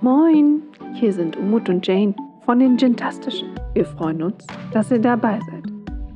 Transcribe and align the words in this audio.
Moin, 0.00 0.62
hier 0.94 1.12
sind 1.12 1.36
Umut 1.36 1.68
und 1.68 1.86
Jane 1.86 2.14
von 2.44 2.58
den 2.58 2.76
Gintastischen. 2.76 3.54
Wir 3.74 3.84
freuen 3.84 4.22
uns, 4.22 4.46
dass 4.72 4.90
ihr 4.90 4.98
dabei 5.00 5.38
seid. 5.50 5.64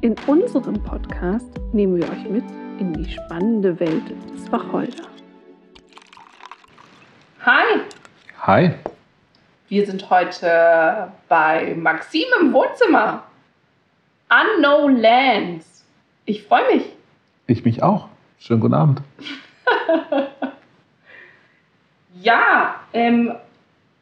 In 0.02 0.14
unserem 0.26 0.82
Podcast 0.82 1.48
nehmen 1.72 1.96
wir 1.96 2.04
euch 2.04 2.28
mit 2.28 2.44
in 2.78 2.92
die 2.92 3.10
spannende 3.10 3.78
Welt 3.80 4.02
des 4.32 4.50
Wacholder. 4.52 5.04
Hi, 7.44 7.80
Hi. 8.42 8.70
wir 9.68 9.86
sind 9.86 10.08
heute 10.10 11.10
bei 11.28 11.74
Maxim 11.74 12.26
im 12.40 12.52
Wohnzimmer. 12.52 13.22
Unknown 14.28 14.96
Lands. 14.96 15.84
Ich 16.26 16.42
freue 16.44 16.76
mich. 16.76 16.84
Ich 17.46 17.64
mich 17.64 17.82
auch. 17.82 18.08
Schönen 18.38 18.60
guten 18.60 18.74
Abend. 18.74 19.02
Ja, 22.22 22.74
ähm, 22.92 23.32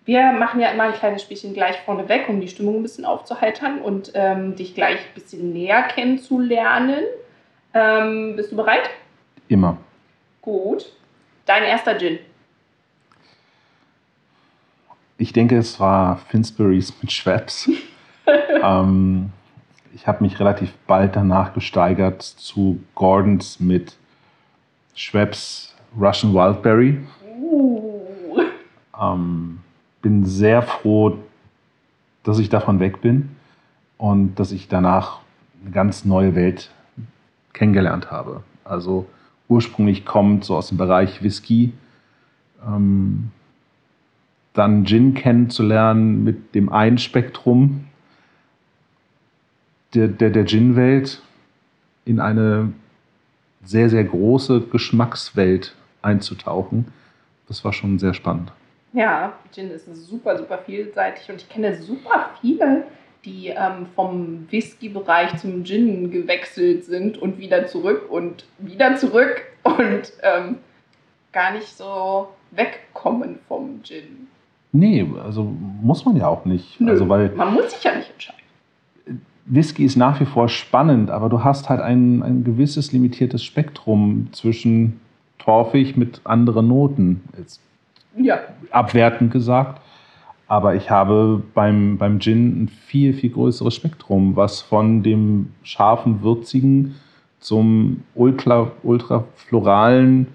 wir 0.08 0.32
machen 0.32 0.58
ja 0.58 0.70
immer 0.70 0.84
ein 0.84 0.94
kleines 0.94 1.20
Spielchen 1.20 1.52
gleich 1.52 1.76
vorneweg, 1.80 2.30
um 2.30 2.40
die 2.40 2.48
Stimmung 2.48 2.76
ein 2.76 2.82
bisschen 2.82 3.04
aufzuheitern 3.04 3.82
und 3.82 4.10
ähm, 4.14 4.56
dich 4.56 4.74
gleich 4.74 5.00
ein 5.00 5.14
bisschen 5.14 5.52
näher 5.52 5.82
kennenzulernen. 5.82 7.04
Ähm, 7.74 8.34
bist 8.34 8.50
du 8.50 8.56
bereit? 8.56 8.88
Immer. 9.48 9.76
Gut. 10.40 10.90
Dein 11.44 11.62
erster 11.62 11.98
Gin. 11.98 12.20
Ich 15.18 15.34
denke, 15.34 15.58
es 15.58 15.78
war 15.78 16.16
Finsburys 16.30 16.94
mit 17.02 17.12
Schweppes. 17.12 17.68
ähm, 18.62 19.30
ich 19.94 20.06
habe 20.06 20.24
mich 20.24 20.40
relativ 20.40 20.72
bald 20.86 21.16
danach 21.16 21.52
gesteigert 21.52 22.22
zu 22.22 22.82
Gordons 22.94 23.60
mit 23.60 23.94
Schweppes 24.94 25.76
Russian 26.00 26.32
Wildberry. 26.32 26.98
Uh. 27.42 28.40
Ähm, 28.98 29.60
bin 30.02 30.24
sehr 30.24 30.62
froh, 30.62 31.18
dass 32.22 32.38
ich 32.38 32.48
davon 32.48 32.80
weg 32.80 33.00
bin 33.00 33.30
und 33.96 34.36
dass 34.36 34.52
ich 34.52 34.68
danach 34.68 35.20
eine 35.62 35.72
ganz 35.72 36.04
neue 36.04 36.34
Welt 36.34 36.70
kennengelernt 37.52 38.10
habe. 38.10 38.42
Also 38.64 39.06
ursprünglich 39.48 40.04
kommt 40.04 40.44
so 40.44 40.56
aus 40.56 40.68
dem 40.68 40.78
Bereich 40.78 41.22
Whisky, 41.22 41.72
ähm, 42.66 43.30
dann 44.52 44.84
Gin 44.84 45.14
kennenzulernen 45.14 46.24
mit 46.24 46.54
dem 46.54 46.70
einen 46.72 46.98
Spektrum 46.98 47.86
der, 49.94 50.08
der, 50.08 50.30
der 50.30 50.44
Gin-Welt 50.44 51.22
in 52.04 52.20
eine 52.20 52.72
sehr, 53.64 53.88
sehr 53.88 54.04
große 54.04 54.62
Geschmackswelt 54.62 55.74
einzutauchen. 56.02 56.86
Das 57.46 57.64
war 57.64 57.72
schon 57.72 57.98
sehr 57.98 58.14
spannend. 58.14 58.52
Ja, 58.92 59.34
Gin 59.52 59.70
ist 59.70 59.86
super, 60.06 60.38
super 60.38 60.58
vielseitig 60.58 61.28
und 61.30 61.36
ich 61.36 61.48
kenne 61.48 61.76
super 61.76 62.30
viele, 62.40 62.84
die 63.24 63.48
ähm, 63.48 63.86
vom 63.94 64.46
Whisky-Bereich 64.50 65.36
zum 65.36 65.64
Gin 65.64 66.10
gewechselt 66.10 66.84
sind 66.84 67.18
und 67.18 67.38
wieder 67.38 67.66
zurück 67.66 68.10
und 68.10 68.46
wieder 68.58 68.96
zurück 68.96 69.42
und 69.62 70.12
ähm, 70.22 70.56
gar 71.32 71.52
nicht 71.52 71.76
so 71.76 72.28
wegkommen 72.52 73.38
vom 73.46 73.82
Gin. 73.82 74.28
Nee, 74.72 75.06
also 75.22 75.44
muss 75.82 76.04
man 76.04 76.16
ja 76.16 76.28
auch 76.28 76.44
nicht. 76.44 76.80
Nö, 76.80 76.90
Also 76.90 77.08
weil 77.08 77.30
man 77.30 77.54
muss 77.54 77.72
sich 77.72 77.84
ja 77.84 77.96
nicht 77.96 78.10
entscheiden. 78.10 78.38
Whisky 79.46 79.84
ist 79.84 79.96
nach 79.96 80.20
wie 80.20 80.26
vor 80.26 80.48
spannend, 80.48 81.10
aber 81.10 81.30
du 81.30 81.42
hast 81.42 81.70
halt 81.70 81.80
ein, 81.80 82.22
ein 82.22 82.44
gewisses 82.44 82.92
limitiertes 82.92 83.42
Spektrum 83.42 84.28
zwischen 84.32 85.00
torfig 85.38 85.96
mit 85.96 86.20
anderen 86.24 86.68
Noten. 86.68 87.22
Jetzt 87.36 87.60
Ja, 88.16 88.40
abwertend 88.70 89.32
gesagt. 89.32 89.80
Aber 90.46 90.74
ich 90.74 90.90
habe 90.90 91.42
beim, 91.54 91.98
beim 91.98 92.20
Gin 92.20 92.64
ein 92.64 92.68
viel, 92.68 93.12
viel 93.12 93.30
größeres 93.30 93.74
Spektrum, 93.74 94.34
was 94.34 94.62
von 94.62 95.02
dem 95.02 95.52
scharfen, 95.62 96.22
würzigen 96.22 96.94
zum 97.38 98.02
ultra, 98.14 98.72
ultra 98.82 99.24
floralen 99.36 100.28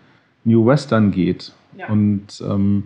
New 0.43 0.65
Western 0.65 1.11
geht. 1.11 1.51
Ja. 1.75 1.87
Und 1.89 2.43
ähm, 2.47 2.85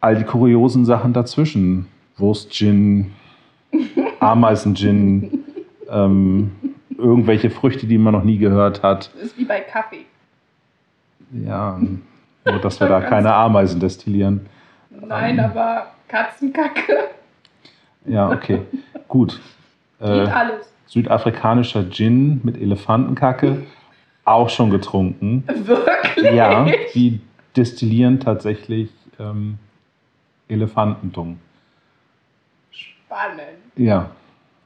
all 0.00 0.16
die 0.16 0.24
kuriosen 0.24 0.84
Sachen 0.84 1.12
dazwischen. 1.12 1.86
Wurst-Gin, 2.18 3.12
Ameisen-Gin, 4.20 5.44
ähm, 5.88 6.52
irgendwelche 6.98 7.50
Früchte, 7.50 7.86
die 7.86 7.98
man 7.98 8.12
noch 8.12 8.24
nie 8.24 8.36
gehört 8.36 8.82
hat. 8.82 9.10
das 9.14 9.22
ist 9.24 9.38
wie 9.38 9.44
bei 9.46 9.60
Kaffee. 9.60 10.04
Ja, 11.32 11.80
nur 12.44 12.58
dass 12.60 12.80
wir 12.80 12.88
da 12.88 13.00
keine 13.00 13.32
Ameisen 13.32 13.80
destillieren. 13.80 14.46
Nein, 14.90 15.38
Ähm. 15.38 15.44
aber 15.44 15.86
Katzenkacke 16.08 16.96
Ja, 18.04 18.30
okay. 18.30 18.62
Gut. 19.08 19.40
geht 20.00 20.08
Äh, 20.08 20.26
alles. 20.30 20.72
südafrikanischer 20.86 21.88
Gin 21.90 22.40
mit 22.42 22.60
Elefantenkacke, 22.60 23.62
auch 24.24 24.48
schon 24.50 24.70
getrunken. 24.70 25.44
Wirklich? 25.64 26.32
Ja, 26.34 26.66
die 26.94 27.20
destillieren 27.56 28.18
tatsächlich 28.20 28.90
ähm, 29.18 29.58
Elefantendung. 30.48 31.38
Spannend. 32.70 33.40
Ja, 33.76 34.10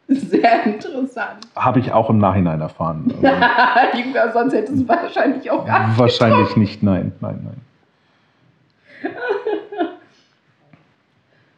Sehr 0.08 0.64
interessant. 0.66 1.47
habe 1.56 1.81
ich 1.81 1.93
auch 1.93 2.08
im 2.10 2.19
Nachhinein 2.19 2.60
erfahren. 2.60 3.12
Also, 3.22 3.98
Irgendwer 3.98 4.32
sonst 4.32 4.53
hätte 4.54 4.72
es 4.72 4.88
wahrscheinlich 4.88 5.50
auch 5.50 5.64
gar 5.66 5.88
nicht. 5.88 5.98
wahrscheinlich 5.98 6.56
nicht, 6.56 6.82
nein, 6.82 7.12
nein, 7.20 7.41
nein. 7.44 7.60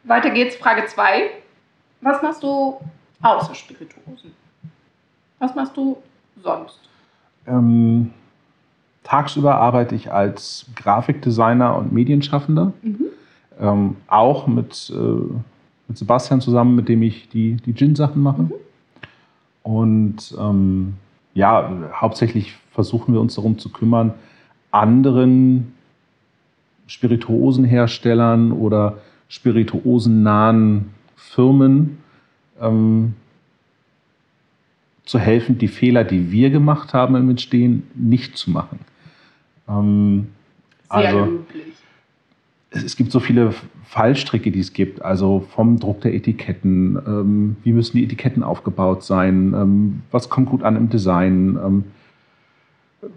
Weiter 0.08 0.30
geht's, 0.30 0.56
Frage 0.56 0.86
2. 0.86 1.30
Was 2.00 2.22
machst 2.22 2.42
du 2.42 2.80
außer 3.20 3.54
Spirituosen? 3.54 4.32
Was 5.38 5.54
machst 5.54 5.76
du 5.76 5.98
sonst? 6.42 6.80
Ähm, 7.46 8.12
tagsüber 9.04 9.56
arbeite 9.56 9.94
ich 9.94 10.10
als 10.10 10.66
Grafikdesigner 10.76 11.76
und 11.76 11.92
Medienschaffender. 11.92 12.72
Mhm. 12.82 13.04
Ähm, 13.60 13.96
auch 14.06 14.46
mit, 14.46 14.90
äh, 14.94 15.40
mit 15.88 15.98
Sebastian 15.98 16.40
zusammen, 16.40 16.74
mit 16.74 16.88
dem 16.88 17.02
ich 17.02 17.28
die, 17.28 17.56
die 17.56 17.74
Gin-Sachen 17.74 18.22
mache. 18.22 18.42
Mhm. 18.42 18.52
Und 19.62 20.34
ähm, 20.38 20.94
ja, 21.34 21.70
hauptsächlich 21.92 22.56
versuchen 22.72 23.12
wir 23.12 23.20
uns 23.20 23.34
darum 23.34 23.58
zu 23.58 23.70
kümmern, 23.70 24.14
anderen 24.70 25.74
Spirituosenherstellern 26.86 28.52
oder 28.52 28.98
spirituosennahen 29.28 30.86
Firmen 31.16 31.98
ähm, 32.60 33.14
zu 35.04 35.18
helfen, 35.18 35.58
die 35.58 35.68
Fehler, 35.68 36.04
die 36.04 36.30
wir 36.30 36.50
gemacht 36.50 36.92
haben 36.94 37.14
im 37.16 37.30
Entstehen, 37.30 37.84
nicht 37.94 38.36
zu 38.36 38.50
machen. 38.50 38.80
Ähm, 39.68 40.28
Also- 40.88 41.28
es, 42.70 42.82
es 42.84 42.96
gibt 42.96 43.10
so 43.12 43.20
viele 43.20 43.54
Fallstricke, 43.84 44.50
die 44.50 44.60
es 44.60 44.72
gibt. 44.74 45.00
Also 45.00 45.40
vom 45.54 45.78
Druck 45.78 46.02
der 46.02 46.14
Etiketten, 46.14 46.98
ähm, 47.06 47.56
wie 47.64 47.72
müssen 47.72 47.96
die 47.96 48.04
Etiketten 48.04 48.42
aufgebaut 48.42 49.02
sein, 49.02 49.54
ähm, 49.54 50.02
was 50.10 50.28
kommt 50.28 50.50
gut 50.50 50.62
an 50.62 50.76
im 50.76 50.90
Design, 50.90 51.58
ähm, 51.64 51.84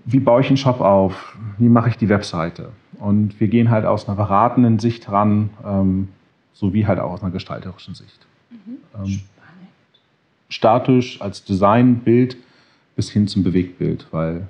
wie 0.05 0.19
baue 0.19 0.41
ich 0.41 0.47
einen 0.47 0.57
Shop 0.57 0.81
auf, 0.81 1.37
wie 1.57 1.69
mache 1.69 1.89
ich 1.89 1.97
die 1.97 2.09
Webseite. 2.09 2.69
Und 2.99 3.39
wir 3.39 3.47
gehen 3.47 3.69
halt 3.69 3.85
aus 3.85 4.07
einer 4.07 4.15
beratenden 4.15 4.79
Sicht 4.79 5.11
ran, 5.11 5.49
ähm, 5.65 6.09
sowie 6.53 6.85
halt 6.85 6.99
auch 6.99 7.11
aus 7.11 7.23
einer 7.23 7.31
gestalterischen 7.31 7.95
Sicht. 7.95 8.27
Mhm. 8.49 8.77
Ähm, 9.03 9.21
statisch 10.49 11.21
als 11.21 11.43
Designbild 11.43 12.37
bis 12.95 13.09
hin 13.09 13.27
zum 13.27 13.43
Bewegtbild, 13.43 14.07
weil 14.11 14.47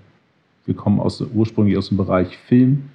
wir 0.66 0.76
kommen 0.76 1.00
aus, 1.00 1.22
ursprünglich 1.22 1.78
aus 1.78 1.88
dem 1.88 1.98
Bereich 1.98 2.38
Film 2.38 2.90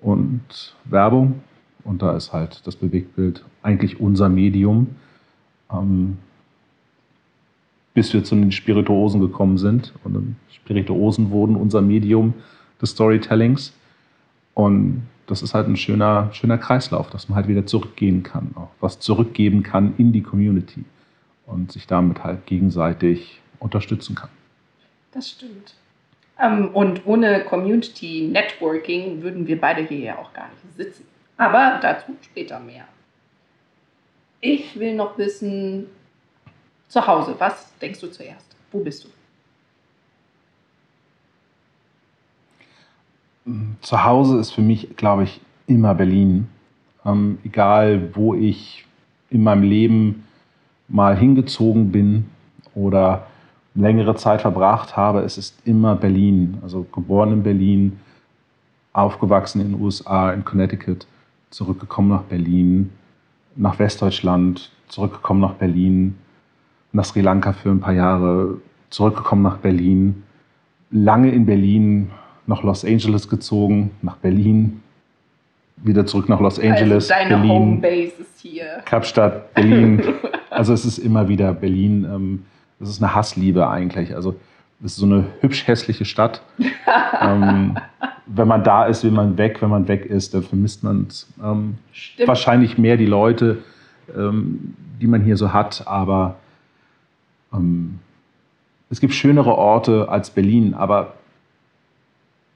und 0.00 0.74
Werbung 0.84 1.42
und 1.84 2.02
da 2.02 2.16
ist 2.16 2.32
halt 2.32 2.66
das 2.66 2.76
Bewegtbild 2.76 3.44
eigentlich 3.62 4.00
unser 4.00 4.28
Medium, 4.28 4.88
ähm, 5.72 6.18
bis 8.00 8.14
wir 8.14 8.24
zu 8.24 8.34
den 8.34 8.50
Spirituosen 8.50 9.20
gekommen 9.20 9.58
sind 9.58 9.92
und 10.04 10.34
Spirituosen 10.50 11.30
wurden 11.30 11.54
unser 11.54 11.82
Medium 11.82 12.32
des 12.80 12.92
Storytellings 12.92 13.74
und 14.54 15.02
das 15.26 15.42
ist 15.42 15.52
halt 15.52 15.68
ein 15.68 15.76
schöner, 15.76 16.30
schöner 16.32 16.56
Kreislauf, 16.56 17.10
dass 17.10 17.28
man 17.28 17.36
halt 17.36 17.48
wieder 17.48 17.66
zurückgehen 17.66 18.22
kann, 18.22 18.52
auch 18.54 18.70
was 18.80 19.00
zurückgeben 19.00 19.62
kann 19.62 19.92
in 19.98 20.12
die 20.12 20.22
Community 20.22 20.82
und 21.44 21.72
sich 21.72 21.86
damit 21.86 22.24
halt 22.24 22.46
gegenseitig 22.46 23.42
unterstützen 23.58 24.14
kann. 24.14 24.30
Das 25.12 25.28
stimmt. 25.28 25.74
Ähm, 26.42 26.68
und 26.72 27.02
ohne 27.04 27.44
Community 27.44 28.30
Networking 28.32 29.20
würden 29.20 29.46
wir 29.46 29.60
beide 29.60 29.82
hier 29.82 29.98
ja 29.98 30.18
auch 30.18 30.32
gar 30.32 30.48
nicht 30.48 30.74
sitzen. 30.74 31.04
Aber 31.36 31.78
dazu 31.82 32.16
später 32.22 32.60
mehr. 32.60 32.84
Ich 34.40 34.80
will 34.80 34.94
noch 34.94 35.18
wissen, 35.18 35.84
zu 36.90 37.06
Hause, 37.06 37.34
was 37.38 37.72
denkst 37.78 38.00
du 38.00 38.08
zuerst? 38.08 38.54
Wo 38.72 38.80
bist 38.80 39.04
du? 39.04 39.08
Zu 43.80 44.04
Hause 44.04 44.38
ist 44.38 44.50
für 44.50 44.60
mich, 44.60 44.96
glaube 44.96 45.24
ich, 45.24 45.40
immer 45.66 45.94
Berlin. 45.94 46.48
Ähm, 47.06 47.38
egal, 47.44 48.14
wo 48.14 48.34
ich 48.34 48.84
in 49.30 49.42
meinem 49.42 49.62
Leben 49.62 50.26
mal 50.88 51.16
hingezogen 51.16 51.90
bin 51.92 52.28
oder 52.74 53.26
längere 53.74 54.16
Zeit 54.16 54.42
verbracht 54.42 54.96
habe, 54.96 55.20
es 55.20 55.38
ist 55.38 55.56
immer 55.64 55.94
Berlin. 55.94 56.58
Also 56.62 56.82
geboren 56.92 57.32
in 57.32 57.42
Berlin, 57.44 58.00
aufgewachsen 58.92 59.60
in 59.60 59.72
den 59.72 59.80
USA, 59.80 60.32
in 60.32 60.44
Connecticut, 60.44 61.06
zurückgekommen 61.50 62.10
nach 62.10 62.24
Berlin, 62.24 62.92
nach 63.54 63.78
Westdeutschland, 63.78 64.72
zurückgekommen 64.88 65.40
nach 65.40 65.54
Berlin, 65.54 66.16
nach 66.92 67.04
Sri 67.04 67.20
Lanka 67.20 67.52
für 67.52 67.70
ein 67.70 67.80
paar 67.80 67.92
Jahre, 67.94 68.58
zurückgekommen 68.90 69.42
nach 69.42 69.58
Berlin, 69.58 70.22
lange 70.90 71.30
in 71.30 71.46
Berlin, 71.46 72.10
nach 72.46 72.62
Los 72.62 72.84
Angeles 72.84 73.28
gezogen, 73.28 73.90
nach 74.02 74.16
Berlin, 74.16 74.82
wieder 75.76 76.04
zurück 76.06 76.28
nach 76.28 76.40
Los 76.40 76.58
Angeles, 76.58 77.10
also 77.10 77.24
deine 77.24 77.36
Berlin, 77.36 77.50
Homebase 77.50 78.12
ist 78.20 78.40
hier. 78.40 78.82
Kapstadt, 78.84 79.54
Berlin. 79.54 80.02
Also 80.50 80.74
es 80.74 80.84
ist 80.84 80.98
immer 80.98 81.28
wieder 81.28 81.54
Berlin. 81.54 82.04
ähm, 82.04 82.44
Es 82.80 82.88
ist 82.88 83.00
eine 83.00 83.14
Hassliebe 83.14 83.68
eigentlich. 83.68 84.16
Also 84.16 84.34
es 84.84 84.92
ist 84.92 84.96
so 84.96 85.06
eine 85.06 85.26
hübsch 85.40 85.66
hässliche 85.68 86.04
Stadt. 86.04 86.42
ähm, 87.22 87.76
wenn 88.26 88.48
man 88.48 88.64
da 88.64 88.86
ist, 88.86 89.04
will 89.04 89.12
man 89.12 89.38
weg. 89.38 89.62
Wenn 89.62 89.70
man 89.70 89.86
weg 89.86 90.06
ist, 90.06 90.34
dann 90.34 90.42
vermisst 90.42 90.82
man 90.82 91.06
es. 91.08 91.32
Ähm, 91.42 91.78
wahrscheinlich 92.26 92.78
mehr 92.78 92.96
die 92.96 93.06
Leute, 93.06 93.58
ähm, 94.14 94.74
die 95.00 95.06
man 95.06 95.22
hier 95.22 95.36
so 95.36 95.52
hat, 95.52 95.86
aber 95.86 96.34
es 98.90 99.00
gibt 99.00 99.14
schönere 99.14 99.56
Orte 99.56 100.08
als 100.08 100.30
Berlin, 100.30 100.74
aber 100.74 101.14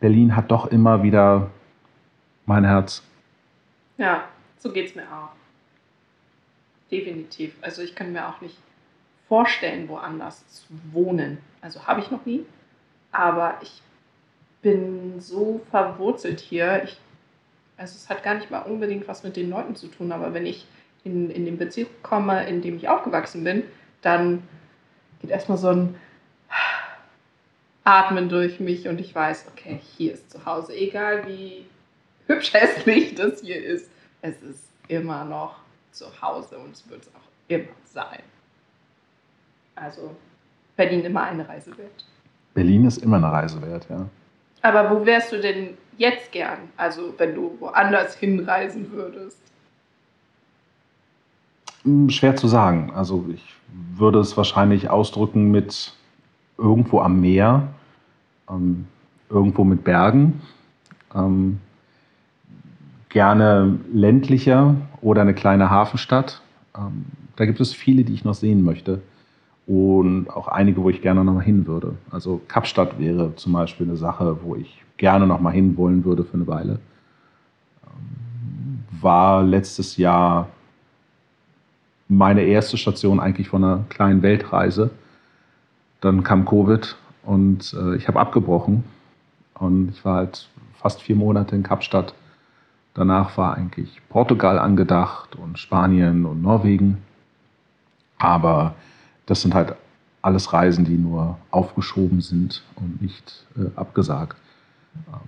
Berlin 0.00 0.36
hat 0.36 0.50
doch 0.50 0.66
immer 0.66 1.02
wieder 1.02 1.50
mein 2.46 2.64
Herz. 2.64 3.02
Ja, 3.96 4.24
so 4.58 4.70
geht 4.70 4.88
es 4.88 4.94
mir 4.94 5.04
auch. 5.04 5.30
Definitiv. 6.90 7.56
Also 7.62 7.82
ich 7.82 7.94
kann 7.94 8.12
mir 8.12 8.28
auch 8.28 8.40
nicht 8.40 8.58
vorstellen, 9.28 9.88
woanders 9.88 10.46
zu 10.48 10.64
wohnen. 10.92 11.38
Also 11.60 11.86
habe 11.86 12.00
ich 12.00 12.10
noch 12.10 12.26
nie. 12.26 12.44
Aber 13.12 13.58
ich 13.62 13.82
bin 14.62 15.20
so 15.20 15.60
verwurzelt 15.70 16.40
hier. 16.40 16.82
Ich, 16.84 17.00
also 17.76 17.94
es 17.96 18.08
hat 18.10 18.22
gar 18.22 18.34
nicht 18.34 18.50
mal 18.50 18.60
unbedingt 18.60 19.08
was 19.08 19.22
mit 19.22 19.36
den 19.36 19.50
Leuten 19.50 19.76
zu 19.76 19.88
tun, 19.88 20.12
aber 20.12 20.34
wenn 20.34 20.46
ich 20.46 20.66
in, 21.04 21.30
in 21.30 21.44
den 21.44 21.58
Bezirk 21.58 22.02
komme, 22.02 22.46
in 22.48 22.62
dem 22.62 22.76
ich 22.76 22.88
aufgewachsen 22.88 23.44
bin, 23.44 23.62
dann 24.02 24.42
geht 25.24 25.30
erstmal 25.30 25.56
so 25.58 25.68
ein 25.68 25.94
Atmen 27.84 28.28
durch 28.28 28.60
mich 28.60 28.88
und 28.88 29.00
ich 29.00 29.14
weiß, 29.14 29.46
okay, 29.52 29.80
hier 29.96 30.12
ist 30.12 30.30
zu 30.30 30.44
Hause. 30.44 30.74
Egal 30.74 31.26
wie 31.26 31.64
hübsch 32.26 32.52
hässlich 32.52 33.14
das 33.14 33.40
hier 33.40 33.62
ist, 33.62 33.90
es 34.20 34.40
ist 34.42 34.64
immer 34.88 35.24
noch 35.24 35.56
zu 35.92 36.06
Hause 36.20 36.58
und 36.58 36.72
es 36.72 36.88
wird 36.90 37.02
es 37.02 37.08
auch 37.08 37.28
immer 37.48 37.72
sein. 37.84 38.22
Also 39.76 40.14
Berlin 40.76 41.04
immer 41.04 41.22
eine 41.22 41.48
Reise 41.48 41.76
wert. 41.78 42.04
Berlin 42.52 42.84
ist 42.84 42.98
immer 42.98 43.16
eine 43.16 43.32
Reise 43.32 43.60
wert, 43.62 43.86
ja. 43.88 44.06
Aber 44.60 44.90
wo 44.90 45.06
wärst 45.06 45.32
du 45.32 45.40
denn 45.40 45.76
jetzt 45.96 46.32
gern? 46.32 46.58
Also 46.76 47.14
wenn 47.18 47.34
du 47.34 47.56
woanders 47.60 48.16
hinreisen 48.16 48.92
würdest? 48.92 49.38
Hm, 51.82 52.10
Schwer 52.10 52.36
zu 52.36 52.46
sagen. 52.46 52.92
Also 52.94 53.24
ich 53.32 53.53
würde 53.96 54.18
es 54.18 54.36
wahrscheinlich 54.36 54.90
ausdrücken 54.90 55.50
mit 55.50 55.94
irgendwo 56.58 57.00
am 57.00 57.20
Meer, 57.20 57.68
ähm, 58.48 58.86
irgendwo 59.28 59.64
mit 59.64 59.84
Bergen, 59.84 60.40
ähm, 61.14 61.60
gerne 63.08 63.78
ländlicher 63.92 64.74
oder 65.00 65.22
eine 65.22 65.34
kleine 65.34 65.70
Hafenstadt. 65.70 66.42
Ähm, 66.76 67.06
da 67.36 67.46
gibt 67.46 67.60
es 67.60 67.72
viele, 67.72 68.04
die 68.04 68.14
ich 68.14 68.24
noch 68.24 68.34
sehen 68.34 68.62
möchte 68.64 69.00
und 69.66 70.28
auch 70.30 70.48
einige, 70.48 70.82
wo 70.82 70.90
ich 70.90 71.00
gerne 71.00 71.24
noch 71.24 71.34
mal 71.34 71.42
hin 71.42 71.66
würde. 71.66 71.94
Also 72.10 72.40
Kapstadt 72.48 72.98
wäre 72.98 73.34
zum 73.36 73.52
Beispiel 73.52 73.86
eine 73.86 73.96
Sache, 73.96 74.38
wo 74.42 74.56
ich 74.56 74.82
gerne 74.96 75.26
noch 75.26 75.40
mal 75.40 75.52
hin 75.52 75.76
wollen 75.76 76.04
würde 76.04 76.24
für 76.24 76.34
eine 76.34 76.46
Weile. 76.46 76.78
Ähm, 77.84 78.84
War 79.00 79.42
letztes 79.42 79.96
Jahr 79.96 80.48
meine 82.08 82.42
erste 82.42 82.76
Station 82.76 83.20
eigentlich 83.20 83.48
von 83.48 83.64
einer 83.64 83.84
kleinen 83.88 84.22
Weltreise. 84.22 84.90
Dann 86.00 86.22
kam 86.22 86.44
Covid 86.44 86.96
und 87.22 87.74
äh, 87.74 87.96
ich 87.96 88.08
habe 88.08 88.20
abgebrochen. 88.20 88.84
Und 89.54 89.90
ich 89.90 90.04
war 90.04 90.16
halt 90.16 90.48
fast 90.74 91.00
vier 91.00 91.16
Monate 91.16 91.54
in 91.56 91.62
Kapstadt. 91.62 92.14
Danach 92.92 93.36
war 93.38 93.54
eigentlich 93.56 94.00
Portugal 94.08 94.58
angedacht 94.58 95.36
und 95.36 95.58
Spanien 95.58 96.26
und 96.26 96.42
Norwegen. 96.42 96.98
Aber 98.18 98.74
das 99.26 99.42
sind 99.42 99.54
halt 99.54 99.74
alles 100.22 100.52
Reisen, 100.52 100.84
die 100.84 100.96
nur 100.96 101.38
aufgeschoben 101.50 102.20
sind 102.20 102.62
und 102.76 103.02
nicht 103.02 103.46
äh, 103.56 103.66
abgesagt. 103.76 104.36
Ähm, 105.08 105.20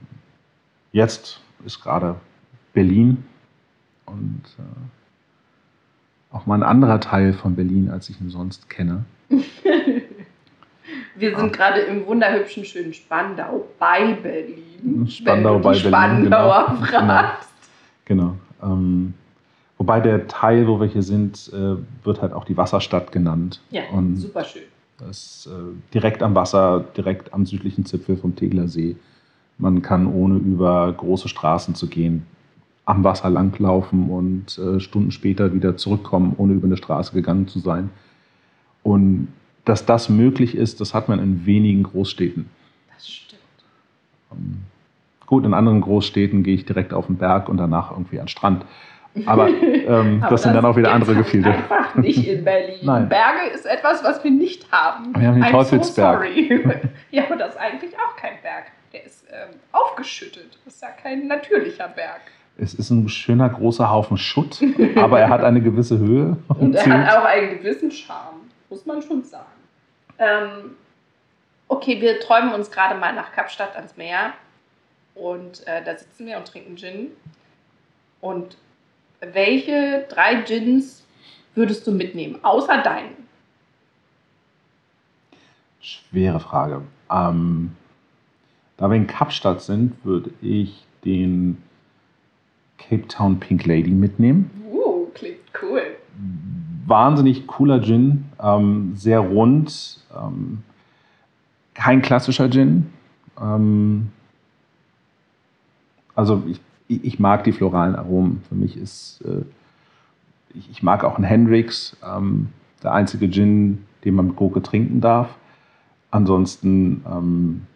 jetzt 0.92 1.40
ist 1.64 1.82
gerade 1.82 2.16
Berlin 2.72 3.24
und 4.06 4.42
äh, 4.58 4.62
auch 6.36 6.46
mal 6.46 6.56
ein 6.56 6.62
anderer 6.62 7.00
Teil 7.00 7.32
von 7.32 7.56
Berlin, 7.56 7.90
als 7.90 8.10
ich 8.10 8.20
ihn 8.20 8.30
sonst 8.30 8.68
kenne. 8.68 9.04
Wir 11.18 11.34
sind 11.36 11.52
gerade 11.52 11.80
im 11.80 12.06
wunderhübschen, 12.06 12.64
schönen 12.64 12.92
Spandau 12.92 13.64
bei 13.78 14.12
Berlin. 14.22 15.08
Spandau 15.08 15.54
wenn 15.54 15.62
du 15.62 15.68
bei 15.68 15.74
die 15.74 15.88
Berlin, 15.88 16.26
Spandauer 16.26 16.66
genau. 16.66 16.86
fragst. 16.86 17.48
Genau. 18.04 18.36
Ähm, 18.62 19.14
wobei 19.78 20.00
der 20.00 20.28
Teil, 20.28 20.68
wo 20.68 20.78
wir 20.78 20.86
hier 20.86 21.02
sind, 21.02 21.50
äh, 21.54 21.76
wird 22.04 22.20
halt 22.20 22.34
auch 22.34 22.44
die 22.44 22.56
Wasserstadt 22.56 23.10
genannt. 23.12 23.62
Ja, 23.70 23.84
Und 23.92 24.16
super 24.16 24.44
schön. 24.44 24.62
Das 24.98 25.10
ist 25.10 25.46
äh, 25.46 25.72
direkt 25.92 26.22
am 26.22 26.34
Wasser, 26.34 26.84
direkt 26.96 27.32
am 27.32 27.46
südlichen 27.46 27.86
Zipfel 27.86 28.16
vom 28.18 28.36
Tegler 28.36 28.68
See. 28.68 28.96
Man 29.58 29.80
kann 29.80 30.06
ohne 30.06 30.36
über 30.36 30.92
große 30.92 31.28
Straßen 31.28 31.74
zu 31.74 31.86
gehen 31.86 32.26
am 32.86 33.02
Wasser 33.02 33.28
langlaufen 33.28 34.08
und 34.10 34.58
äh, 34.58 34.80
Stunden 34.80 35.10
später 35.10 35.52
wieder 35.52 35.76
zurückkommen, 35.76 36.34
ohne 36.38 36.54
über 36.54 36.66
eine 36.66 36.76
Straße 36.76 37.12
gegangen 37.12 37.48
zu 37.48 37.58
sein. 37.58 37.90
Und 38.82 39.28
dass 39.64 39.84
das 39.84 40.08
möglich 40.08 40.54
ist, 40.54 40.80
das 40.80 40.94
hat 40.94 41.08
man 41.08 41.18
in 41.18 41.44
wenigen 41.44 41.82
Großstädten. 41.82 42.48
Das 42.94 43.08
stimmt. 43.08 43.42
Ähm, 44.32 44.60
gut, 45.26 45.44
in 45.44 45.52
anderen 45.52 45.80
Großstädten 45.80 46.44
gehe 46.44 46.54
ich 46.54 46.64
direkt 46.64 46.94
auf 46.94 47.06
den 47.06 47.16
Berg 47.16 47.48
und 47.48 47.56
danach 47.56 47.90
irgendwie 47.90 48.20
an 48.20 48.26
den 48.26 48.28
Strand. 48.28 48.64
Aber 49.24 49.48
ähm, 49.62 50.22
Aber 50.22 50.30
das 50.30 50.44
sind 50.44 50.54
dann 50.54 50.64
auch 50.64 50.76
wieder 50.76 50.92
andere 50.92 51.16
halt 51.16 51.24
Gefilde. 51.24 51.50
Einfach 51.50 51.96
nicht 51.96 52.28
in 52.28 52.44
Berlin. 52.44 52.78
Nein. 52.82 53.08
Berge 53.08 53.50
ist 53.52 53.66
etwas, 53.66 54.04
was 54.04 54.22
wir 54.22 54.30
nicht 54.30 54.70
haben. 54.70 55.12
Wir 55.18 55.26
haben 55.26 55.34
den 55.34 55.44
I'm 55.44 55.50
Teufelsberg. 55.50 56.24
So 56.24 56.70
ja, 57.10 57.24
aber 57.24 57.36
das 57.36 57.54
ist 57.54 57.60
eigentlich 57.60 57.94
auch 57.94 58.14
kein 58.14 58.40
Berg. 58.42 58.66
Der 58.92 59.04
ist 59.04 59.24
ähm, 59.28 59.56
aufgeschüttet. 59.72 60.56
Das 60.64 60.74
ist 60.74 60.82
ja 60.82 60.90
kein 60.90 61.26
natürlicher 61.26 61.88
Berg. 61.88 62.20
Es 62.58 62.72
ist 62.74 62.90
ein 62.90 63.08
schöner 63.08 63.48
großer 63.48 63.90
Haufen 63.90 64.16
Schutt, 64.16 64.62
aber 64.96 65.20
er 65.20 65.28
hat 65.28 65.42
eine 65.42 65.60
gewisse 65.60 65.98
Höhe. 65.98 66.36
Und 66.48 66.74
er 66.74 66.84
zählt. 66.84 66.96
hat 66.96 67.18
auch 67.18 67.24
einen 67.24 67.58
gewissen 67.58 67.90
Charme, 67.90 68.40
muss 68.70 68.86
man 68.86 69.02
schon 69.02 69.22
sagen. 69.22 69.44
Ähm, 70.18 70.76
okay, 71.68 72.00
wir 72.00 72.18
träumen 72.20 72.54
uns 72.54 72.70
gerade 72.70 72.98
mal 72.98 73.14
nach 73.14 73.32
Kapstadt 73.32 73.76
ans 73.76 73.96
Meer. 73.96 74.32
Und 75.14 75.66
äh, 75.66 75.82
da 75.84 75.96
sitzen 75.96 76.26
wir 76.26 76.36
und 76.38 76.46
trinken 76.46 76.76
Gin. 76.76 77.08
Und 78.20 78.56
welche 79.20 80.06
drei 80.08 80.36
Gins 80.42 81.04
würdest 81.54 81.86
du 81.86 81.92
mitnehmen, 81.92 82.38
außer 82.42 82.82
deinen? 82.82 83.26
Schwere 85.80 86.40
Frage. 86.40 86.82
Ähm, 87.10 87.76
da 88.76 88.88
wir 88.88 88.96
in 88.96 89.06
Kapstadt 89.06 89.62
sind, 89.62 90.04
würde 90.04 90.30
ich 90.42 90.84
den 91.04 91.62
Cape 92.88 93.08
Town 93.08 93.40
Pink 93.40 93.66
Lady 93.66 93.90
mitnehmen. 93.90 94.50
Uh, 94.70 95.06
klingt 95.14 95.38
cool. 95.62 95.82
Wahnsinnig 96.86 97.46
cooler 97.46 97.80
Gin, 97.82 98.26
ähm, 98.40 98.94
sehr 98.94 99.20
rund, 99.20 100.04
ähm, 100.16 100.62
kein 101.74 102.00
klassischer 102.00 102.48
Gin. 102.48 102.86
Ähm, 103.40 104.10
also 106.14 106.42
ich, 106.46 106.60
ich 106.88 107.18
mag 107.18 107.44
die 107.44 107.52
floralen 107.52 107.96
Aromen. 107.96 108.42
Für 108.48 108.54
mich 108.54 108.76
ist, 108.76 109.20
äh, 109.24 109.42
ich, 110.54 110.70
ich 110.70 110.82
mag 110.82 111.04
auch 111.04 111.16
einen 111.16 111.24
Hendrix, 111.24 111.96
ähm, 112.04 112.48
der 112.82 112.92
einzige 112.92 113.28
Gin, 113.30 113.84
den 114.04 114.14
man 114.14 114.28
mit 114.28 114.36
Gurke 114.36 114.62
trinken 114.62 115.00
darf. 115.00 115.34
Ansonsten 116.10 117.04
ähm, 117.10 117.66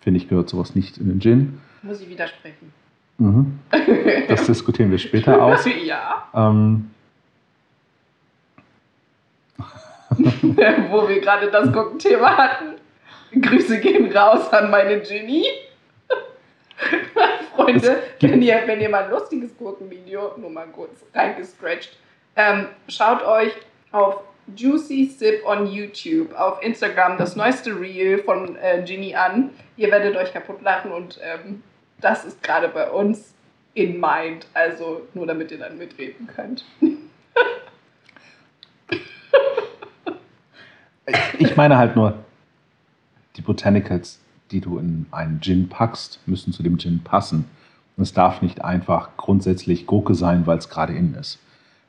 finde 0.00 0.18
ich, 0.18 0.28
gehört 0.28 0.48
sowas 0.48 0.74
nicht 0.74 0.98
in 0.98 1.08
den 1.08 1.20
Gin. 1.20 1.58
Muss 1.82 2.00
ich 2.00 2.08
widersprechen. 2.08 2.72
Mhm. 3.18 3.60
Das 4.28 4.46
diskutieren 4.46 4.90
wir 4.90 4.98
später 4.98 5.40
aus. 5.42 5.64
ja. 5.66 6.28
Ähm, 6.34 6.90
Wo 10.90 11.08
wir 11.08 11.20
gerade 11.20 11.50
das 11.50 11.72
Gurkenthema 11.72 12.36
hatten. 12.36 12.74
Grüße 13.40 13.80
gehen 13.80 14.14
raus 14.14 14.52
an 14.52 14.70
meine 14.70 15.00
Ginny. 15.00 15.46
Freunde, 17.56 18.02
wenn 18.20 18.42
ihr, 18.42 18.62
wenn 18.66 18.80
ihr 18.80 18.88
mal 18.88 19.04
ein 19.04 19.10
lustiges 19.10 19.56
Gurkenvideo, 19.56 20.32
nur 20.36 20.50
mal 20.50 20.66
kurz 20.66 21.04
reingescratcht, 21.14 21.96
ähm, 22.36 22.66
schaut 22.88 23.24
euch 23.24 23.52
auf 23.92 24.20
Juicy 24.54 25.06
Sip 25.06 25.46
on 25.46 25.66
YouTube, 25.66 26.34
auf 26.34 26.62
Instagram 26.62 27.16
das 27.16 27.36
neueste 27.36 27.78
Reel 27.78 28.18
von 28.18 28.56
äh, 28.56 28.82
Ginny 28.84 29.14
an. 29.14 29.50
Ihr 29.76 29.90
werdet 29.90 30.16
euch 30.16 30.32
kaputt 30.32 30.60
lachen 30.62 30.90
und 30.90 31.20
ähm, 31.22 31.62
das 32.02 32.24
ist 32.24 32.42
gerade 32.42 32.68
bei 32.68 32.90
uns 32.90 33.32
in 33.74 34.00
Mind, 34.00 34.46
also 34.52 35.02
nur 35.14 35.26
damit 35.26 35.50
ihr 35.50 35.58
dann 35.58 35.78
mitreden 35.78 36.26
könnt. 36.26 36.64
Ich 41.38 41.56
meine 41.56 41.78
halt 41.78 41.96
nur, 41.96 42.14
die 43.36 43.42
Botanicals, 43.42 44.20
die 44.50 44.60
du 44.60 44.78
in 44.78 45.06
einen 45.10 45.40
Gin 45.40 45.68
packst, 45.68 46.20
müssen 46.26 46.52
zu 46.52 46.62
dem 46.62 46.78
Gin 46.78 47.02
passen. 47.02 47.46
Und 47.96 48.02
es 48.04 48.12
darf 48.12 48.42
nicht 48.42 48.62
einfach 48.62 49.10
grundsätzlich 49.16 49.86
Gurke 49.86 50.14
sein, 50.14 50.46
weil 50.46 50.58
es 50.58 50.68
gerade 50.68 50.92
in 50.94 51.14
ist. 51.14 51.38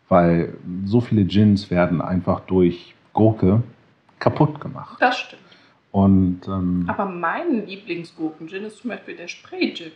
Weil 0.10 0.56
so 0.86 1.02
viele 1.02 1.26
Gins 1.26 1.70
werden 1.70 2.02
einfach 2.02 2.42
durch 2.42 2.96
Gurke 3.14 3.62
kaputt 4.20 4.60
gemacht. 4.60 4.98
Das 5.00 5.20
stimmt. 5.20 5.43
Und 5.94 6.42
ähm, 6.48 6.86
Aber 6.88 7.06
mein 7.06 7.68
Lieblingsgurken-Gin 7.68 8.64
ist 8.66 8.80
zum 8.80 8.90
Beispiel 8.90 9.16
der 9.16 9.28
Spray-Gin. 9.28 9.92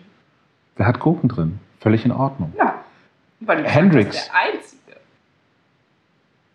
wer 0.75 0.86
hat 0.86 1.00
Gurken 1.00 1.27
drin? 1.27 1.60
Völlig 1.80 2.06
in 2.06 2.12
Ordnung. 2.12 2.54
Ja. 2.56 2.84
Weil 3.39 3.66
Hendrix. 3.66 4.16
Ist 4.16 4.32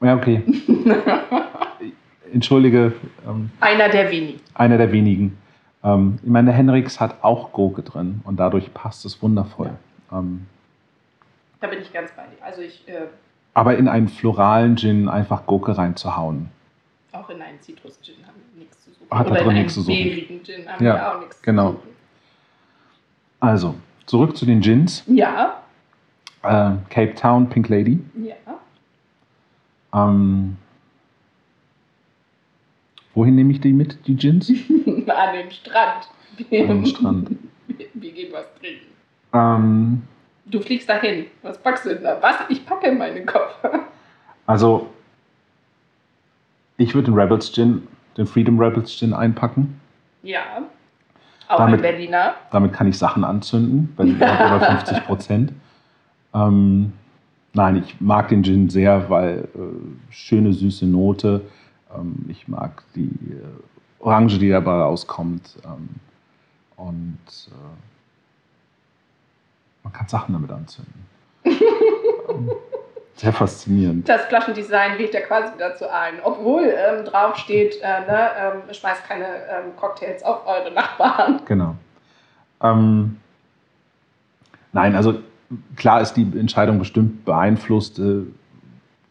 Ja, 0.00 0.14
okay. 0.16 0.42
Entschuldige, 2.32 2.92
ähm, 3.26 3.50
der 3.60 3.68
einzige. 3.68 3.82
Einer 3.82 3.88
der 3.88 4.10
wenigen. 4.12 4.40
einer 4.54 4.78
der 4.78 4.92
wenigen. 4.92 5.38
Ähm, 5.82 6.18
ich 6.22 6.30
meine, 6.30 6.46
der 6.46 6.54
Henrix 6.54 7.00
hat 7.00 7.22
auch 7.22 7.50
Gurke 7.52 7.82
drin 7.82 8.20
und 8.24 8.36
dadurch 8.38 8.72
passt 8.72 9.04
es 9.04 9.20
wundervoll. 9.22 9.70
Ähm, 10.12 10.46
Da 11.60 11.66
bin 11.66 11.80
ich 11.82 11.92
ganz 11.92 12.12
bei 12.12 12.22
dir. 12.22 12.44
Also 12.44 12.62
ich, 12.62 12.88
äh, 12.88 13.06
aber 13.54 13.76
in 13.76 13.88
einen 13.88 14.08
floralen 14.08 14.76
Gin 14.76 15.08
einfach 15.08 15.46
Gurke 15.46 15.76
reinzuhauen. 15.76 16.48
Auch 17.12 17.28
in 17.30 17.40
einen 17.42 17.60
Zitrus-Gin 17.60 18.16
haben 18.26 18.36
wir 18.54 18.60
nichts 18.64 18.82
zu 18.84 18.90
suchen. 18.90 19.10
Hat 19.10 19.26
da 19.26 19.30
Oder 19.30 19.40
drin 19.40 19.50
in 19.50 19.56
einen 19.56 19.58
nichts 19.64 19.74
zu 19.74 19.80
suchen. 19.82 20.44
Gin 20.44 20.68
haben 20.68 20.84
Ja, 20.84 20.94
wir 20.94 21.14
auch 21.16 21.20
nichts 21.20 21.42
genau. 21.42 21.70
zu 21.70 21.76
suchen. 21.76 21.88
Also, 23.40 23.74
zurück 24.06 24.36
zu 24.36 24.46
den 24.46 24.60
Gins. 24.60 25.02
Ja, 25.06 25.62
Äh, 26.42 26.72
Cape 26.90 27.14
Town 27.14 27.48
Pink 27.48 27.68
Lady. 27.68 27.98
ja. 28.16 28.34
Ähm, 29.94 30.56
wohin 33.14 33.34
nehme 33.34 33.52
ich 33.52 33.60
die 33.60 33.72
mit, 33.72 34.06
die 34.06 34.16
Gins? 34.16 34.48
An 35.06 35.34
den 35.34 35.50
Strand. 35.50 36.08
Wir, 36.48 36.62
An 36.62 36.68
den 36.68 36.86
Strand. 36.86 37.30
Wir, 37.68 37.86
wir 37.94 38.12
gehen 38.12 38.32
was 38.32 38.46
trinken. 38.60 38.86
Ähm, 39.34 40.02
Du 40.46 40.60
fliegst 40.60 40.88
dahin. 40.88 41.26
Was 41.42 41.56
packst 41.62 41.84
du 41.84 41.90
denn 41.90 42.02
da? 42.02 42.20
Was? 42.20 42.34
Ich 42.48 42.66
packe 42.66 42.88
in 42.88 42.98
meinen 42.98 43.24
Koffer. 43.24 43.86
also, 44.46 44.88
ich 46.76 46.94
würde 46.94 47.10
den 47.10 47.18
Rebels 47.18 47.52
Gin, 47.52 47.86
den 48.16 48.26
Freedom 48.26 48.58
Rebels 48.58 48.90
Gin 48.96 49.12
einpacken. 49.12 49.80
Ja. 50.22 50.40
Auch 51.48 51.58
Damit- 51.58 51.80
ein 51.80 51.82
Berliner. 51.82 52.34
Damit 52.50 52.72
kann 52.72 52.86
ich 52.86 52.96
Sachen 52.98 53.24
anzünden, 53.24 53.92
bei 53.96 54.04
über 54.04 54.60
50 54.60 55.04
Prozent. 55.06 55.52
Ähm, 56.34 56.92
nein, 57.52 57.76
ich 57.84 58.00
mag 58.00 58.28
den 58.28 58.42
Gin 58.42 58.70
sehr, 58.70 59.10
weil 59.10 59.48
äh, 59.54 60.12
schöne 60.12 60.52
süße 60.52 60.86
Note. 60.86 61.42
Ähm, 61.94 62.24
ich 62.28 62.48
mag 62.48 62.82
die 62.94 63.10
äh, 63.32 63.44
Orange, 64.00 64.38
die 64.38 64.48
dabei 64.48 64.72
rauskommt. 64.80 65.58
Ähm, 65.64 65.88
und 66.76 67.18
äh, 67.48 67.52
man 69.84 69.92
kann 69.92 70.08
Sachen 70.08 70.32
damit 70.32 70.50
anzünden. 70.50 71.04
sehr 73.16 73.32
faszinierend. 73.32 74.08
Das 74.08 74.22
Flaschendesign 74.24 74.98
lädt 74.98 75.14
ja 75.14 75.20
quasi 75.20 75.52
dazu 75.58 75.88
ein. 75.88 76.14
Obwohl 76.22 76.64
ähm, 76.64 77.04
drauf 77.04 77.36
steht, 77.36 77.76
äh, 77.82 78.00
ne, 78.00 78.30
ähm, 78.38 78.74
schmeißt 78.74 79.04
keine 79.04 79.26
ähm, 79.26 79.76
Cocktails 79.76 80.22
auf 80.22 80.46
eure 80.46 80.72
Nachbarn. 80.72 81.40
Genau. 81.46 81.76
Ähm, 82.62 83.16
nein, 84.72 84.94
also 84.94 85.20
klar 85.76 86.00
ist 86.00 86.14
die 86.14 86.22
Entscheidung 86.38 86.78
bestimmt 86.78 87.24
beeinflusst, 87.24 87.98
äh, 87.98 88.22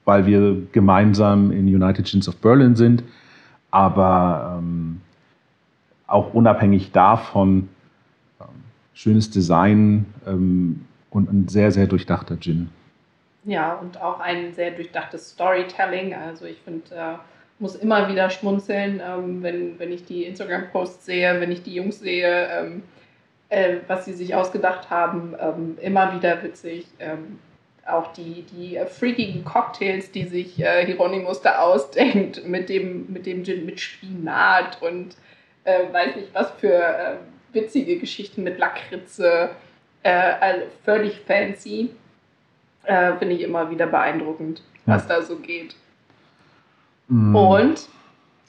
weil 0.06 0.26
wir 0.26 0.68
gemeinsam 0.72 1.52
in 1.52 1.68
United 1.68 2.06
Gins 2.06 2.28
of 2.28 2.38
Berlin 2.38 2.76
sind, 2.76 3.04
aber 3.70 4.58
ähm, 4.58 5.02
auch 6.08 6.34
unabhängig 6.34 6.92
davon 6.92 7.70
ähm, 8.40 8.48
schönes 8.94 9.30
Design 9.30 10.06
ähm, 10.26 10.86
und 11.12 11.32
ein 11.32 11.48
sehr, 11.48 11.72
sehr 11.72 11.88
durchdachter 11.88 12.40
Gin. 12.40 12.70
Ja, 13.44 13.74
und 13.74 14.00
auch 14.00 14.20
ein 14.20 14.54
sehr 14.54 14.72
durchdachtes 14.72 15.32
Storytelling. 15.32 16.14
Also 16.14 16.46
ich 16.46 16.60
finde, 16.62 16.96
äh, 16.96 17.16
muss 17.60 17.76
immer 17.76 18.10
wieder 18.10 18.30
schmunzeln, 18.30 19.02
ähm, 19.06 19.42
wenn, 19.44 19.80
wenn 19.80 19.92
ich 19.92 20.06
die 20.06 20.26
Instagram-Posts 20.26 21.06
sehe, 21.06 21.40
wenn 21.40 21.52
ich 21.52 21.64
die 21.64 21.76
Jungs 21.76 22.00
sehe, 22.00 22.48
ähm, 22.48 22.84
äh, 23.50 23.78
was 23.88 24.06
sie 24.06 24.14
sich 24.14 24.36
ausgedacht 24.36 24.90
haben. 24.90 25.36
Ähm, 25.40 25.78
immer 25.82 26.16
wieder 26.16 26.42
witzig. 26.44 26.86
Ähm, 27.00 27.40
auch 27.86 28.14
die, 28.14 28.44
die 28.44 28.80
freakigen 28.88 29.44
Cocktails, 29.44 30.12
die 30.12 30.26
sich 30.26 30.60
äh, 30.60 30.86
Hieronymus 30.86 31.42
da 31.42 31.60
ausdenkt, 31.60 32.46
mit 32.48 32.70
dem, 32.70 33.12
mit 33.12 33.26
dem 33.26 33.44
Gin 33.44 33.66
mit 33.66 33.80
Spinat 33.80 34.82
und 34.82 35.16
äh, 35.64 35.92
weiß 35.92 36.16
nicht 36.16 36.34
was 36.34 36.52
für 36.52 36.74
äh, 36.74 37.16
witzige 37.54 37.98
Geschichten 37.98 38.44
mit 38.44 38.58
Lakritze. 38.58 39.50
Äh, 40.04 40.12
also 40.12 40.66
völlig 40.84 41.20
fancy. 41.22 41.92
Äh, 42.84 43.14
Finde 43.18 43.36
ich 43.36 43.42
immer 43.42 43.70
wieder 43.70 43.88
beeindruckend, 43.88 44.62
Ja. 44.86 44.96
was 44.96 45.08
da 45.08 45.22
so 45.22 45.38
geht. 45.38 45.76
Mm, 47.08 47.36
Und 47.36 47.88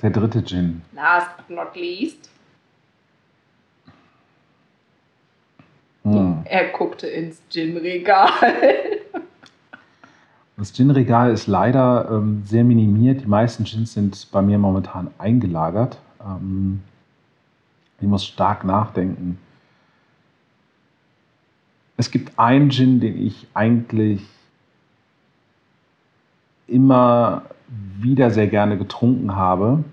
Der 0.03 0.11
dritte 0.11 0.43
Gin. 0.45 0.83
last 0.95 1.29
but 1.37 1.51
not 1.51 1.77
least, 1.77 2.29
Mm. 6.05 6.43
er 6.45 6.69
guckte 6.71 7.07
ins 7.07 7.41
Gin-Regal. 7.51 8.29
Das 10.59 10.73
Gin-Regal 10.75 11.33
ist 11.33 11.47
leider 11.49 12.09
ähm, 12.11 12.43
sehr 12.45 12.63
minimiert. 12.63 13.23
Die 13.23 13.27
meisten 13.27 13.65
Gins 13.65 13.95
sind 13.95 14.29
bei 14.31 14.43
mir 14.43 14.59
momentan 14.59 15.11
eingelagert. 15.19 15.99
Ähm, 16.25 16.83
ich 18.01 18.07
muss 18.07 18.25
stark 18.25 18.63
nachdenken. 18.63 19.39
Es 22.03 22.11
gibt 22.11 22.37
einen 22.37 22.73
Gin, 22.73 22.99
den 22.99 23.25
ich 23.25 23.47
eigentlich 23.55 24.23
immer 26.67 27.45
wieder 28.01 28.33
sehr 28.33 28.49
gerne 28.49 28.77
getrunken 28.77 29.37
habe. 29.37 29.85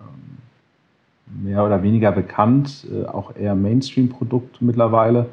Ähm, 0.00 1.44
mehr 1.44 1.66
oder 1.66 1.82
weniger 1.82 2.12
bekannt, 2.12 2.86
äh, 2.90 3.04
auch 3.04 3.36
eher 3.36 3.54
Mainstream-Produkt 3.54 4.62
mittlerweile. 4.62 5.28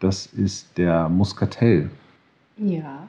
Das 0.00 0.24
ist 0.24 0.78
der 0.78 1.10
Muscatel. 1.10 1.90
ja. 2.56 3.06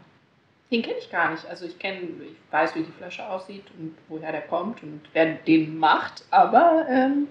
Den 0.70 0.82
kenne 0.82 0.98
ich 1.00 1.10
gar 1.10 1.32
nicht. 1.32 1.46
Also 1.46 1.66
ich 1.66 1.80
kenne, 1.80 2.00
ich 2.26 2.52
weiß, 2.52 2.76
wie 2.76 2.84
die 2.84 2.92
Flasche 2.92 3.26
aussieht 3.30 3.64
und 3.80 3.96
woher 4.10 4.34
der 4.34 4.42
kommt 4.42 4.84
und 4.84 5.00
wer 5.14 5.36
den 5.36 5.78
macht, 5.78 6.26
aber 6.30 6.86
ähm, 6.90 7.28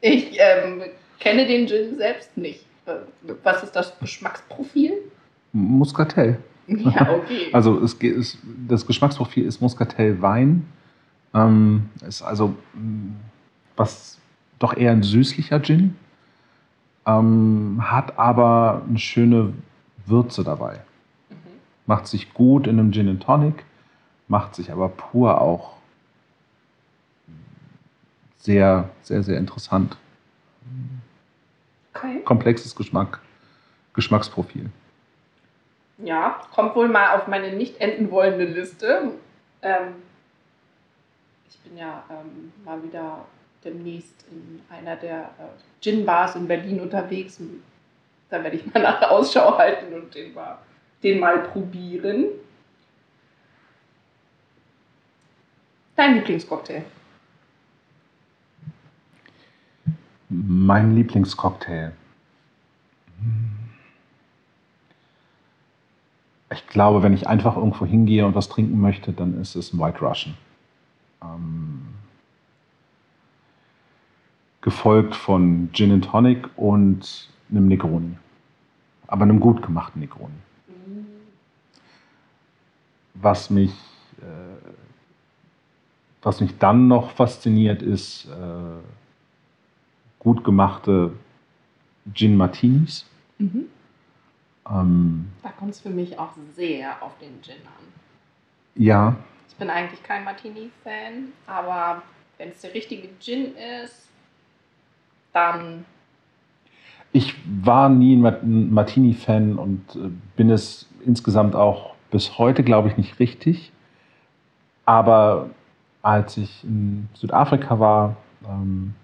ich 0.00 0.38
ähm, 0.38 0.84
kenne 1.20 1.46
den 1.46 1.68
Gin 1.68 1.98
selbst 1.98 2.38
nicht. 2.38 2.64
Äh, 2.86 2.92
Was 3.42 3.62
ist 3.62 3.74
das 3.76 3.98
Geschmacksprofil? 3.98 4.92
Muscatel. 5.52 6.38
Ja, 6.66 7.10
okay. 7.10 7.48
Also 7.52 7.80
es, 7.80 7.94
es, 7.94 8.38
das 8.68 8.86
Geschmacksprofil 8.86 9.44
ist 9.44 9.60
Muscatel 9.60 10.20
Wein. 10.20 10.66
Ähm, 11.34 11.90
ist 12.06 12.22
also 12.22 12.54
mh, 12.74 13.12
was 13.76 14.18
doch 14.58 14.76
eher 14.76 14.92
ein 14.92 15.02
süßlicher 15.02 15.60
Gin. 15.62 15.96
Ähm, 17.06 17.78
hat 17.82 18.18
aber 18.18 18.82
eine 18.88 18.98
schöne 18.98 19.52
Würze 20.06 20.42
dabei. 20.44 20.80
Mhm. 21.28 21.34
Macht 21.86 22.06
sich 22.06 22.32
gut 22.32 22.66
in 22.66 22.78
einem 22.78 22.92
Gin 22.92 23.08
and 23.08 23.22
Tonic, 23.22 23.64
macht 24.28 24.54
sich 24.54 24.72
aber 24.72 24.88
pur 24.88 25.40
auch 25.40 25.74
sehr, 28.38 28.90
sehr, 29.02 29.22
sehr 29.22 29.38
interessant. 29.38 29.96
Okay. 31.94 32.20
Komplexes 32.24 32.74
Geschmack, 32.74 33.20
Geschmacksprofil. 33.92 34.70
Ja, 35.98 36.42
kommt 36.52 36.74
wohl 36.74 36.88
mal 36.88 37.16
auf 37.16 37.28
meine 37.28 37.52
nicht 37.52 37.80
enden 37.80 38.10
wollende 38.10 38.44
Liste. 38.44 39.12
Ähm, 39.62 39.94
ich 41.48 41.56
bin 41.58 41.78
ja 41.78 42.02
ähm, 42.10 42.52
mal 42.64 42.82
wieder 42.82 43.24
demnächst 43.64 44.24
in 44.30 44.60
einer 44.68 44.96
der 44.96 45.30
äh, 45.38 45.80
Gin-Bars 45.80 46.34
in 46.34 46.48
Berlin 46.48 46.80
unterwegs. 46.80 47.40
Da 48.28 48.42
werde 48.42 48.56
ich 48.56 48.66
mal 48.74 48.82
nach 48.82 49.00
Ausschau 49.02 49.56
halten 49.56 49.94
und 49.94 50.14
den 50.14 50.34
mal, 50.34 50.58
den 51.02 51.20
mal 51.20 51.38
probieren. 51.44 52.26
Dein 55.94 56.14
Lieblingscocktail? 56.16 56.84
Mein 60.46 60.94
Lieblingscocktail. 60.94 61.92
Ich 66.52 66.66
glaube, 66.66 67.02
wenn 67.02 67.12
ich 67.12 67.26
einfach 67.26 67.56
irgendwo 67.56 67.86
hingehe 67.86 68.26
und 68.26 68.34
was 68.34 68.48
trinken 68.48 68.80
möchte, 68.80 69.12
dann 69.12 69.40
ist 69.40 69.54
es 69.54 69.72
ein 69.72 69.80
White 69.80 70.00
Russian. 70.00 70.34
Ähm, 71.22 71.82
gefolgt 74.60 75.14
von 75.14 75.68
Gin 75.72 75.92
and 75.92 76.04
Tonic 76.04 76.48
und 76.56 77.28
einem 77.50 77.68
Negroni. 77.68 78.16
Aber 79.06 79.22
einem 79.22 79.38
gut 79.38 79.62
gemachten 79.62 80.00
Negroni. 80.00 80.34
Was 83.14 83.50
mich, 83.50 83.72
äh, 84.20 84.70
was 86.22 86.40
mich 86.40 86.58
dann 86.58 86.88
noch 86.88 87.10
fasziniert, 87.10 87.82
ist 87.82 88.26
äh, 88.26 88.80
gut 90.24 90.42
gemachte 90.42 91.12
Gin 92.12 92.36
Martinis. 92.36 93.06
Mhm. 93.38 93.66
Ähm, 94.68 95.28
da 95.42 95.50
kommt 95.50 95.70
es 95.70 95.80
für 95.80 95.90
mich 95.90 96.18
auch 96.18 96.32
sehr 96.56 97.02
auf 97.02 97.16
den 97.18 97.40
Gin 97.42 97.56
an. 97.66 98.82
Ja. 98.82 99.16
Ich 99.48 99.54
bin 99.54 99.70
eigentlich 99.70 100.02
kein 100.02 100.24
Martini-Fan, 100.24 101.28
aber 101.46 102.02
wenn 102.38 102.48
es 102.48 102.60
der 102.62 102.74
richtige 102.74 103.08
Gin 103.20 103.54
ist, 103.84 104.08
dann. 105.32 105.84
Ich 107.12 107.36
war 107.62 107.88
nie 107.88 108.16
ein 108.16 108.74
Martini-Fan 108.74 109.56
und 109.56 109.94
äh, 109.94 110.10
bin 110.36 110.50
es 110.50 110.88
insgesamt 111.04 111.54
auch 111.54 111.94
bis 112.10 112.38
heute, 112.38 112.64
glaube 112.64 112.88
ich, 112.88 112.96
nicht 112.96 113.20
richtig. 113.20 113.70
Aber 114.86 115.50
als 116.02 116.36
ich 116.36 116.64
in 116.64 117.08
Südafrika 117.14 117.78
war, 117.78 118.16
ähm, 118.48 118.94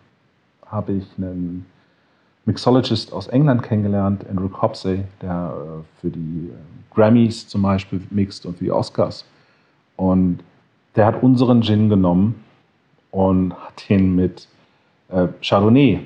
habe 0.71 0.93
ich 0.93 1.07
einen 1.19 1.67
Mixologist 2.47 3.13
aus 3.13 3.29
England 3.29 3.63
kennengelernt, 3.63 4.25
Andrew 4.29 4.49
Copsey, 4.49 5.05
der 5.21 5.55
äh, 5.55 6.01
für 6.01 6.11
die 6.11 6.49
äh, 6.49 6.95
Grammys 6.95 7.47
zum 7.47 7.63
Beispiel 7.63 8.01
mixt 8.11 8.47
und 8.47 8.59
für 8.59 8.65
die 8.65 8.73
Oscars. 8.73 9.25
Und 9.97 10.41
der 10.97 11.07
hat 11.07 11.23
unseren 11.23 11.63
Gin 11.63 11.89
genommen 11.89 12.43
und 13.11 13.55
hat 13.55 13.89
ihn 13.91 14.15
mit 14.17 14.49
äh, 15.09 15.29
Chardonnay 15.43 16.01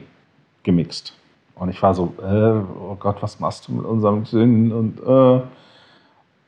gemixt. 0.62 1.14
Und 1.54 1.68
ich 1.68 1.80
war 1.83 1.94
so, 1.94 2.14
äh, 2.21 2.25
oh 2.25 2.97
Gott, 2.99 3.23
was 3.23 3.38
machst 3.38 3.68
du 3.68 3.73
mit 3.73 3.85
unserem 3.85 4.25
Gin? 4.25 4.73
Und, 4.73 5.00
äh. 5.00 5.40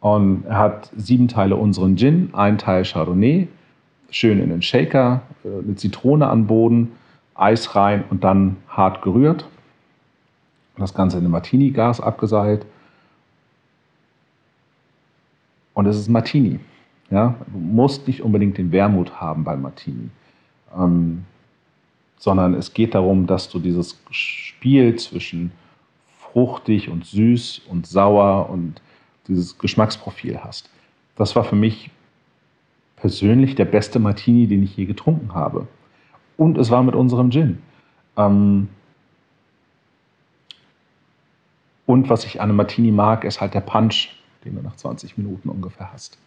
und 0.00 0.44
er 0.46 0.58
hat 0.58 0.90
sieben 0.96 1.28
Teile 1.28 1.56
unseren 1.56 1.96
Gin, 1.96 2.30
ein 2.32 2.58
Teil 2.58 2.85
Chardonnay, 2.85 3.49
schön 4.11 4.40
in 4.40 4.50
den 4.50 4.62
Shaker, 4.62 5.23
äh, 5.44 5.62
eine 5.62 5.76
Zitrone 5.76 6.28
an 6.28 6.46
Boden, 6.46 6.92
Eis 7.37 7.75
rein 7.75 8.05
und 8.11 8.25
dann 8.25 8.57
hart 8.69 9.02
gerührt. 9.02 9.47
Das 10.76 10.95
Ganze 10.95 11.19
in 11.19 11.25
einem 11.25 11.33
Martini-Gas 11.33 12.00
abgeseilt. 12.00 12.66
Und 15.75 15.87
es 15.87 15.99
ist 15.99 16.09
Martini. 16.09 16.61
Ja? 17.11 17.35
Du 17.52 17.59
musst 17.59 18.07
nicht 18.07 18.23
unbedingt 18.23 18.59
den 18.59 18.73
Wermut 18.73 19.21
haben 19.21 19.45
beim 19.45 19.62
Martini. 19.62 20.11
Ähm, 20.76 21.25
sondern 22.19 22.55
es 22.55 22.73
geht 22.73 22.95
darum, 22.95 23.26
dass 23.26 23.49
du 23.49 23.59
dieses 23.59 24.00
Spiel 24.11 24.97
zwischen 24.97 25.52
fruchtig 26.19 26.88
und 26.88 27.05
süß 27.05 27.62
und 27.69 27.87
sauer 27.87 28.50
und 28.50 28.81
dieses 29.28 29.59
Geschmacksprofil 29.59 30.43
hast. 30.43 30.71
Das 31.16 31.37
war 31.37 31.45
für 31.45 31.57
mich 31.57 31.90
persönlich 32.97 33.55
der 33.55 33.64
beste 33.64 33.99
Martini, 33.99 34.47
den 34.47 34.62
ich 34.62 34.76
je 34.76 34.87
getrunken 34.87 35.35
habe. 35.35 35.66
Und 36.37 36.59
es 36.59 36.71
war 36.71 36.83
mit 36.83 36.95
unserem 36.95 37.31
Gin. 37.31 37.62
Ähm 38.16 38.69
und 41.87 42.09
was 42.09 42.25
ich 42.25 42.40
an 42.40 42.50
einem 42.50 42.57
Martini 42.57 42.90
mag, 42.90 43.25
ist 43.25 43.40
halt 43.40 43.55
der 43.55 43.61
Punch, 43.61 44.09
den 44.45 44.57
du 44.57 44.62
nach 44.62 44.77
20 44.77 45.16
Minuten 45.18 45.49
ungefähr 45.49 45.92
hast. 45.92 46.18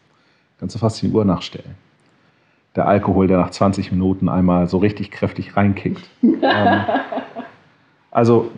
Kannst 0.60 0.76
du 0.76 0.80
fast 0.80 1.02
die 1.02 1.10
Uhr 1.10 1.26
nachstellen 1.26 1.76
der 2.76 2.88
Alkohol, 2.88 3.28
der 3.28 3.38
nach 3.38 3.50
20 3.52 3.92
Minuten 3.92 4.30
einmal 4.30 4.68
so 4.68 4.78
richtig 4.78 5.12
kräftig 5.12 5.58
reinkickt. 5.58 6.10
ähm, 6.24 6.82
also 8.12 8.52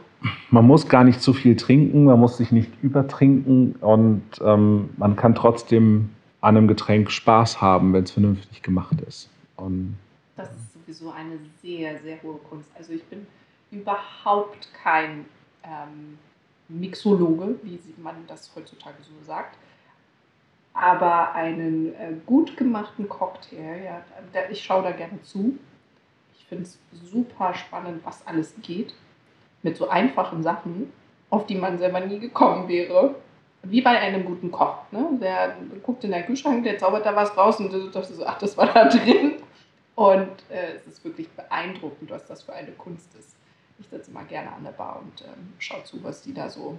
man 0.50 0.66
muss 0.68 0.88
gar 0.88 1.04
nicht 1.04 1.22
zu 1.22 1.34
viel 1.34 1.56
trinken, 1.56 2.06
man 2.06 2.20
muss 2.20 2.38
sich 2.38 2.52
nicht 2.52 2.72
übertrinken 2.84 3.76
und 3.82 4.24
ähm, 4.44 4.90
man 4.98 5.16
kann 5.16 5.34
trotzdem 5.34 6.10
an 6.42 6.58
einem 6.58 6.68
Getränk 6.68 7.12
Spaß 7.12 7.62
haben, 7.62 7.94
wenn 7.94 8.04
es 8.04 8.12
vernünftig 8.12 8.62
gemacht 8.62 9.02
ist. 9.08 9.30
Und, 9.56 9.96
das 10.36 10.50
ist 10.50 10.71
sowieso 10.94 11.12
eine 11.12 11.40
sehr, 11.62 12.00
sehr 12.00 12.22
hohe 12.22 12.38
Kunst. 12.38 12.70
Also 12.78 12.94
ich 12.94 13.04
bin 13.06 13.26
überhaupt 13.72 14.70
kein 14.74 15.26
ähm, 15.64 16.18
Mixologe, 16.68 17.60
wie 17.64 17.80
man 17.98 18.16
das 18.28 18.52
heutzutage 18.56 18.98
so 19.02 19.26
sagt 19.26 19.58
aber 20.74 21.34
einen 21.34 21.94
äh, 21.96 22.14
gut 22.26 22.56
gemachten 22.56 23.10
Cocktail, 23.10 23.84
ja, 23.84 24.02
der, 24.34 24.50
ich 24.52 24.64
schaue 24.64 24.84
da 24.84 24.92
gerne 24.92 25.22
zu. 25.22 25.58
Ich 26.34 26.46
finde 26.46 26.64
es 26.64 26.80
super 27.12 27.54
spannend, 27.54 28.02
was 28.06 28.26
alles 28.26 28.54
geht. 28.62 28.94
Mit 29.64 29.78
so 29.78 29.90
einfachen 29.90 30.44
Sachen, 30.44 30.92
auf 31.30 31.46
die 31.46 31.56
man 31.56 31.78
selber 31.78 32.00
nie 32.00 32.20
gekommen 32.20 32.68
wäre. 32.68 33.16
Wie 33.64 33.82
bei 33.82 33.92
einem 33.92 34.26
guten 34.26 34.50
Koch. 34.50 34.78
Ne? 34.92 35.08
Der 35.22 35.56
guckt 35.84 36.04
in 36.04 36.12
den 36.12 36.26
Kühlschrank, 36.26 36.64
der 36.64 36.80
zaubert 36.80 37.06
da 37.06 37.16
was 37.16 37.38
raus 37.38 37.60
und 37.60 37.72
du 37.72 37.90
dachtest 37.90 38.18
so, 38.18 38.26
ach, 38.26 38.40
das 38.40 38.58
war 38.58 38.68
da 38.74 38.86
drin. 38.90 39.31
Und 39.96 40.30
äh, 40.50 40.76
es 40.78 40.88
ist 40.88 41.04
wirklich 41.04 41.30
beeindruckend, 41.30 42.10
was 42.10 42.26
das 42.28 42.44
für 42.44 42.54
eine 42.54 42.72
Kunst 42.72 43.14
ist. 43.20 43.36
Ich 43.80 43.88
sitze 43.88 44.12
immer 44.12 44.24
gerne 44.24 44.52
an 44.52 44.64
der 44.64 44.72
Bar 44.72 45.02
und 45.02 45.22
ähm, 45.22 45.54
schaue 45.60 45.84
zu, 45.84 46.04
was 46.04 46.22
die 46.22 46.34
da 46.34 46.50
so 46.50 46.78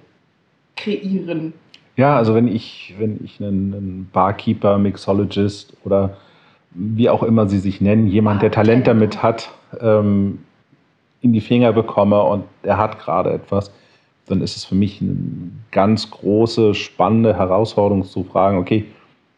kreieren. 0.77 1.53
Ja, 1.97 2.17
also 2.17 2.35
wenn 2.35 2.49
ich, 2.49 2.95
wenn 2.99 3.23
ich 3.25 3.41
einen, 3.41 3.75
einen 3.75 4.11
Barkeeper, 4.13 4.79
Mixologist 4.79 5.77
oder 5.85 6.17
wie 6.71 7.11
auch 7.11 7.23
immer 7.23 7.49
sie 7.49 7.59
sich 7.59 7.81
nennen, 7.81 8.07
jemand, 8.07 8.41
der 8.43 8.51
Talent 8.51 8.87
damit 8.87 9.23
hat, 9.23 9.51
ähm, 9.81 10.43
in 11.21 11.33
die 11.33 11.41
Finger 11.41 11.73
bekomme 11.73 12.23
und 12.23 12.45
er 12.63 12.79
hat 12.79 12.99
gerade 12.99 13.33
etwas, 13.33 13.71
dann 14.27 14.41
ist 14.41 14.57
es 14.57 14.65
für 14.65 14.75
mich 14.75 15.01
eine 15.01 15.17
ganz 15.71 16.11
große, 16.11 16.75
spannende 16.75 17.37
Herausforderung 17.37 18.05
zu 18.05 18.25
fragen, 18.25 18.59
okay, 18.59 18.87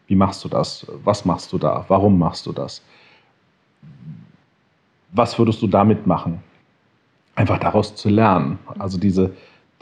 wie 0.07 0.15
machst 0.15 0.45
du 0.45 0.49
das? 0.49 0.87
Was 1.03 1.25
machst 1.25 1.53
du 1.53 1.59
da? 1.59 1.85
Warum 1.89 2.19
machst 2.19 2.47
du 2.47 2.53
das? 2.53 2.83
Was 5.13 5.39
würdest 5.39 5.63
du 5.63 5.67
damit 5.67 6.07
machen? 6.07 6.43
Einfach 7.35 7.59
daraus 7.59 7.95
zu 7.95 8.09
lernen. 8.09 8.59
Also 8.79 8.99
diese, 8.99 9.35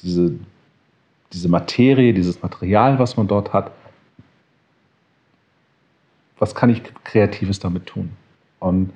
diese 0.02 0.34
diese 1.32 1.48
Materie, 1.48 2.12
dieses 2.12 2.42
Material, 2.42 2.98
was 2.98 3.16
man 3.16 3.26
dort 3.26 3.52
hat, 3.52 3.72
was 6.38 6.54
kann 6.54 6.70
ich 6.70 6.82
Kreatives 7.04 7.58
damit 7.58 7.86
tun? 7.86 8.10
Und 8.58 8.90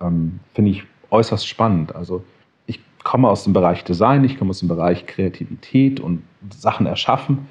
ähm, 0.00 0.40
finde 0.54 0.70
ich 0.70 0.84
äußerst 1.10 1.46
spannend. 1.46 1.94
Also 1.94 2.24
ich 2.66 2.80
komme 3.02 3.28
aus 3.28 3.44
dem 3.44 3.52
Bereich 3.52 3.82
Design, 3.84 4.24
ich 4.24 4.38
komme 4.38 4.50
aus 4.50 4.60
dem 4.60 4.68
Bereich 4.68 5.06
Kreativität 5.06 6.00
und 6.00 6.22
Sachen 6.50 6.86
erschaffen. 6.86 7.48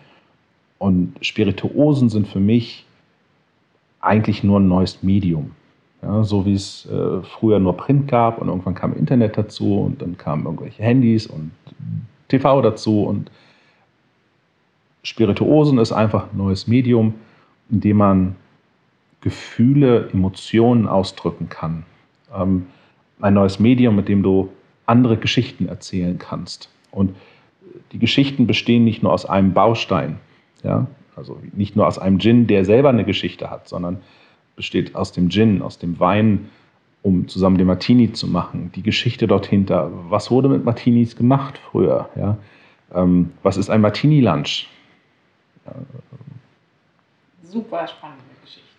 Und 0.78 1.14
Spirituosen 1.22 2.10
sind 2.10 2.28
für 2.28 2.40
mich 2.40 2.86
eigentlich 4.00 4.44
nur 4.44 4.60
ein 4.60 4.68
neues 4.68 5.04
Medium. 5.04 5.52
Ja, 6.02 6.24
so 6.24 6.46
wie 6.46 6.54
es 6.54 6.88
äh, 6.88 7.22
früher 7.22 7.60
nur 7.60 7.78
Print 7.78 8.08
gab 8.08 8.40
und 8.40 8.48
irgendwann 8.48 8.74
kam 8.74 8.94
Internet 8.94 9.38
dazu 9.38 9.82
und 9.82 10.02
dann 10.02 10.18
kamen 10.18 10.46
irgendwelche 10.46 10.82
Handys 10.82 11.28
und 11.28 11.52
TV 12.28 12.62
dazu 12.62 13.04
und 13.04 13.30
Spirituosen 15.04 15.78
ist 15.78 15.92
einfach 15.92 16.32
ein 16.32 16.38
neues 16.38 16.68
Medium, 16.68 17.16
in 17.70 17.82
dem 17.82 17.98
man 17.98 18.36
Gefühle, 19.22 20.10
Emotionen 20.12 20.88
ausdrücken 20.88 21.50
kann. 21.50 21.86
Ähm, 22.36 22.68
ein 23.20 23.34
neues 23.36 23.60
Medium, 23.60 23.96
mit 23.96 24.08
dem 24.08 24.24
du 24.24 24.50
andere 24.86 25.18
Geschichten 25.18 25.68
erzählen 25.68 26.18
kannst. 26.18 26.70
Und 26.90 27.16
die 27.92 28.00
Geschichten 28.00 28.48
bestehen 28.48 28.84
nicht 28.84 29.04
nur 29.04 29.14
aus 29.14 29.26
einem 29.26 29.54
Baustein, 29.54 30.18
ja? 30.64 30.88
also 31.16 31.40
nicht 31.54 31.76
nur 31.76 31.88
aus 31.88 32.00
einem 32.00 32.20
Gin, 32.20 32.48
der 32.48 32.66
selber 32.66 32.90
eine 32.90 33.06
Geschichte 33.06 33.50
hat, 33.50 33.68
sondern 33.68 34.02
besteht 34.62 34.94
aus 34.94 35.12
dem 35.12 35.32
Gin, 35.32 35.64
aus 35.64 35.80
dem 35.80 36.00
Wein, 36.00 36.52
um 37.02 37.28
zusammen 37.28 37.58
den 37.58 37.66
Martini 37.66 38.14
zu 38.14 38.28
machen, 38.28 38.72
die 38.76 38.84
Geschichte 38.84 39.26
dort 39.26 39.48
hinter. 39.48 39.90
Was 40.12 40.30
wurde 40.30 40.50
mit 40.50 40.64
Martinis 40.64 41.16
gemacht 41.16 41.58
früher? 41.58 42.12
Ja? 42.16 42.38
Ähm, 42.94 43.32
was 43.42 43.58
ist 43.58 43.72
ein 43.72 43.82
Martini-Lunch? 43.82 44.70
Super 47.42 47.88
spannende 47.88 48.24
Geschichte. 48.44 48.70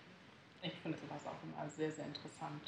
Ich 0.63 0.73
finde 0.85 0.99
sowas 0.99 1.23
auch 1.27 1.43
immer 1.43 1.69
sehr, 1.69 1.91
sehr 1.91 2.05
interessant. 2.07 2.63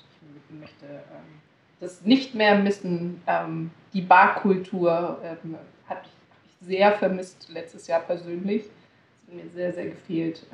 Ich 0.51 0.61
möchte 0.61 0.87
ähm, 0.87 1.39
das 1.79 2.03
nicht 2.03 2.35
mehr 2.35 2.59
missen. 2.59 3.23
Ähm, 3.29 3.71
die 3.93 4.01
Barkultur 4.03 5.21
ähm, 5.23 5.55
hat 5.89 6.03
ich 6.05 6.67
sehr 6.67 6.91
vermisst 6.91 7.49
letztes 7.49 7.87
Jahr 7.87 8.01
persönlich. 8.01 8.65
Es 8.65 9.29
hat 9.29 9.35
mir 9.37 9.49
sehr, 9.51 9.73
sehr 9.73 9.87
gefehlt. 9.87 10.45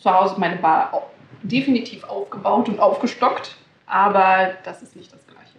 Zu 0.00 0.10
Hause 0.10 0.34
meine 0.38 0.56
Bar 0.56 1.10
definitiv 1.42 2.04
aufgebaut 2.04 2.68
und 2.68 2.80
aufgestockt, 2.80 3.56
aber 3.86 4.50
das 4.64 4.82
ist 4.82 4.96
nicht 4.96 5.12
das 5.12 5.26
Gleiche. 5.26 5.58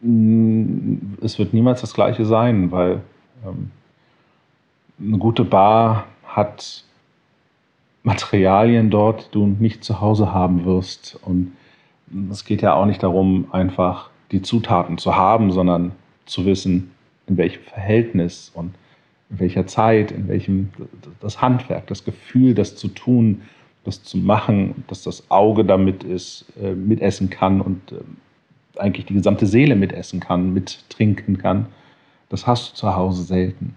Mm, 0.00 1.16
es 1.22 1.38
wird 1.38 1.52
niemals 1.52 1.80
das 1.80 1.94
Gleiche 1.94 2.24
sein, 2.24 2.70
weil 2.70 3.00
ähm, 3.46 3.70
eine 4.98 5.18
gute 5.18 5.44
Bar 5.44 6.06
hat 6.26 6.84
Materialien 8.02 8.90
dort, 8.90 9.28
die 9.28 9.38
du 9.38 9.46
nicht 9.46 9.84
zu 9.84 10.00
Hause 10.00 10.32
haben 10.32 10.64
wirst. 10.64 11.18
Und 11.22 11.56
es 12.30 12.44
geht 12.44 12.62
ja 12.62 12.74
auch 12.74 12.86
nicht 12.86 13.02
darum, 13.02 13.46
einfach 13.52 14.10
die 14.32 14.42
Zutaten 14.42 14.98
zu 14.98 15.16
haben, 15.16 15.50
sondern 15.50 15.92
zu 16.26 16.46
wissen, 16.46 16.92
in 17.26 17.36
welchem 17.36 17.62
Verhältnis 17.62 18.50
und 18.54 18.74
in 19.30 19.38
welcher 19.38 19.66
Zeit, 19.66 20.10
in 20.10 20.28
welchem 20.28 20.70
das 21.20 21.40
Handwerk, 21.40 21.86
das 21.86 22.04
Gefühl, 22.04 22.54
das 22.54 22.76
zu 22.76 22.88
tun, 22.88 23.42
das 23.84 24.02
zu 24.02 24.18
machen, 24.18 24.84
dass 24.88 25.02
das 25.02 25.30
Auge 25.30 25.64
damit 25.64 26.04
ist, 26.04 26.46
äh, 26.60 26.72
mitessen 26.72 27.30
kann 27.30 27.60
und 27.60 27.92
äh, 27.92 27.96
eigentlich 28.78 29.06
die 29.06 29.14
gesamte 29.14 29.46
Seele 29.46 29.76
mitessen 29.76 30.20
kann, 30.20 30.52
mittrinken 30.52 31.38
kann. 31.38 31.66
Das 32.28 32.46
hast 32.46 32.72
du 32.72 32.76
zu 32.76 32.94
Hause 32.94 33.22
selten. 33.22 33.74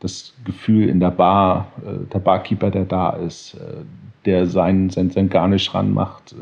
Das 0.00 0.34
Gefühl 0.44 0.88
in 0.88 1.00
der 1.00 1.10
Bar, 1.10 1.72
äh, 1.84 2.06
der 2.12 2.18
Barkeeper, 2.18 2.70
der 2.70 2.84
da 2.84 3.10
ist, 3.10 3.56
der 4.26 4.46
sein, 4.46 4.90
sein, 4.90 5.10
sein 5.10 5.30
Garnisch 5.30 5.72
ranmacht, 5.74 6.34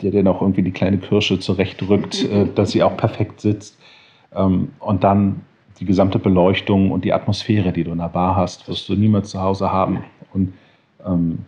der 0.00 0.10
dir 0.10 0.22
noch 0.22 0.40
irgendwie 0.40 0.62
die 0.62 0.70
kleine 0.70 0.96
Kirsche 0.96 1.38
zurechtrückt, 1.38 2.26
dass 2.54 2.70
sie 2.70 2.82
auch 2.82 2.96
perfekt 2.96 3.42
sitzt. 3.42 3.78
Ähm, 4.34 4.70
und 4.78 5.04
dann 5.04 5.42
die 5.80 5.86
gesamte 5.86 6.18
Beleuchtung 6.18 6.92
und 6.92 7.04
die 7.04 7.12
Atmosphäre, 7.12 7.72
die 7.72 7.84
du 7.84 7.92
in 7.92 7.98
der 7.98 8.08
Bar 8.08 8.36
hast, 8.36 8.68
wirst 8.68 8.88
du 8.88 8.94
niemals 8.94 9.30
zu 9.30 9.40
Hause 9.40 9.72
haben. 9.72 10.04
Und 10.32 10.52
ähm, 11.04 11.44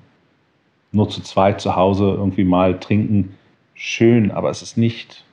nur 0.91 1.09
zu 1.11 1.21
zweit 1.23 1.61
zu 1.61 1.77
Hause 1.77 2.05
irgendwie 2.05 2.45
mal 2.45 2.81
trinken, 2.81 3.37
schön, 3.75 4.31
aber 4.31 4.51
es 4.51 4.63
ist 4.63 4.79
nicht 4.79 5.25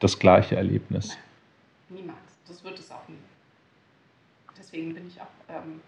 das 0.00 0.18
gleiche 0.18 0.56
Erlebnis. 0.56 1.16
Niemals. 1.90 2.18
Das 2.48 2.64
wird 2.64 2.78
es 2.78 2.90
auch 2.90 3.06
nie. 3.08 3.16
Deswegen 4.58 4.94
bin 4.94 5.06
ich 5.06 5.20
auch 5.20 5.26
ähm, 5.48 5.80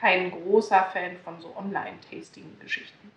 kein 0.00 0.30
großer 0.30 0.82
Fan 0.92 1.16
von 1.24 1.40
so 1.40 1.54
Online-Tasting-Geschichten. 1.56 3.10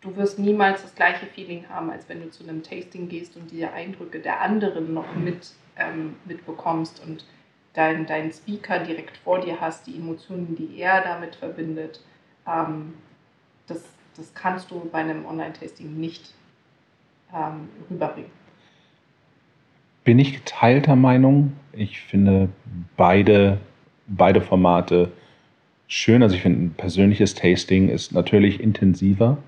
Du 0.00 0.16
wirst 0.16 0.38
niemals 0.38 0.82
das 0.82 0.94
gleiche 0.94 1.26
Feeling 1.26 1.68
haben, 1.68 1.90
als 1.90 2.08
wenn 2.08 2.22
du 2.22 2.30
zu 2.30 2.42
einem 2.44 2.62
Tasting 2.62 3.08
gehst 3.08 3.36
und 3.36 3.50
die 3.50 3.64
Eindrücke 3.64 4.20
der 4.20 4.40
anderen 4.40 4.94
noch 4.94 5.14
mit, 5.14 5.50
ähm, 5.76 6.16
mitbekommst 6.24 7.02
und 7.06 7.26
deinen 7.74 8.06
dein 8.06 8.32
Speaker 8.32 8.80
direkt 8.80 9.18
vor 9.18 9.40
dir 9.40 9.60
hast, 9.60 9.86
die 9.86 9.96
Emotionen, 9.96 10.56
die 10.56 10.80
er 10.80 11.02
damit 11.02 11.36
verbindet, 11.36 12.00
ähm, 12.46 12.94
das, 13.66 13.84
das 14.16 14.32
kannst 14.34 14.70
du 14.70 14.88
bei 14.90 14.98
einem 14.98 15.26
Online-Tasting 15.26 15.94
nicht 15.98 16.34
ähm, 17.34 17.68
rüberbringen. 17.90 18.30
Bin 20.04 20.18
ich 20.18 20.32
geteilter 20.32 20.96
Meinung. 20.96 21.52
Ich 21.72 22.00
finde 22.00 22.48
beide, 22.96 23.58
beide 24.06 24.40
Formate 24.40 25.12
schön. 25.86 26.22
Also 26.22 26.34
ich 26.34 26.42
finde, 26.42 26.64
ein 26.64 26.74
persönliches 26.74 27.34
Tasting 27.34 27.88
ist 27.90 28.12
natürlich 28.12 28.60
intensiver. 28.60 29.38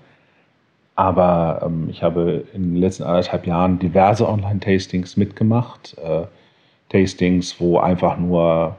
Aber 0.95 1.61
ähm, 1.65 1.87
ich 1.89 2.03
habe 2.03 2.45
in 2.53 2.73
den 2.73 2.75
letzten 2.75 3.03
anderthalb 3.03 3.47
Jahren 3.47 3.79
diverse 3.79 4.27
Online-Tastings 4.27 5.17
mitgemacht. 5.17 5.97
Äh, 5.97 6.25
Tastings, 6.89 7.59
wo 7.59 7.79
einfach 7.79 8.17
nur 8.17 8.75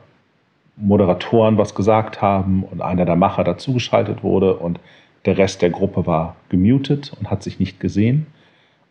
Moderatoren 0.77 1.59
was 1.59 1.75
gesagt 1.75 2.23
haben 2.23 2.65
und 2.65 2.81
einer 2.81 3.05
der 3.05 3.17
Macher 3.17 3.45
dazugeschaltet 3.45 4.23
wurde 4.23 4.55
und 4.55 4.81
der 5.25 5.39
Rest 5.39 5.63
der 5.63 5.71
Gruppe 5.71 6.07
war 6.07 6.37
gemutet 6.49 7.13
und 7.19 7.31
hat 7.31 7.43
sich 7.43 7.59
nicht 7.59 7.81
gesehen. 7.81 8.27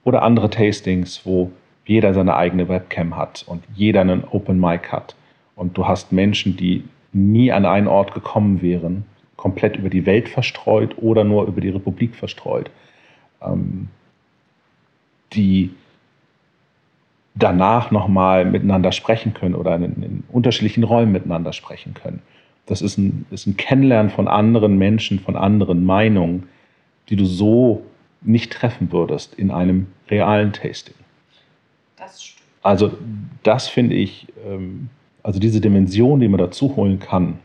Oder 0.03 0.23
andere 0.23 0.49
Tastings, 0.49 1.25
wo 1.25 1.51
jeder 1.85 2.13
seine 2.13 2.35
eigene 2.35 2.67
Webcam 2.67 3.15
hat 3.15 3.45
und 3.47 3.63
jeder 3.75 4.01
einen 4.01 4.23
Open 4.23 4.59
Mic 4.59 4.91
hat. 4.91 5.15
Und 5.55 5.77
du 5.77 5.87
hast 5.87 6.11
Menschen, 6.11 6.57
die 6.57 6.83
nie 7.11 7.51
an 7.51 7.65
einen 7.65 7.87
Ort 7.87 8.13
gekommen 8.13 8.61
wären, 8.61 9.05
komplett 9.35 9.77
über 9.77 9.89
die 9.89 10.05
Welt 10.05 10.29
verstreut 10.29 10.97
oder 10.97 11.23
nur 11.23 11.45
über 11.45 11.61
die 11.61 11.69
Republik 11.69 12.15
verstreut, 12.15 12.71
ähm, 13.45 13.89
die 15.33 15.71
danach 17.35 17.91
nochmal 17.91 18.45
miteinander 18.45 18.91
sprechen 18.91 19.33
können 19.33 19.55
oder 19.55 19.75
in, 19.75 19.83
in, 19.83 20.23
unterschiedlichen 20.31 20.83
Räumen 20.83 21.11
miteinander 21.11 21.53
sprechen 21.53 21.93
können. 21.93 22.21
Das 22.65 22.81
ist 22.81 22.97
ein, 22.97 23.25
ist 23.31 23.47
ein 23.47 23.57
Kennenlernen 23.57 24.11
von 24.11 24.27
anderen 24.27 24.77
Menschen, 24.77 25.19
von 25.19 25.35
anderen 25.35 25.83
Meinungen, 25.85 26.47
die 27.09 27.15
du 27.15 27.25
so 27.25 27.83
nicht 28.21 28.53
treffen 28.53 28.91
würdest 28.91 29.33
in 29.35 29.51
einem 29.51 29.87
realen 30.09 30.53
Tasting. 30.53 30.95
Das 31.97 32.23
stimmt. 32.23 32.43
Also 32.61 32.93
das 33.41 33.67
finde 33.67 33.95
ich, 33.95 34.27
ähm, 34.47 34.89
also 35.21 35.39
diese 35.39 35.59
Dimension, 35.59 36.19
die 36.19 36.27
man 36.29 36.39
dazu 36.39 36.75
holen 36.75 36.99
kann, 36.99 37.39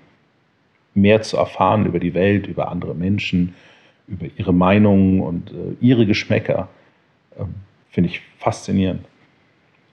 mehr 0.94 1.22
zu 1.22 1.36
erfahren 1.36 1.86
über 1.86 1.98
die 1.98 2.14
Welt, 2.14 2.46
über 2.46 2.70
andere 2.70 2.94
Menschen, 2.94 3.54
über 4.08 4.26
ihre 4.36 4.52
Meinungen 4.52 5.20
und 5.20 5.50
äh, 5.50 5.76
ihre 5.80 6.06
Geschmäcker, 6.06 6.68
äh, 7.36 7.44
finde 7.90 8.10
ich 8.10 8.22
faszinierend. 8.38 9.06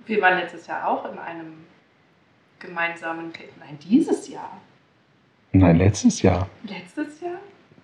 Wir 0.06 0.22
waren 0.22 0.40
letztes 0.40 0.68
Jahr 0.68 0.88
auch 0.88 1.12
in 1.12 1.18
einem 1.18 1.54
gemeinsamen, 2.60 3.32
nein, 3.60 3.78
dieses 3.80 4.30
Jahr. 4.30 4.62
Nein, 5.52 5.78
letztes 5.78 6.22
Jahr. 6.22 6.50
Letztes 6.64 7.22
Jahr? 7.22 7.40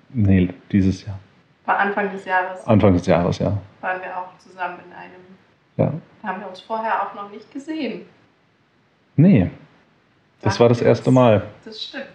Nee, 0.10 0.50
dieses 0.72 1.06
Jahr. 1.06 1.20
War 1.66 1.78
Anfang 1.80 2.12
des 2.12 2.26
Jahres. 2.26 2.66
Anfang 2.68 2.94
des 2.94 3.06
Jahres, 3.06 3.40
ja. 3.40 3.58
Waren 3.82 4.02
wir 4.02 4.18
auch 4.18 4.38
zusammen 4.38 4.80
in 4.86 4.94
einem. 4.94 5.22
Ja. 5.78 5.94
Da 6.22 6.28
haben 6.28 6.42
wir 6.42 6.50
uns 6.50 6.62
vorher 6.62 7.02
auch 7.02 7.14
noch 7.14 7.32
nicht 7.32 7.52
gesehen. 7.52 8.06
Nee. 9.16 9.50
Das 10.42 10.60
war 10.60 10.70
das 10.70 10.82
erste 10.82 11.12
Mal. 11.12 11.48
Das 11.64 11.84
stimmt. 11.84 12.08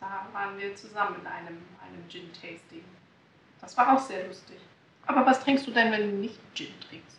Da 0.00 0.26
waren 0.32 0.58
wir 0.58 0.74
zusammen 0.74 1.16
in 1.20 1.26
einem 1.26 1.58
Gin-Tasting. 2.10 2.84
Das 3.60 3.76
war 3.76 3.94
auch 3.94 4.00
sehr 4.00 4.26
lustig. 4.26 4.56
Aber 5.06 5.24
was 5.24 5.42
trinkst 5.42 5.66
du 5.66 5.70
denn, 5.70 5.92
wenn 5.92 6.10
du 6.10 6.16
nicht 6.16 6.38
Gin 6.54 6.68
trinkst? 6.88 7.18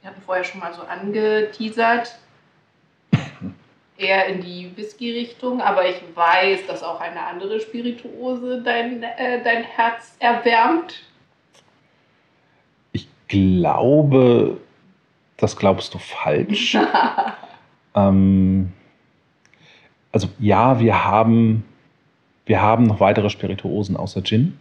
Wir 0.00 0.10
hatten 0.10 0.22
vorher 0.22 0.44
schon 0.44 0.60
mal 0.60 0.74
so 0.74 0.82
angeteasert, 0.82 2.18
eher 3.96 4.26
in 4.26 4.42
die 4.42 4.76
Whisky-Richtung, 4.76 5.60
aber 5.60 5.88
ich 5.88 6.02
weiß, 6.14 6.66
dass 6.66 6.82
auch 6.82 7.00
eine 7.00 7.20
andere 7.20 7.60
Spirituose 7.60 8.60
dein, 8.62 9.02
äh, 9.02 9.42
dein 9.42 9.62
Herz 9.62 10.16
erwärmt. 10.18 11.02
Ich 12.92 13.08
glaube, 13.28 14.58
das 15.36 15.56
glaubst 15.56 15.94
du 15.94 15.98
falsch. 15.98 16.76
ähm, 17.94 18.72
also 20.12 20.28
ja, 20.38 20.78
wir 20.78 21.04
haben, 21.04 21.64
wir 22.46 22.60
haben 22.60 22.84
noch 22.84 23.00
weitere 23.00 23.30
Spirituosen 23.30 23.96
außer 23.96 24.22
Gin, 24.22 24.58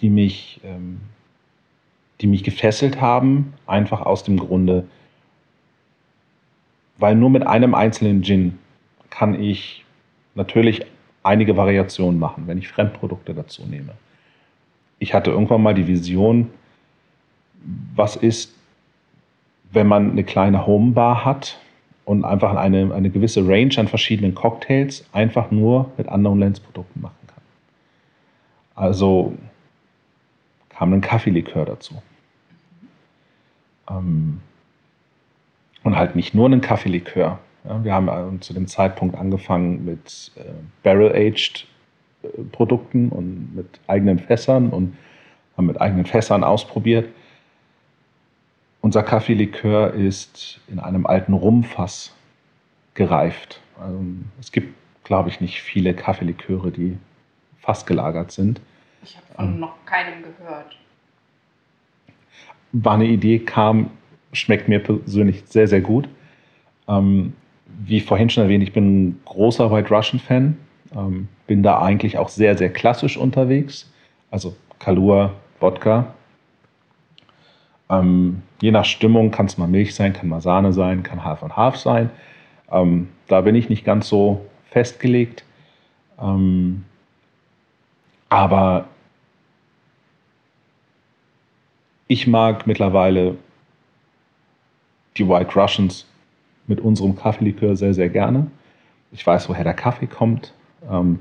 die 0.00 0.10
mich 0.10 0.60
ähm, 0.64 1.00
die 2.22 2.28
mich 2.28 2.44
gefesselt 2.44 3.00
haben, 3.00 3.52
einfach 3.66 4.00
aus 4.00 4.22
dem 4.22 4.38
Grunde, 4.38 4.86
weil 6.98 7.16
nur 7.16 7.30
mit 7.30 7.46
einem 7.46 7.74
einzelnen 7.74 8.22
Gin 8.22 8.58
kann 9.10 9.40
ich 9.40 9.84
natürlich 10.34 10.86
einige 11.24 11.56
Variationen 11.56 12.18
machen, 12.18 12.44
wenn 12.46 12.58
ich 12.58 12.68
Fremdprodukte 12.68 13.34
dazu 13.34 13.64
nehme. 13.66 13.92
Ich 15.00 15.14
hatte 15.14 15.30
irgendwann 15.32 15.62
mal 15.62 15.74
die 15.74 15.88
Vision, 15.88 16.50
was 17.94 18.16
ist, 18.16 18.54
wenn 19.72 19.88
man 19.88 20.12
eine 20.12 20.24
kleine 20.24 20.66
Homebar 20.66 21.24
hat 21.24 21.58
und 22.04 22.24
einfach 22.24 22.54
eine, 22.56 22.92
eine 22.94 23.10
gewisse 23.10 23.46
Range 23.46 23.74
an 23.76 23.88
verschiedenen 23.88 24.34
Cocktails 24.34 25.04
einfach 25.12 25.50
nur 25.50 25.90
mit 25.96 26.08
anderen 26.08 26.38
Lens-Produkten 26.40 27.00
machen 27.00 27.14
kann. 27.26 27.42
Also 28.74 29.34
kam 30.70 30.92
ein 30.92 31.00
Kaffeelikör 31.00 31.64
dazu. 31.64 32.02
Ähm, 33.88 34.40
und 35.84 35.96
halt 35.96 36.16
nicht 36.16 36.34
nur 36.34 36.46
einen 36.46 36.60
Kaffeelikör. 36.60 37.38
Ja, 37.64 37.84
wir 37.84 37.94
haben 37.94 38.08
äh, 38.08 38.40
zu 38.40 38.54
dem 38.54 38.66
Zeitpunkt 38.66 39.16
angefangen 39.16 39.84
mit 39.84 40.32
äh, 40.36 40.40
Barrel-Aged 40.82 41.66
äh, 42.22 42.42
Produkten 42.50 43.10
und 43.10 43.54
mit 43.54 43.66
eigenen 43.86 44.18
Fässern 44.18 44.70
und 44.70 44.96
haben 45.56 45.66
mit 45.66 45.80
eigenen 45.80 46.06
Fässern 46.06 46.42
ausprobiert. 46.42 47.08
Unser 48.82 49.02
Kaffeelikör 49.02 49.94
ist 49.94 50.60
in 50.68 50.78
einem 50.78 51.06
alten 51.06 51.32
Rumfass 51.32 52.14
gereift. 52.94 53.60
Also, 53.80 53.98
es 54.38 54.52
gibt, 54.52 54.74
glaube 55.04 55.30
ich, 55.30 55.40
nicht 55.40 55.62
viele 55.62 55.94
Kaffeeliköre, 55.94 56.70
die 56.70 56.98
fassgelagert 57.60 58.30
sind. 58.32 58.60
Ich 59.02 59.16
habe 59.16 59.26
von 59.34 59.44
ähm, 59.46 59.60
noch 59.60 59.74
keinem 59.86 60.22
gehört 60.22 60.76
war 62.72 62.94
eine 62.94 63.06
Idee, 63.06 63.38
kam, 63.38 63.90
schmeckt 64.32 64.68
mir 64.68 64.80
persönlich 64.80 65.44
sehr, 65.46 65.68
sehr 65.68 65.80
gut. 65.80 66.08
Ähm, 66.88 67.34
wie 67.84 68.00
vorhin 68.00 68.30
schon 68.30 68.44
erwähnt, 68.44 68.62
ich 68.62 68.72
bin 68.72 69.08
ein 69.08 69.20
großer 69.24 69.70
White 69.70 69.94
Russian-Fan. 69.94 70.56
Ähm, 70.94 71.28
bin 71.46 71.62
da 71.62 71.80
eigentlich 71.80 72.18
auch 72.18 72.28
sehr, 72.28 72.56
sehr 72.56 72.70
klassisch 72.70 73.16
unterwegs. 73.16 73.90
Also 74.30 74.56
Kalua, 74.78 75.32
Wodka. 75.60 76.14
Ähm, 77.92 78.42
je 78.60 78.70
nach 78.70 78.86
Stimmung 78.86 79.30
kann 79.30 79.46
es 79.46 79.58
mal 79.58 79.68
Milch 79.68 79.94
sein, 79.94 80.14
kann 80.14 80.28
mal 80.28 80.40
Sahne 80.40 80.72
sein, 80.72 81.02
kann 81.02 81.24
Half 81.24 81.42
und 81.42 81.56
Half 81.56 81.76
sein. 81.76 82.10
Ähm, 82.70 83.08
da 83.28 83.42
bin 83.42 83.54
ich 83.54 83.68
nicht 83.68 83.84
ganz 83.84 84.08
so 84.08 84.46
festgelegt. 84.70 85.44
Ähm, 86.18 86.84
aber 88.30 88.86
ich 92.08 92.26
mag 92.26 92.66
mittlerweile 92.66 93.36
die 95.18 95.28
White 95.28 95.54
Russians 95.54 96.06
mit 96.66 96.80
unserem 96.80 97.14
Kaffeelikör 97.14 97.76
sehr, 97.76 97.92
sehr 97.92 98.08
gerne. 98.08 98.50
Ich 99.10 99.26
weiß, 99.26 99.50
woher 99.50 99.64
der 99.64 99.74
Kaffee 99.74 100.06
kommt. 100.06 100.54
Ähm, 100.90 101.20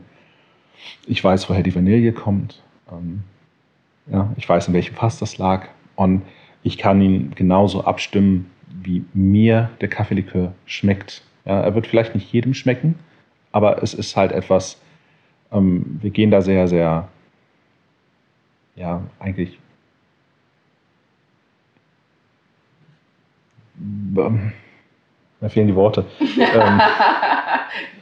ich 1.06 1.22
weiß, 1.22 1.50
woher 1.50 1.64
die 1.64 1.76
Vanille 1.76 2.14
kommt. 2.14 2.64
Ähm, 2.90 3.24
ja, 4.08 4.32
ich 4.38 4.48
weiß, 4.48 4.70
in 4.70 4.74
welchem 4.74 4.96
Fass 4.96 5.20
das 5.20 5.38
lag. 5.38 5.68
Und 5.96 6.22
ich 6.64 6.78
kann 6.78 7.02
ihn 7.02 7.34
genauso 7.36 7.84
abstimmen, 7.84 8.52
wie 8.68 9.04
mir 9.14 9.70
der 9.82 9.90
Kaffeelikör 9.90 10.54
schmeckt. 10.66 11.24
Ja, 11.46 11.62
er 11.62 11.76
wird 11.76 11.88
vielleicht 11.88 12.16
nicht 12.16 12.32
jedem 12.32 12.54
schmecken, 12.54 12.96
aber 13.52 13.82
es 13.82 13.94
ist 13.94 14.16
halt 14.16 14.32
etwas, 14.32 14.80
ähm, 15.52 16.00
wir 16.02 16.12
gehen 16.12 16.32
da 16.32 16.42
sehr, 16.42 16.68
sehr, 16.68 17.08
ja, 18.76 19.02
eigentlich 19.20 19.58
ähm, 23.80 24.52
mir 25.40 25.50
fehlen 25.50 25.68
die 25.68 25.76
Worte. 25.76 26.06
ähm, 26.20 26.82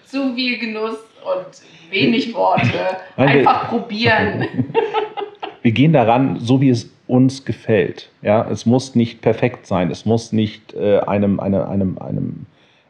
Zu 0.03 0.33
viel 0.33 0.57
Genuss 0.57 0.97
und 1.23 1.91
wenig 1.91 2.33
Worte. 2.33 2.97
Einfach 3.15 3.69
probieren. 3.69 4.45
Wir 5.61 5.71
gehen 5.71 5.93
daran, 5.93 6.39
so 6.39 6.61
wie 6.61 6.69
es 6.69 6.89
uns 7.09 7.43
gefällt. 7.43 8.11
Ja, 8.21 8.47
es 8.49 8.65
muss 8.65 8.93
nicht 8.93 9.21
perfekt 9.21 9.65
sein. 9.65 9.89
Es 9.89 10.05
muss 10.05 10.31
nicht 10.31 10.73
äh, 10.75 10.99
einem, 10.99 11.39
einem, 11.39 11.63
einem, 11.63 11.97
einem 11.97 12.45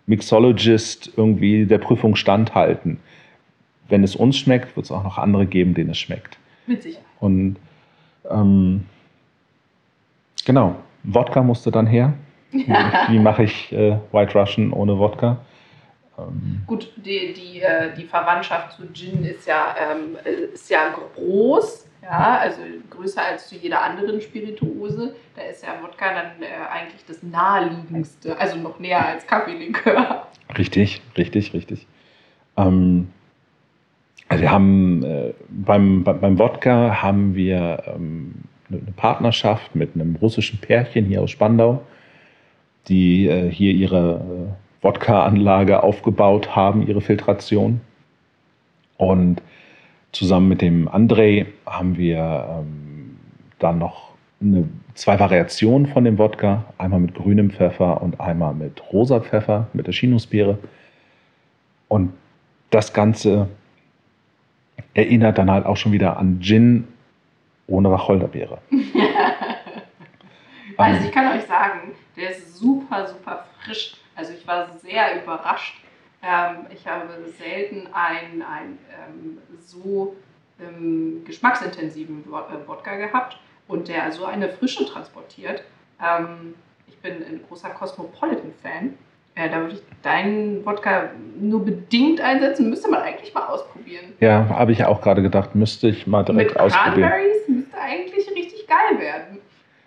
Mixologist 0.07 1.11
irgendwie 1.15 1.65
der 1.65 1.77
Prüfung 1.77 2.15
standhalten. 2.15 2.99
Wenn 3.87 4.03
es 4.03 4.15
uns 4.15 4.37
schmeckt, 4.37 4.75
wird 4.75 4.85
es 4.85 4.91
auch 4.91 5.03
noch 5.03 5.17
andere 5.17 5.45
geben, 5.45 5.73
denen 5.73 5.91
es 5.91 5.97
schmeckt. 5.97 6.37
Mit 6.67 6.83
Sicherheit. 6.83 7.05
Und 7.21 7.55
ähm, 8.29 8.85
genau, 10.45 10.75
Wodka 11.03 11.41
musste 11.41 11.71
dann 11.71 11.87
her. 11.87 12.13
Wie 12.51 13.19
mache 13.19 13.43
ich 13.43 13.71
äh, 13.71 13.97
White 14.11 14.37
Russian 14.37 14.73
ohne 14.73 14.99
Wodka? 14.99 15.37
Ähm, 16.17 16.61
Gut, 16.67 16.91
die, 16.97 17.33
die, 17.33 17.61
äh, 17.61 17.95
die 17.95 18.03
Verwandtschaft 18.03 18.75
zu 18.75 18.91
Gin 18.91 19.23
ist 19.23 19.47
ja, 19.47 19.75
ähm, 19.91 20.17
ist 20.53 20.69
ja 20.69 20.93
groß, 21.15 21.88
ja, 22.01 22.37
also 22.37 22.61
größer 22.89 23.21
als 23.23 23.47
zu 23.47 23.55
jeder 23.55 23.81
anderen 23.81 24.21
Spirituose. 24.21 25.15
Da 25.35 25.43
ist 25.43 25.63
ja 25.63 25.69
Wodka 25.81 26.13
dann 26.13 26.41
äh, 26.41 26.47
eigentlich 26.71 27.05
das 27.07 27.23
naheliegendste, 27.23 28.37
also 28.37 28.57
noch 28.57 28.79
näher 28.79 29.05
als 29.05 29.25
Kaffeelikör. 29.27 30.27
Richtig, 30.57 31.01
richtig, 31.17 31.53
richtig. 31.53 31.87
Ähm, 32.57 33.09
also 34.27 34.41
wir 34.41 34.51
haben 34.51 35.03
äh, 35.03 35.33
beim, 35.49 36.03
beim 36.03 36.39
Wodka 36.39 37.01
haben 37.01 37.35
wir 37.35 37.83
ähm, 37.87 38.35
eine 38.69 38.91
Partnerschaft 38.95 39.75
mit 39.75 39.95
einem 39.95 40.15
russischen 40.15 40.59
Pärchen 40.59 41.05
hier 41.05 41.21
aus 41.21 41.31
Spandau 41.31 41.83
die 42.89 43.27
äh, 43.27 43.49
hier 43.49 43.73
ihre 43.73 44.15
äh, 44.15 44.83
Wodka-Anlage 44.83 45.83
aufgebaut 45.83 46.55
haben, 46.55 46.87
ihre 46.87 47.01
Filtration. 47.01 47.81
Und 48.97 49.41
zusammen 50.11 50.47
mit 50.47 50.61
dem 50.61 50.87
André 50.87 51.47
haben 51.65 51.97
wir 51.97 52.59
ähm, 52.59 53.17
dann 53.59 53.79
noch 53.79 54.09
eine, 54.41 54.69
zwei 54.93 55.19
Variationen 55.19 55.87
von 55.87 56.03
dem 56.03 56.17
Wodka. 56.17 56.65
Einmal 56.77 56.99
mit 56.99 57.15
grünem 57.15 57.51
Pfeffer 57.51 58.01
und 58.01 58.19
einmal 58.19 58.53
mit 58.53 58.81
rosa 58.91 59.19
Pfeffer, 59.19 59.67
mit 59.73 59.87
der 59.87 59.93
Chinusbeere. 59.93 60.57
Und 61.87 62.13
das 62.69 62.93
Ganze 62.93 63.49
erinnert 64.93 65.37
dann 65.37 65.51
halt 65.51 65.65
auch 65.65 65.77
schon 65.77 65.91
wieder 65.91 66.17
an 66.17 66.39
Gin 66.41 66.87
ohne 67.67 67.91
Wacholderbeere. 67.91 68.59
also 70.77 71.05
ich 71.05 71.11
kann 71.11 71.37
euch 71.37 71.45
sagen, 71.45 71.91
der 72.15 72.31
ist 72.31 72.57
super, 72.57 73.07
super 73.07 73.45
frisch. 73.59 73.95
Also 74.15 74.33
ich 74.33 74.47
war 74.47 74.67
sehr 74.79 75.21
überrascht. 75.21 75.75
Ähm, 76.21 76.65
ich 76.73 76.87
habe 76.87 77.07
selten 77.37 77.87
einen, 77.93 78.41
einen 78.41 78.77
ähm, 78.91 79.37
so 79.59 80.15
ähm, 80.59 81.23
geschmacksintensiven 81.25 82.23
äh, 82.27 82.67
Wodka 82.67 82.97
gehabt 82.97 83.37
und 83.67 83.87
der 83.87 84.11
so 84.11 84.25
eine 84.25 84.49
Frische 84.49 84.85
transportiert. 84.85 85.63
Ähm, 86.03 86.55
ich 86.87 86.97
bin 86.97 87.13
ein 87.13 87.41
großer 87.47 87.69
Cosmopolitan-Fan. 87.69 88.95
Äh, 89.35 89.49
da 89.49 89.61
würde 89.61 89.75
ich 89.75 89.81
deinen 90.01 90.65
Wodka 90.65 91.11
nur 91.39 91.63
bedingt 91.63 92.19
einsetzen. 92.19 92.69
Müsste 92.69 92.89
man 92.89 93.01
eigentlich 93.01 93.33
mal 93.33 93.45
ausprobieren. 93.47 94.13
Ja, 94.19 94.49
habe 94.49 94.73
ich 94.73 94.83
auch 94.83 95.01
gerade 95.01 95.21
gedacht, 95.21 95.55
müsste 95.55 95.87
ich 95.87 96.07
mal 96.07 96.23
direkt 96.23 96.51
Mit 96.51 96.59
ausprobieren. 96.59 97.09
Cranberries 97.09 97.47
müsste 97.47 97.77
eigentlich 97.79 98.29
richtig 98.31 98.67
geil 98.67 98.99
werden. 98.99 99.37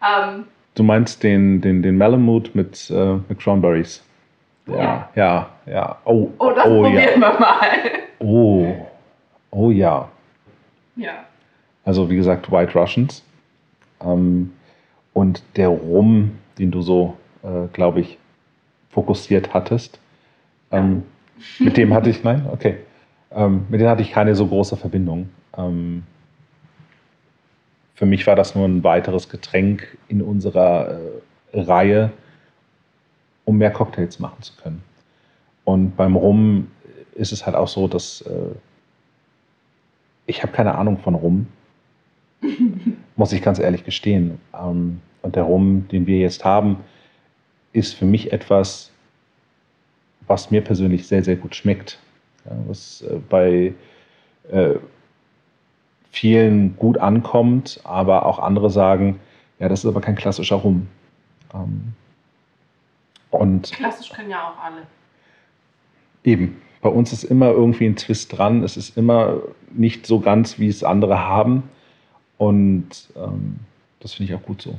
Ähm, 0.03 0.45
Du 0.75 0.83
meinst 0.83 1.23
den, 1.23 1.61
den, 1.61 1.83
den 1.83 1.99
Malamute 1.99 2.53
mit, 2.55 2.91
äh, 2.91 3.17
mit 3.29 3.39
Cranberries. 3.39 4.03
Ja, 4.67 5.09
ja, 5.15 5.51
ja. 5.67 5.97
Oh, 6.05 6.31
oh 6.39 6.53
das 6.55 6.67
oh, 6.67 6.83
probieren 6.83 7.21
ja. 7.21 7.33
wir 7.33 7.41
mal. 7.41 7.69
Oh, 8.21 8.87
oh 9.51 9.71
ja. 9.71 10.09
Ja. 10.97 11.25
Also 11.85 12.09
wie 12.09 12.17
gesagt, 12.17 12.51
White 12.51 12.79
Russians. 12.79 13.25
Ähm, 14.01 14.53
und 15.13 15.43
der 15.57 15.69
Rum, 15.69 16.39
den 16.59 16.71
du 16.71 16.83
so, 16.83 17.17
äh, 17.43 17.67
glaube 17.73 18.01
ich, 18.01 18.19
fokussiert 18.91 19.53
hattest, 19.53 19.99
ähm, 20.71 21.03
ja. 21.59 21.65
mit 21.65 21.77
dem 21.77 21.93
hatte 21.93 22.11
ich, 22.11 22.23
nein, 22.23 22.47
okay, 22.51 22.79
ähm, 23.31 23.67
mit 23.69 23.81
dem 23.81 23.89
hatte 23.89 24.03
ich 24.03 24.13
keine 24.13 24.35
so 24.35 24.47
große 24.47 24.77
Verbindung. 24.77 25.31
Ähm, 25.57 26.05
für 27.95 28.07
mich 28.07 28.27
war 28.27 28.37
das 28.37 28.55
nur 28.55 28.67
ein 28.67 28.83
weiteres 28.85 29.29
Getränk 29.29 29.97
in 30.09 30.23
unserer 30.23 30.99
äh, 31.53 31.61
Reihe, 31.61 32.11
um 33.45 33.59
mehr 33.59 33.71
Cocktails 33.71 34.19
machen 34.19 34.43
zu 34.43 34.55
können. 34.57 34.83
Und 35.65 35.97
beim 35.97 36.17
Rum 36.17 36.69
ist 37.15 37.33
es 37.33 37.47
halt 37.47 37.57
auch 37.57 37.69
so, 37.69 37.89
dass 37.89 38.23
äh, 38.23 38.55
ich 40.27 40.43
habe 40.43 40.53
keine 40.53 40.75
Ahnung 40.77 40.99
von 40.99 41.15
Rum, 41.15 41.47
muss 43.17 43.33
ich 43.33 43.43
ganz 43.43 43.59
ehrlich 43.59 43.85
gestehen. 43.85 44.39
Ähm, 44.55 45.01
und 45.23 45.37
der 45.37 45.45
Rum, 45.45 45.87
den 45.89 46.07
wir 46.07 46.19
jetzt 46.19 46.45
haben, 46.45 46.79
ist 47.73 47.95
für 47.95 48.05
mich 48.05 48.33
etwas, 48.33 48.91
was 50.27 50.51
mir 50.51 50.63
persönlich 50.63 51.07
sehr, 51.07 51.23
sehr 51.23 51.37
gut 51.37 51.55
schmeckt. 51.55 51.99
Ja, 52.45 52.53
was 52.67 53.03
äh, 53.03 53.19
bei 53.29 53.75
äh, 54.51 54.75
vielen 56.11 56.77
gut 56.77 56.99
ankommt, 56.99 57.81
aber 57.85 58.27
auch 58.27 58.39
andere 58.39 58.71
sagen, 58.71 59.21
ja, 59.59 59.69
das 59.69 59.81
ist 59.81 59.87
aber 59.87 60.01
kein 60.01 60.17
klassischer 60.17 60.57
Rum. 60.57 60.89
Ähm, 61.55 61.95
und 63.33 63.73
Klassisch 63.73 64.11
können 64.11 64.31
ja 64.31 64.49
auch 64.49 64.63
alle. 64.63 64.87
Eben. 66.25 66.61
Bei 66.81 66.89
uns 66.89 67.13
ist 67.13 67.25
immer 67.25 67.51
irgendwie 67.51 67.87
ein 67.87 67.97
Twist 67.97 68.37
dran. 68.37 68.63
Es 68.63 68.77
ist 68.77 68.97
immer 68.97 69.41
nicht 69.73 70.07
so 70.07 70.21
ganz, 70.21 70.59
wie 70.59 70.69
es 70.69 70.85
andere 70.85 71.21
haben. 71.21 71.63
Und 72.39 73.09
ähm, 73.17 73.61
das 74.01 74.15
finde 74.15 74.33
ich 74.33 74.39
auch 74.39 74.45
gut 74.45 74.63
so. 74.63 74.75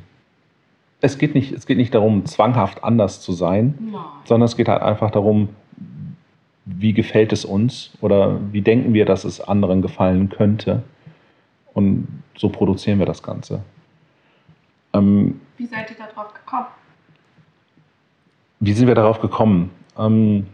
Es 1.02 1.18
geht, 1.18 1.34
nicht, 1.34 1.52
es 1.52 1.66
geht 1.66 1.78
nicht 1.78 1.94
darum, 1.94 2.26
zwanghaft 2.26 2.84
anders 2.84 3.22
zu 3.22 3.34
sein, 3.34 3.78
Nein. 3.80 4.02
sondern 4.26 4.46
es 4.46 4.56
geht 4.56 4.70
halt 4.70 4.82
einfach 4.82 5.12
darum, 5.12 5.50
wie 6.66 6.94
gefällt 6.94 7.34
es 7.34 7.44
uns 7.44 7.92
oder 8.00 8.40
wie 8.54 8.62
denken 8.62 8.94
wir, 8.94 9.06
dass 9.06 9.26
es 9.26 9.42
anderen 9.42 9.82
gefallen 9.82 10.30
könnte. 10.30 10.84
Und 11.74 12.08
so 12.38 12.50
produzieren 12.50 13.00
wir 13.00 13.06
das 13.06 13.24
Ganze. 13.24 13.64
Ähm, 14.94 15.42
wie 15.58 15.66
seid 15.66 15.90
ihr 15.90 15.98
darauf 15.98 16.34
gekommen? 16.34 16.68
Wie 18.66 18.72
sind 18.72 18.88
wir 18.88 18.96
darauf 18.96 19.20
gekommen? 19.20 19.72
Ähm, 19.98 20.48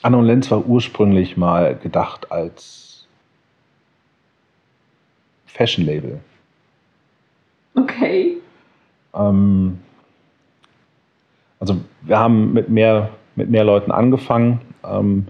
Anna 0.00 0.18
und 0.18 0.24
Lenz 0.26 0.48
war 0.52 0.64
ursprünglich 0.64 1.36
mal 1.36 1.74
gedacht 1.74 2.30
als 2.30 3.08
Fashion-Label. 5.46 6.20
Okay. 7.74 8.36
Ähm, 9.12 9.80
also 11.58 11.78
wir 12.02 12.20
haben 12.20 12.52
mit 12.52 12.68
mehr, 12.68 13.10
mit 13.34 13.50
mehr 13.50 13.64
Leuten 13.64 13.90
angefangen. 13.90 14.60
Ähm, 14.84 15.26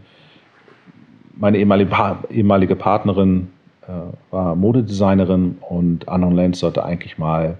meine 1.34 1.56
ehemalige, 1.56 2.76
Partnerin 2.76 3.50
äh, 3.88 3.92
war 4.30 4.54
Modedesignerin 4.54 5.56
und 5.66 6.10
Anon 6.10 6.34
Lenz 6.34 6.58
sollte 6.58 6.84
eigentlich 6.84 7.16
mal 7.16 7.56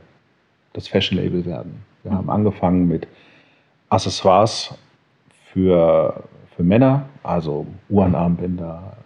das 0.75 0.89
Fashion-Label 0.89 1.47
werden. 1.47 1.90
Wir 2.03 2.13
haben 2.13 2.31
angefangen 2.31 2.89
mit 2.89 3.07
Accessoires 3.91 4.75
für, 5.53 6.25
für 6.57 6.63
Männer, 6.63 7.07
also 7.23 7.67
Uhrenarmbänder, 7.89 8.97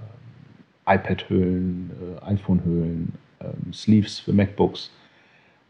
iPad-Hüllen, 0.86 1.90
äh, 2.22 2.32
iPhone-Hüllen, 2.32 3.12
äh, 3.40 3.72
Sleeves 3.72 4.20
für 4.20 4.32
MacBooks. 4.32 4.90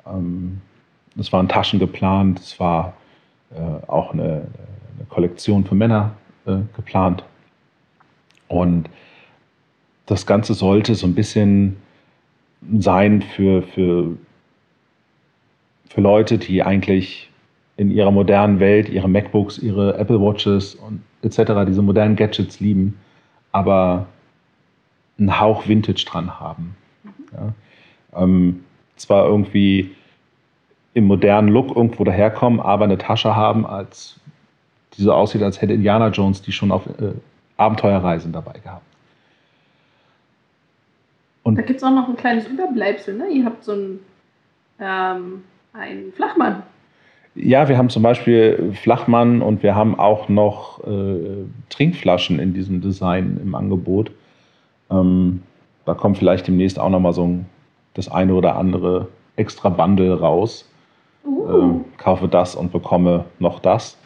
Ähm, 0.07 0.61
es 1.19 1.33
waren 1.33 1.49
Taschen 1.49 1.79
geplant, 1.79 2.41
es 2.41 2.59
war 2.59 2.95
äh, 3.53 3.61
auch 3.87 4.13
eine, 4.13 4.23
eine, 4.23 5.07
Kollektion 5.09 5.65
für 5.65 5.77
Männer 5.77 6.13
äh, 6.47 6.57
geplant. 6.75 7.25
Und 8.49 8.91
das 10.07 10.27
Ganze 10.27 10.55
sollte 10.55 10.95
so 10.95 11.07
ein 11.07 11.15
bisschen 11.15 11.77
sein 12.79 13.23
für, 13.23 13.63
für, 13.63 14.17
für 15.88 16.01
Leute, 16.01 16.38
die 16.38 16.62
eigentlich 16.62 17.31
in 17.77 17.90
ihrer 17.90 18.11
modernen 18.11 18.61
Welt 18.61 18.88
ihre 18.88 19.09
MacBooks, 19.09 19.59
ihre 19.59 19.97
Apple 19.99 20.20
Watches 20.20 20.75
und 20.75 21.03
etc., 21.23 21.53
diese 21.66 21.83
modernen 21.83 22.16
Gadgets 22.16 22.61
lieben, 22.61 22.99
aber 23.53 24.07
einen 25.18 25.40
Hauch 25.40 25.66
Vintage 25.68 26.05
dran 26.07 26.38
haben. 26.40 26.77
Ja. 27.33 28.23
Ähm, 28.23 28.64
zwar 28.97 29.27
irgendwie 29.27 29.94
im 30.94 31.07
modernen 31.07 31.49
Look 31.49 31.75
irgendwo 31.75 32.05
daherkommen, 32.05 32.61
aber 32.61 32.85
eine 32.85 32.99
Tasche 32.99 33.35
haben, 33.35 33.66
als 33.66 34.20
die 34.97 35.03
so 35.03 35.12
aussieht, 35.12 35.42
als 35.42 35.61
hätte 35.61 35.73
Indiana 35.73 36.09
Jones 36.09 36.42
die 36.42 36.53
schon 36.53 36.70
auf 36.70 36.87
äh, 36.87 37.12
Abenteuerreisen 37.57 38.33
dabei 38.33 38.59
gehabt. 38.61 38.85
Und 41.42 41.57
da 41.57 41.62
gibt 41.62 41.79
es 41.79 41.85
auch 41.85 41.90
noch 41.90 42.09
ein 42.09 42.16
kleines 42.16 42.47
Überbleibsel, 42.47 43.16
ne? 43.16 43.29
Ihr 43.29 43.44
habt 43.44 43.64
so 43.64 43.73
einen, 43.73 44.01
ähm, 44.81 45.42
einen 45.75 46.13
Flachmann. 46.13 46.63
Ja, 47.35 47.69
wir 47.69 47.77
haben 47.77 47.91
zum 47.91 48.03
Beispiel 48.03 48.73
Flachmann 48.81 49.43
und 49.43 49.63
wir 49.63 49.75
haben 49.75 49.99
auch 49.99 50.29
noch 50.29 50.83
äh, 50.87 51.45
Trinkflaschen 51.69 52.39
in 52.39 52.55
diesem 52.55 52.81
Design 52.81 53.41
im 53.43 53.55
Angebot. 53.57 54.13
Ähm, 54.91 55.43
da 55.85 55.95
kommt 55.95 56.17
vielleicht 56.17 56.47
demnächst 56.47 56.79
auch 56.79 56.91
noch 56.91 57.01
mal 57.01 57.13
so 57.13 57.27
ein, 57.27 57.47
das 57.95 58.09
eine 58.09 58.35
oder 58.35 58.57
andere 58.57 59.09
extra 59.37 59.69
Bundle 59.69 60.19
raus. 60.19 60.71
Uh. 61.27 61.49
Äh, 61.49 61.99
kaufe 61.99 62.29
das 62.29 62.55
und 62.55 62.71
bekomme 62.71 63.25
noch 63.41 63.59
das. 63.59 63.99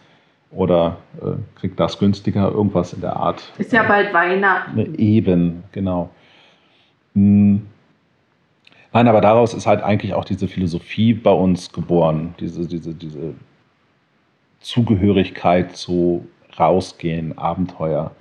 Oder 0.50 0.96
äh, 1.20 1.32
krieg 1.60 1.76
das 1.76 1.98
günstiger, 1.98 2.50
irgendwas 2.50 2.94
in 2.94 3.02
der 3.02 3.16
Art. 3.16 3.52
Ist 3.58 3.72
ja 3.72 3.82
bald 3.82 4.14
Weihnachten. 4.14 4.94
Eben, 4.96 5.64
genau. 5.72 6.08
Hm. 7.14 7.66
Nein, 8.92 9.06
aber 9.06 9.20
daraus 9.20 9.52
ist 9.52 9.66
halt 9.66 9.82
eigentlich 9.82 10.14
auch 10.14 10.24
diese 10.24 10.48
Philosophie 10.48 11.12
bei 11.12 11.30
uns 11.30 11.72
geboren, 11.72 12.34
diese, 12.40 12.66
diese, 12.66 12.94
diese 12.94 13.34
Zugehörigkeit 14.60 15.76
zu 15.76 16.26
rausgehen, 16.58 17.36
Abenteuer, 17.36 18.12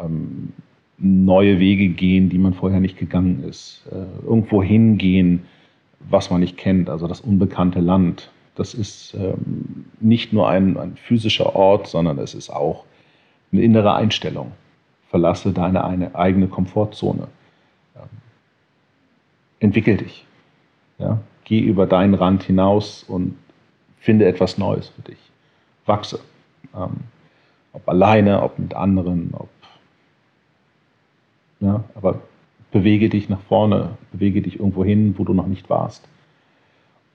ähm, 0.00 0.52
neue 0.98 1.58
Wege 1.58 1.88
gehen, 1.88 2.28
die 2.28 2.38
man 2.38 2.54
vorher 2.54 2.80
nicht 2.80 2.98
gegangen 2.98 3.44
ist, 3.44 3.82
äh, 3.90 4.26
irgendwo 4.26 4.62
hingehen, 4.62 5.44
was 6.08 6.30
man 6.30 6.40
nicht 6.40 6.56
kennt, 6.56 6.88
also 6.88 7.06
das 7.06 7.20
unbekannte 7.20 7.80
Land. 7.80 8.30
Das 8.54 8.74
ist 8.74 9.14
ähm, 9.14 9.86
nicht 10.00 10.32
nur 10.32 10.48
ein, 10.48 10.76
ein 10.78 10.96
physischer 10.96 11.54
Ort, 11.54 11.86
sondern 11.86 12.18
es 12.18 12.34
ist 12.34 12.50
auch 12.50 12.84
eine 13.52 13.62
innere 13.62 13.94
Einstellung. 13.94 14.52
Verlasse 15.08 15.52
deine 15.52 15.84
eine 15.84 16.14
eigene 16.14 16.48
Komfortzone 16.48 17.28
entwickel 19.60 19.98
dich. 19.98 20.24
Ja? 20.98 21.18
Geh 21.44 21.60
über 21.60 21.86
deinen 21.86 22.14
Rand 22.14 22.42
hinaus 22.42 23.04
und 23.04 23.36
finde 23.98 24.26
etwas 24.26 24.58
Neues 24.58 24.88
für 24.88 25.02
dich. 25.02 25.18
Wachse. 25.86 26.20
Ähm, 26.74 26.96
ob 27.72 27.88
alleine, 27.88 28.42
ob 28.42 28.58
mit 28.58 28.74
anderen, 28.74 29.32
ob. 29.34 29.48
Ja, 31.60 31.84
aber 31.94 32.20
bewege 32.72 33.08
dich 33.08 33.28
nach 33.28 33.40
vorne, 33.42 33.96
bewege 34.12 34.40
dich 34.42 34.58
irgendwo 34.58 34.84
hin, 34.84 35.14
wo 35.18 35.24
du 35.24 35.34
noch 35.34 35.46
nicht 35.46 35.68
warst. 35.68 36.08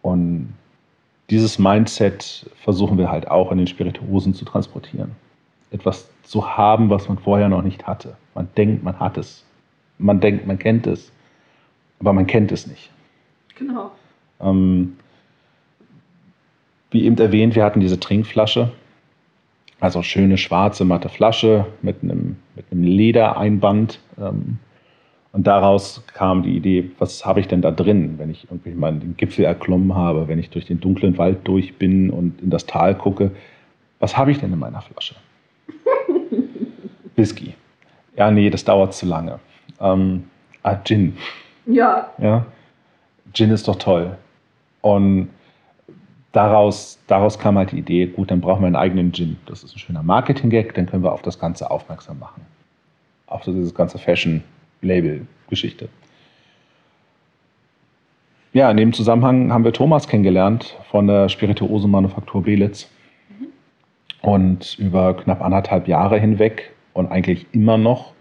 Und 0.01 0.53
dieses 1.31 1.57
Mindset 1.57 2.49
versuchen 2.61 2.97
wir 2.97 3.09
halt 3.09 3.29
auch 3.31 3.51
in 3.51 3.57
den 3.57 3.67
Spirituosen 3.67 4.35
zu 4.35 4.45
transportieren. 4.45 5.11
Etwas 5.71 6.09
zu 6.23 6.55
haben, 6.55 6.89
was 6.89 7.09
man 7.09 7.17
vorher 7.17 7.49
noch 7.49 7.63
nicht 7.63 7.87
hatte. 7.87 8.15
Man 8.35 8.47
denkt, 8.55 8.83
man 8.83 8.99
hat 8.99 9.17
es. 9.17 9.43
Man 9.97 10.19
denkt, 10.19 10.45
man 10.45 10.59
kennt 10.59 10.85
es 10.85 11.11
aber 11.99 12.13
man 12.13 12.27
kennt 12.27 12.51
es 12.51 12.67
nicht. 12.67 12.91
Genau. 13.57 13.91
Ähm, 14.39 14.97
wie 16.91 17.05
eben 17.05 17.17
erwähnt, 17.17 17.55
wir 17.55 17.63
hatten 17.63 17.79
diese 17.79 17.99
Trinkflasche, 17.99 18.71
also 19.79 20.01
schöne 20.01 20.37
schwarze 20.37 20.85
matte 20.85 21.09
Flasche 21.09 21.65
mit 21.81 22.03
einem, 22.03 22.37
mit 22.55 22.65
einem 22.71 22.83
Ledereinband. 22.83 23.99
Ähm, 24.17 24.59
und 25.31 25.47
daraus 25.47 26.01
kam 26.13 26.43
die 26.43 26.55
Idee, 26.55 26.91
was 26.97 27.25
habe 27.25 27.41
ich 27.41 27.49
denn 27.49 27.61
da 27.61 27.71
drin, 27.71 28.15
wenn 28.17 28.29
ich 28.29 28.45
irgendwie 28.45 28.71
mal 28.71 28.93
den 28.93 29.17
Gipfel 29.17 29.43
erklommen 29.43 29.93
habe, 29.93 30.29
wenn 30.29 30.39
ich 30.39 30.49
durch 30.49 30.65
den 30.65 30.79
dunklen 30.79 31.17
Wald 31.17 31.39
durch 31.43 31.77
bin 31.77 32.09
und 32.09 32.41
in 32.41 32.49
das 32.49 32.65
Tal 32.65 32.95
gucke. 32.95 33.31
Was 33.99 34.17
habe 34.17 34.31
ich 34.31 34.39
denn 34.39 34.53
in 34.53 34.59
meiner 34.59 34.81
Flasche? 34.81 35.15
Whisky. 37.17 37.53
Ja, 38.15 38.31
nee, 38.31 38.49
das 38.49 38.63
dauert 38.63 38.93
zu 38.93 39.05
lange. 39.05 39.39
Ähm, 39.81 40.23
ah, 40.63 40.77
Gin. 40.81 41.17
Ja. 41.65 42.11
ja. 42.17 42.45
Gin 43.33 43.51
ist 43.51 43.67
doch 43.67 43.75
toll. 43.75 44.17
Und 44.81 45.29
daraus, 46.31 46.99
daraus 47.07 47.39
kam 47.39 47.57
halt 47.57 47.71
die 47.71 47.79
Idee, 47.79 48.07
gut, 48.07 48.31
dann 48.31 48.41
brauchen 48.41 48.61
wir 48.61 48.67
einen 48.67 48.75
eigenen 48.75 49.11
Gin. 49.11 49.37
Das 49.45 49.63
ist 49.63 49.75
ein 49.75 49.79
schöner 49.79 50.03
Marketing-Gag, 50.03 50.73
dann 50.75 50.85
können 50.85 51.03
wir 51.03 51.11
auf 51.11 51.21
das 51.21 51.39
Ganze 51.39 51.71
aufmerksam 51.71 52.19
machen. 52.19 52.45
Auf 53.27 53.43
diese 53.43 53.73
ganze 53.73 53.97
Fashion-Label-Geschichte. 53.97 55.89
Ja, 58.53 58.71
in 58.71 58.77
dem 58.77 58.93
Zusammenhang 58.93 59.51
haben 59.51 59.65
wir 59.65 59.73
Thomas 59.73 60.07
kennengelernt 60.07 60.77
von 60.89 61.07
der 61.07 61.27
Spirituosenmanufaktur 61.27 62.43
Belitz. 62.43 62.89
Mhm. 63.27 63.47
Und 64.21 64.79
über 64.79 65.13
knapp 65.15 65.41
anderthalb 65.41 65.87
Jahre 65.87 66.19
hinweg 66.19 66.71
und 66.93 67.11
eigentlich 67.11 67.47
immer 67.51 67.77
noch 67.77 68.13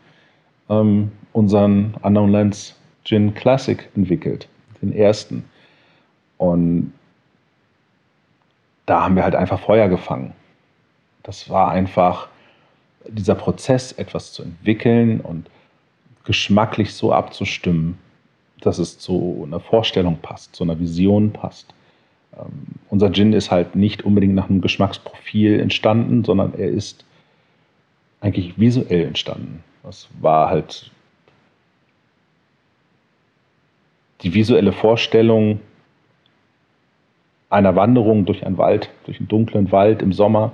ähm, 0.69 1.13
unseren 1.33 1.95
Unknown 2.03 2.31
Lens 2.31 2.77
Gin 3.05 3.35
Classic 3.35 3.89
entwickelt, 3.95 4.49
den 4.83 4.93
ersten. 4.93 5.45
Und 6.39 6.93
da 8.87 9.03
haben 9.03 9.17
wir 9.17 9.25
halt 9.25 9.35
einfach 9.35 9.61
Feuer 9.61 9.89
gefangen. 9.89 10.33
Das 11.23 11.49
war 11.49 11.71
einfach 11.71 12.29
dieser 13.09 13.35
Prozess, 13.35 13.93
etwas 13.93 14.33
zu 14.33 14.43
entwickeln 14.43 15.21
und 15.21 15.49
geschmacklich 16.25 16.95
so 16.95 17.13
abzustimmen, 17.13 17.99
dass 18.61 18.79
es 18.79 18.99
zu 18.99 19.45
einer 19.47 19.61
Vorstellung 19.61 20.19
passt, 20.19 20.55
zu 20.57 20.65
einer 20.65 20.79
Vision 20.79 21.33
passt. 21.33 21.75
Ähm, 22.37 22.67
unser 22.89 23.13
Gin 23.13 23.33
ist 23.33 23.51
halt 23.51 23.77
nicht 23.77 24.03
unbedingt 24.03 24.35
nach 24.35 24.49
einem 24.49 24.61
Geschmacksprofil 24.61 25.61
entstanden, 25.61 26.25
sondern 26.25 26.55
er 26.55 26.69
ist 26.69 27.05
eigentlich 28.21 28.59
visuell 28.59 29.05
entstanden. 29.07 29.63
Das 29.83 30.09
war 30.21 30.49
halt 30.49 30.91
die 34.23 34.35
visuelle 34.35 34.73
Vorstellung 34.73 35.61
einer 37.51 37.77
Wanderung 37.77 38.25
durch 38.25 38.45
einen 38.45 38.59
Wald, 38.59 38.91
durch 39.05 39.19
einen 39.19 39.29
dunklen 39.29 39.71
Wald 39.71 40.03
im 40.03 40.13
Sommer. 40.13 40.53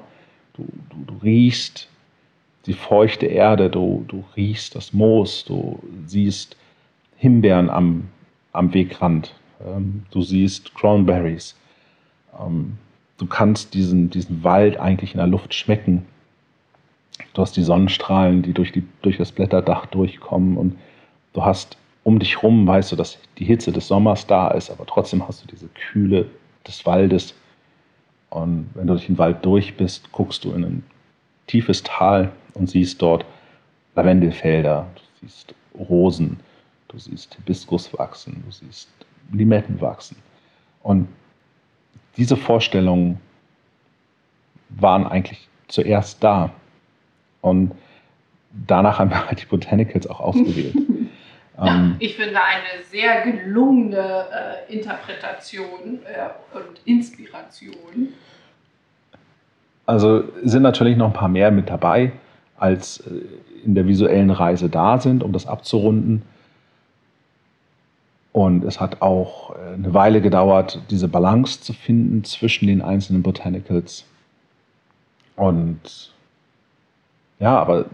Du, 0.54 0.66
du, 0.90 1.04
du 1.06 1.14
riechst 1.22 1.88
die 2.66 2.74
feuchte 2.74 3.26
Erde, 3.26 3.70
du, 3.70 4.04
du 4.06 4.24
riechst 4.36 4.74
das 4.74 4.92
Moos, 4.92 5.44
du 5.44 5.80
siehst 6.06 6.56
Himbeeren 7.16 7.70
am, 7.70 8.08
am 8.52 8.72
Wegrand, 8.74 9.34
ähm, 9.64 10.04
du 10.10 10.22
siehst 10.22 10.74
Cranberries. 10.74 11.56
Ähm, 12.38 12.78
du 13.18 13.26
kannst 13.26 13.74
diesen, 13.74 14.10
diesen 14.10 14.44
Wald 14.44 14.78
eigentlich 14.78 15.12
in 15.12 15.18
der 15.18 15.26
Luft 15.26 15.54
schmecken. 15.54 16.06
Du 17.34 17.42
hast 17.42 17.56
die 17.56 17.62
Sonnenstrahlen, 17.62 18.42
die 18.42 18.52
durch, 18.52 18.72
die 18.72 18.84
durch 19.02 19.16
das 19.16 19.32
Blätterdach 19.32 19.86
durchkommen 19.86 20.56
und 20.56 20.78
du 21.32 21.44
hast 21.44 21.76
um 22.04 22.18
dich 22.18 22.42
rum 22.42 22.66
weißt 22.66 22.92
du, 22.92 22.96
dass 22.96 23.18
die 23.38 23.44
Hitze 23.44 23.72
des 23.72 23.88
Sommers 23.88 24.26
da 24.26 24.48
ist, 24.48 24.70
aber 24.70 24.86
trotzdem 24.86 25.26
hast 25.26 25.42
du 25.42 25.46
diese 25.46 25.68
Kühle 25.68 26.26
des 26.66 26.84
Waldes. 26.86 27.34
Und 28.30 28.70
wenn 28.74 28.86
du 28.86 28.94
durch 28.94 29.06
den 29.06 29.18
Wald 29.18 29.44
durch 29.44 29.76
bist, 29.76 30.10
guckst 30.12 30.44
du 30.44 30.52
in 30.52 30.64
ein 30.64 30.84
tiefes 31.46 31.82
Tal 31.82 32.32
und 32.54 32.70
siehst 32.70 33.02
dort 33.02 33.24
Lavendelfelder, 33.96 34.86
du 34.94 35.26
siehst 35.26 35.54
Rosen, 35.78 36.38
du 36.88 36.98
siehst 36.98 37.34
Hibiskus 37.34 37.92
wachsen, 37.98 38.42
du 38.46 38.52
siehst 38.52 38.88
Limetten 39.32 39.80
wachsen. 39.80 40.16
Und 40.82 41.08
diese 42.16 42.36
Vorstellungen 42.36 43.20
waren 44.70 45.06
eigentlich 45.06 45.48
zuerst 45.68 46.22
da. 46.22 46.52
Und 47.40 47.72
danach 48.66 48.98
haben 48.98 49.10
wir 49.10 49.26
halt 49.26 49.42
die 49.42 49.46
Botanicals 49.46 50.06
auch 50.06 50.20
ausgewählt. 50.20 50.74
Ähm, 51.60 51.96
ich 51.98 52.16
finde 52.16 52.40
eine 52.42 52.84
sehr 52.84 53.22
gelungene 53.22 54.26
äh, 54.68 54.72
Interpretation 54.72 56.00
äh, 56.04 56.56
und 56.56 56.80
Inspiration. 56.84 58.08
Also 59.86 60.24
sind 60.42 60.62
natürlich 60.62 60.96
noch 60.96 61.08
ein 61.08 61.12
paar 61.12 61.28
mehr 61.28 61.50
mit 61.50 61.68
dabei, 61.68 62.12
als 62.58 63.00
äh, 63.00 63.22
in 63.64 63.74
der 63.74 63.86
visuellen 63.86 64.30
Reise 64.30 64.68
da 64.68 64.98
sind, 64.98 65.22
um 65.22 65.32
das 65.32 65.46
abzurunden. 65.46 66.22
Und 68.32 68.64
es 68.64 68.80
hat 68.80 69.02
auch 69.02 69.56
äh, 69.56 69.74
eine 69.74 69.92
Weile 69.92 70.20
gedauert, 70.20 70.80
diese 70.90 71.08
Balance 71.08 71.60
zu 71.60 71.72
finden 71.72 72.24
zwischen 72.24 72.68
den 72.68 72.80
einzelnen 72.80 73.22
Botanicals. 73.22 74.04
Und 75.36 76.12
ja, 77.40 77.58
aber 77.58 77.86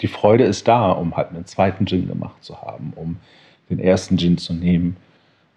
die 0.00 0.08
Freude 0.08 0.44
ist 0.44 0.66
da, 0.68 0.92
um 0.92 1.16
halt 1.16 1.30
einen 1.30 1.46
zweiten 1.46 1.86
Gin 1.86 2.08
gemacht 2.08 2.42
zu 2.42 2.60
haben, 2.60 2.92
um 2.96 3.16
den 3.68 3.78
ersten 3.78 4.18
Gin 4.18 4.38
zu 4.38 4.54
nehmen, 4.54 4.96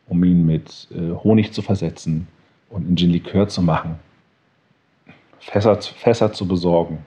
um 0.07 0.23
ihn 0.23 0.45
mit 0.45 0.87
äh, 0.91 1.13
Honig 1.23 1.53
zu 1.53 1.61
versetzen 1.61 2.27
und 2.69 2.87
in 2.87 2.95
Gin-Likör 2.95 3.47
zu 3.47 3.61
machen, 3.61 3.99
Fässer, 5.39 5.81
Fässer 5.81 6.31
zu 6.33 6.47
besorgen, 6.47 6.99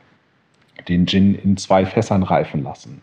den 0.89 1.07
Gin 1.07 1.35
in 1.35 1.57
zwei 1.57 1.87
Fässern 1.87 2.23
reifen 2.23 2.63
lassen 2.63 3.03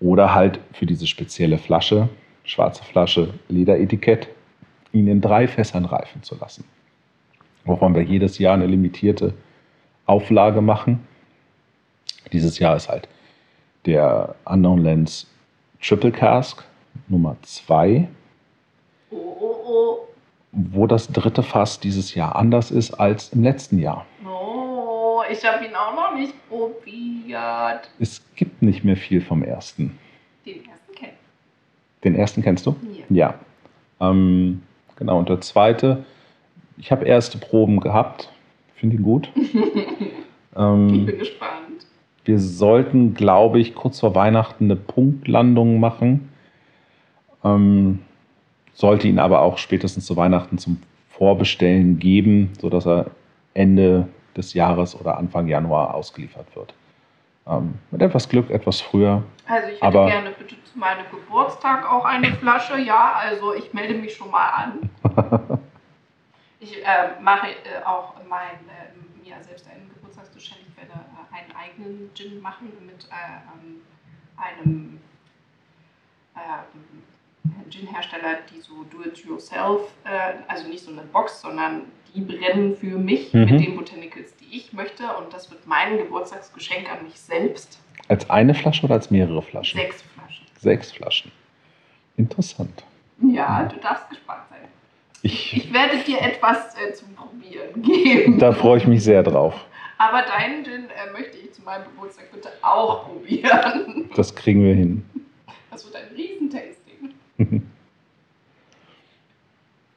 oder 0.00 0.34
halt 0.34 0.60
für 0.72 0.86
diese 0.86 1.06
spezielle 1.06 1.58
Flasche 1.58 2.08
schwarze 2.46 2.84
Flasche, 2.84 3.34
Lederetikett, 3.48 4.28
ihn 4.92 5.08
in 5.08 5.20
drei 5.20 5.46
Fässern 5.46 5.84
reifen 5.84 6.22
zu 6.22 6.36
lassen. 6.36 6.64
Wovon 7.64 7.94
wir 7.94 8.02
jedes 8.02 8.38
Jahr 8.38 8.54
eine 8.54 8.66
limitierte 8.66 9.34
Auflage 10.06 10.60
machen. 10.60 11.06
Dieses 12.32 12.58
Jahr 12.58 12.76
ist 12.76 12.88
halt 12.88 13.08
der 13.86 14.34
Unknown 14.44 14.82
Lens 14.82 15.26
Triple 15.80 16.12
Cask 16.12 16.64
Nummer 17.08 17.36
2. 17.42 18.08
Oh, 19.10 19.16
oh, 19.16 19.56
oh. 19.64 19.98
Wo 20.52 20.86
das 20.86 21.08
dritte 21.08 21.42
Fass 21.42 21.80
dieses 21.80 22.14
Jahr 22.14 22.36
anders 22.36 22.70
ist 22.70 22.94
als 22.94 23.32
im 23.32 23.42
letzten 23.42 23.78
Jahr. 23.78 24.06
Oh, 24.24 25.22
ich 25.30 25.44
habe 25.44 25.64
ihn 25.64 25.74
auch 25.74 25.94
noch 25.94 26.18
nicht 26.18 26.34
probiert. 26.48 27.90
Es 27.98 28.22
gibt 28.34 28.62
nicht 28.62 28.84
mehr 28.84 28.96
viel 28.96 29.20
vom 29.20 29.42
ersten. 29.42 29.98
Den 30.44 30.64
ersten 30.64 30.76
den 32.04 32.14
ersten 32.14 32.42
kennst 32.42 32.66
du? 32.66 32.76
Ja. 33.08 33.34
ja. 34.00 34.08
Ähm, 34.08 34.62
genau, 34.96 35.18
und 35.18 35.28
der 35.28 35.40
zweite, 35.40 36.04
ich 36.76 36.92
habe 36.92 37.04
erste 37.04 37.38
Proben 37.38 37.80
gehabt. 37.80 38.30
Finde 38.76 38.96
ihn 38.96 39.02
gut. 39.02 39.30
ähm, 40.56 40.88
ich 40.94 41.06
bin 41.06 41.18
gespannt. 41.18 41.85
Wir 42.26 42.40
sollten, 42.40 43.14
glaube 43.14 43.60
ich, 43.60 43.76
kurz 43.76 44.00
vor 44.00 44.16
Weihnachten 44.16 44.64
eine 44.64 44.74
Punktlandung 44.74 45.78
machen. 45.78 46.32
Ähm, 47.44 48.00
sollte 48.72 49.06
ihn 49.06 49.20
aber 49.20 49.42
auch 49.42 49.58
spätestens 49.58 50.06
zu 50.06 50.16
Weihnachten 50.16 50.58
zum 50.58 50.82
Vorbestellen 51.08 52.00
geben, 52.00 52.52
sodass 52.60 52.84
er 52.84 53.12
Ende 53.54 54.08
des 54.36 54.54
Jahres 54.54 55.00
oder 55.00 55.18
Anfang 55.18 55.46
Januar 55.46 55.94
ausgeliefert 55.94 56.48
wird. 56.56 56.74
Ähm, 57.46 57.74
mit 57.92 58.02
etwas 58.02 58.28
Glück 58.28 58.50
etwas 58.50 58.80
früher. 58.80 59.22
Also 59.46 59.68
ich 59.68 59.74
hätte 59.74 59.84
aber, 59.84 60.06
gerne 60.06 60.30
bitte 60.36 60.56
zu 60.64 60.76
meinem 60.76 61.06
Geburtstag 61.08 61.88
auch 61.88 62.04
eine 62.04 62.32
Flasche. 62.34 62.76
Ja, 62.80 63.12
also 63.20 63.54
ich 63.54 63.72
melde 63.72 63.94
mich 63.94 64.16
schon 64.16 64.32
mal 64.32 64.48
an. 64.48 64.90
ich 66.58 66.84
äh, 66.84 67.22
mache 67.22 67.50
äh, 67.50 67.84
auch 67.84 68.14
mein, 68.28 68.58
äh, 68.66 69.24
mir 69.24 69.36
selbst 69.44 69.70
einen 69.70 69.88
Geburtstagsgeschenk. 69.94 70.62
Ich 70.68 70.76
werde 70.76 71.00
äh, 71.36 71.42
einen 71.42 71.52
eigenen 71.56 72.10
Gin 72.14 72.40
machen 72.40 72.72
mit 72.86 73.06
äh, 73.10 74.40
einem 74.40 75.00
äh, 76.34 77.70
Gin-Hersteller, 77.70 78.38
die 78.52 78.60
so 78.60 78.84
do-it-yourself, 78.84 79.82
also 80.46 80.68
nicht 80.68 80.84
so 80.84 80.90
eine 80.90 81.02
Box, 81.02 81.40
sondern 81.40 81.82
die 82.14 82.20
brennen 82.20 82.76
für 82.76 82.98
mich 82.98 83.32
mhm. 83.32 83.44
mit 83.44 83.60
den 83.60 83.76
Botanicals, 83.76 84.36
die 84.36 84.56
ich 84.56 84.72
möchte. 84.72 85.04
Und 85.16 85.32
das 85.32 85.50
wird 85.50 85.66
mein 85.66 85.96
Geburtstagsgeschenk 85.96 86.90
an 86.90 87.04
mich 87.04 87.18
selbst. 87.18 87.80
Als 88.08 88.28
eine 88.30 88.54
Flasche 88.54 88.84
oder 88.84 88.94
als 88.94 89.10
mehrere 89.10 89.42
Flaschen? 89.42 89.80
Sechs 89.80 90.02
Flaschen. 90.02 90.46
Sechs 90.58 90.92
Flaschen. 90.92 91.32
Interessant. 92.16 92.84
Ja, 93.20 93.64
du 93.64 93.76
darfst 93.80 94.10
gespannt 94.10 94.42
sein. 94.50 94.60
Ich, 95.22 95.56
ich 95.56 95.72
werde 95.72 95.98
dir 95.98 96.20
etwas 96.20 96.74
äh, 96.76 96.92
zum 96.92 97.14
Probieren 97.14 97.82
geben. 97.82 98.38
Da 98.38 98.52
freue 98.52 98.78
ich 98.78 98.86
mich 98.86 99.02
sehr 99.02 99.22
drauf. 99.22 99.64
Aber 99.98 100.22
deinen 100.22 100.64
Gin 100.64 100.90
äh, 100.90 101.10
möchte 101.12 101.38
ich 101.38 101.52
zu 101.54 101.62
meinem 101.62 101.84
Geburtstag 101.84 102.30
bitte 102.30 102.52
auch 102.62 103.06
probieren. 103.06 104.10
Das 104.14 104.34
kriegen 104.34 104.62
wir 104.62 104.74
hin. 104.74 105.08
Das 105.70 105.84
wird 105.84 105.96
ein 105.96 106.08
Riesentasting. 106.14 107.14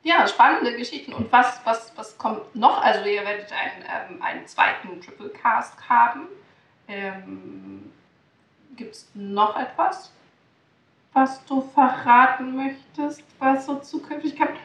Ja, 0.03 0.27
spannende 0.27 0.75
Geschichten. 0.75 1.13
Und 1.13 1.31
was, 1.31 1.59
was, 1.65 1.91
was 1.95 2.17
kommt 2.17 2.55
noch? 2.55 2.81
Also 2.81 3.07
ihr 3.07 3.23
werdet 3.23 3.51
einen, 3.51 4.13
ähm, 4.13 4.21
einen 4.21 4.47
zweiten 4.47 5.01
Triple 5.01 5.29
Cast 5.29 5.87
haben. 5.87 6.27
Ähm, 6.87 7.91
Gibt 8.75 8.95
es 8.95 9.07
noch 9.13 9.55
etwas, 9.59 10.11
was 11.13 11.43
du 11.45 11.61
verraten 11.61 12.55
möchtest, 12.55 13.23
was 13.39 13.65
so 13.65 13.79
zukünftig 13.79 14.37
kommt? 14.37 14.57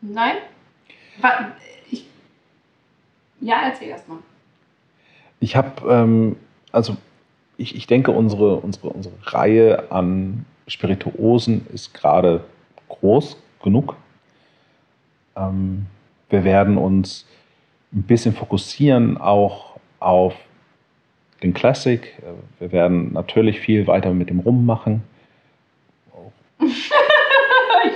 Nein? 0.00 0.38
Ich, 1.90 2.08
ja, 3.40 3.62
erzähl 3.62 3.88
erst 3.88 4.08
mal. 4.08 4.18
Ich 5.40 5.56
habe, 5.56 5.90
ähm, 5.90 6.36
also 6.72 6.96
ich, 7.56 7.74
ich 7.74 7.86
denke, 7.86 8.12
unsere, 8.12 8.56
unsere, 8.56 8.88
unsere 8.88 9.14
Reihe 9.24 9.90
an 9.90 10.44
Spirituosen 10.66 11.66
ist 11.72 11.94
gerade 11.94 12.44
groß 12.88 13.36
genug 13.62 13.96
ähm, 15.40 15.86
wir 16.28 16.44
werden 16.44 16.76
uns 16.76 17.26
ein 17.92 18.02
bisschen 18.02 18.34
fokussieren 18.34 19.18
auch 19.18 19.76
auf 19.98 20.34
den 21.42 21.54
Classic. 21.54 22.14
Wir 22.58 22.72
werden 22.72 23.12
natürlich 23.12 23.60
viel 23.60 23.86
weiter 23.86 24.12
mit 24.12 24.30
dem 24.30 24.40
Rum 24.40 24.66
machen. 24.66 25.02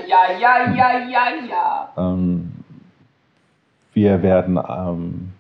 ja, 0.09 0.39
ja, 0.39 0.75
ja, 0.75 1.09
ja, 1.09 1.29
ja. 1.49 1.93
Ähm, 1.97 2.53
wir 3.93 4.23
werden 4.23 4.59
ähm, 4.69 5.33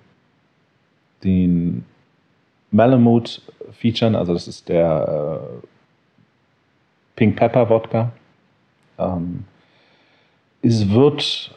den 1.24 1.84
Malamute 2.74 3.40
featuren, 3.72 4.16
also 4.16 4.32
das 4.32 4.48
ist 4.48 4.68
der 4.68 5.40
äh, 5.62 5.66
Pink 7.14 7.36
Pepper 7.36 7.70
Wodka. 7.70 8.10
Ähm, 8.98 9.44
es 10.60 10.90
wird 10.90 11.54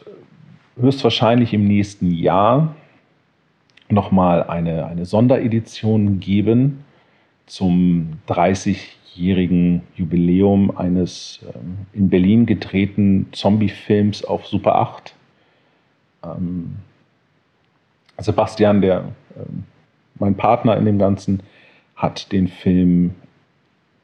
höchstwahrscheinlich 0.80 1.53
im 1.53 1.65
nächsten 1.65 2.11
Jahr 2.11 2.76
nochmal 3.89 4.43
eine, 4.43 4.86
eine 4.86 5.05
Sonderedition 5.05 6.20
geben 6.20 6.86
zum 7.47 8.20
30-jährigen 8.28 9.82
Jubiläum 9.95 10.78
eines 10.78 11.39
ähm, 11.55 11.88
in 11.93 12.09
Berlin 12.09 12.45
gedrehten 12.45 13.28
Zombie-Films 13.32 14.24
auf 14.24 14.45
Super 14.45 14.76
8. 14.76 15.15
Ähm, 16.24 16.76
Sebastian, 18.20 18.82
der 18.82 19.05
ähm, 19.36 19.63
mein 20.20 20.36
Partner 20.36 20.78
in 20.78 20.86
dem 20.86 20.99
Ganzen, 20.99 21.41
hat 21.95 22.32
den 22.32 22.47
Film 22.47 23.15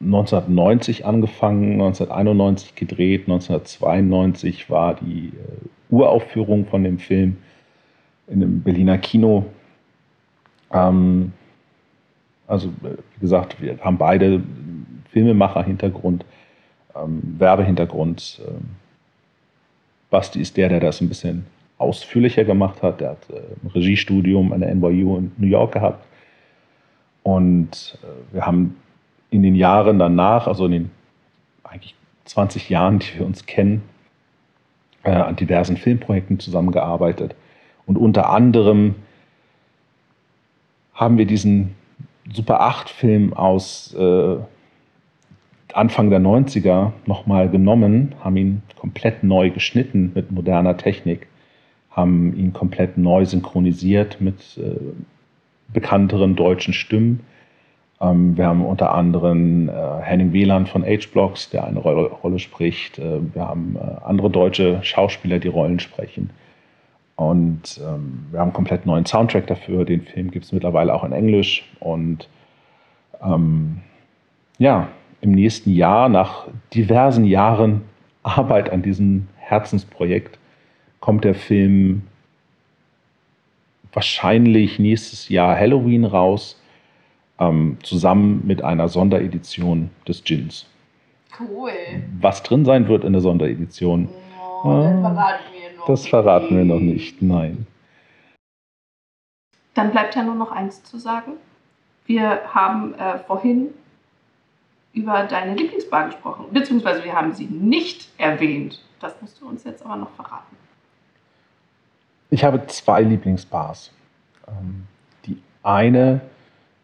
1990 0.02 1.06
angefangen, 1.06 1.74
1991 1.74 2.76
gedreht, 2.76 3.22
1992 3.22 4.70
war 4.70 4.96
die 4.96 5.28
äh, 5.28 5.94
Uraufführung 5.94 6.66
von 6.66 6.84
dem 6.84 7.00
Film 7.00 7.38
in 8.28 8.42
einem 8.42 8.62
Berliner 8.62 8.98
Kino. 8.98 9.46
Ähm, 10.72 11.34
also 12.48 12.70
wie 12.82 13.22
gesagt, 13.22 13.62
wir 13.62 13.80
haben 13.80 13.98
beide 13.98 14.42
Filmemacher-Hintergrund, 15.12 16.26
ähm, 16.96 17.36
Werbehintergrund. 17.38 18.42
Ähm, 18.48 18.72
Basti 20.10 20.42
ist 20.42 20.58
der, 20.58 20.70
der 20.70 20.80
das 20.80 21.02
ein 21.02 21.10
bisschen 21.10 21.46
ausführlicher 21.78 22.44
gemacht 22.44 22.82
hat. 22.82 23.02
Der 23.02 23.12
hat 23.12 23.30
äh, 23.30 23.36
ein 23.36 23.72
Regiestudium 23.74 24.54
an 24.54 24.62
der 24.62 24.74
NYU 24.74 25.18
in 25.18 25.32
New 25.38 25.48
York 25.48 25.74
gehabt. 25.74 26.06
Und 27.24 27.98
äh, 28.04 28.34
wir 28.34 28.46
haben 28.46 28.78
in 29.30 29.44
den 29.44 29.56
Jahren 29.56 30.00
danach, 30.00 30.48
also 30.48 30.66
in 30.66 30.72
den 30.72 30.92
eigentlich 31.64 31.96
20 32.26 32.70
Jahren, 32.70 33.00
die 33.00 33.20
wir 33.20 33.26
uns 33.26 33.46
kennen, 33.46 33.84
äh, 35.04 35.12
an 35.12 35.36
diversen 35.36 35.78
Filmprojekten 35.78 36.40
zusammengearbeitet. 36.40 37.36
Und 37.86 37.98
unter 37.98 38.30
anderem 38.30 38.96
haben 40.94 41.18
wir 41.18 41.26
diesen 41.26 41.76
Super 42.32 42.62
8-Film 42.62 43.34
aus 43.34 43.94
äh, 43.96 44.38
Anfang 45.74 46.10
der 46.10 46.20
90er 46.20 46.92
nochmal 47.06 47.50
genommen, 47.50 48.16
haben 48.24 48.38
ihn 48.38 48.62
komplett 48.78 49.24
neu 49.24 49.50
geschnitten 49.50 50.12
mit 50.14 50.32
moderner 50.32 50.78
Technik, 50.78 51.28
haben 51.96 52.36
ihn 52.38 52.54
komplett 52.54 52.98
neu 52.98 53.26
synchronisiert 53.26 54.20
mit 54.20 54.58
äh, 54.58 54.76
bekannteren 55.72 56.36
deutschen 56.36 56.74
Stimmen 56.74 57.22
ähm, 58.04 58.38
wir 58.38 58.48
haben 58.48 58.66
unter 58.66 58.94
anderem 58.94 59.70
äh, 59.70 60.02
Henning 60.02 60.34
Wieland 60.34 60.70
von 60.70 60.84
H-Blocks, 60.84 61.50
der 61.50 61.66
eine 61.66 61.80
Rolle, 61.80 62.08
Rolle 62.08 62.40
spricht. 62.40 63.00
Äh, 63.00 63.20
wir 63.34 63.48
haben 63.48 63.78
äh, 63.78 64.04
andere 64.04 64.30
deutsche 64.30 64.84
Schauspieler, 64.84 65.40
die 65.40 65.48
Rollen 65.48 65.80
sprechen. 65.80 66.30
Und 67.16 67.80
ähm, 67.82 68.26
wir 68.32 68.40
haben 68.40 68.48
einen 68.48 68.54
komplett 68.54 68.86
neuen 68.86 69.06
Soundtrack 69.06 69.48
dafür. 69.48 69.86
Den 69.86 70.02
Film 70.02 70.32
gibt 70.32 70.46
es 70.46 70.52
mittlerweile 70.52 70.94
auch 70.94 71.04
in 71.04 71.14
Englisch. 71.14 71.64
Und 71.80 72.28
ähm, 73.24 73.82
ja, 74.58 74.90
im 75.22 75.32
nächsten 75.32 75.72
Jahr, 75.72 76.10
nach 76.10 76.48
diversen 76.74 77.24
Jahren 77.24 77.82
Arbeit 78.24 78.70
an 78.72 78.82
diesem 78.82 79.28
Herzensprojekt 79.38 80.40
kommt 81.04 81.26
der 81.26 81.36
Film 81.36 82.04
wahrscheinlich 83.92 84.80
nächstes 84.80 85.28
Jahr 85.28 85.54
Halloween 85.54 86.06
raus, 86.06 86.58
ähm, 87.40 87.78
zusammen 87.84 88.42
mit 88.48 88.64
einer 88.64 88.88
Sonderedition 88.88 89.90
des 90.08 90.24
Gins. 90.24 90.66
Cool. 91.38 91.74
Was 92.22 92.42
drin 92.42 92.64
sein 92.64 92.88
wird 92.88 93.04
in 93.04 93.12
der 93.12 93.22
Sonderedition, 93.22 94.08
Oh, 94.64 94.70
das 94.82 95.02
verraten 95.02 95.44
wir 95.52 95.78
noch. 95.78 95.86
das 95.88 96.08
verraten 96.08 96.58
wir 96.58 96.64
noch 96.64 96.80
nicht. 96.80 97.22
Nein. 97.22 97.68
Dann 99.74 99.92
bleibt 99.92 100.16
ja 100.16 100.24
nur 100.24 100.36
noch 100.36 100.54
eins 100.54 100.84
zu 100.84 100.98
sagen. 101.00 101.34
Wir 102.06 102.44
haben 102.54 102.94
äh, 102.94 103.20
vorhin 103.20 103.72
über 104.94 105.24
deine 105.24 105.54
Lieblingsbar 105.56 106.06
gesprochen, 106.06 106.46
beziehungsweise 106.54 107.04
wir 107.04 107.12
haben 107.14 107.34
sie 107.34 107.48
nicht 107.48 108.08
erwähnt. 108.18 108.82
Das 109.02 109.22
musst 109.22 109.42
du 109.42 109.50
uns 109.50 109.66
jetzt 109.66 109.86
aber 109.86 109.98
noch 109.98 110.12
verraten. 110.12 110.63
Ich 112.34 112.44
habe 112.44 112.66
zwei 112.66 113.04
Lieblingsbars. 113.04 113.92
Ähm, 114.48 114.88
die 115.28 115.38
eine 115.62 116.22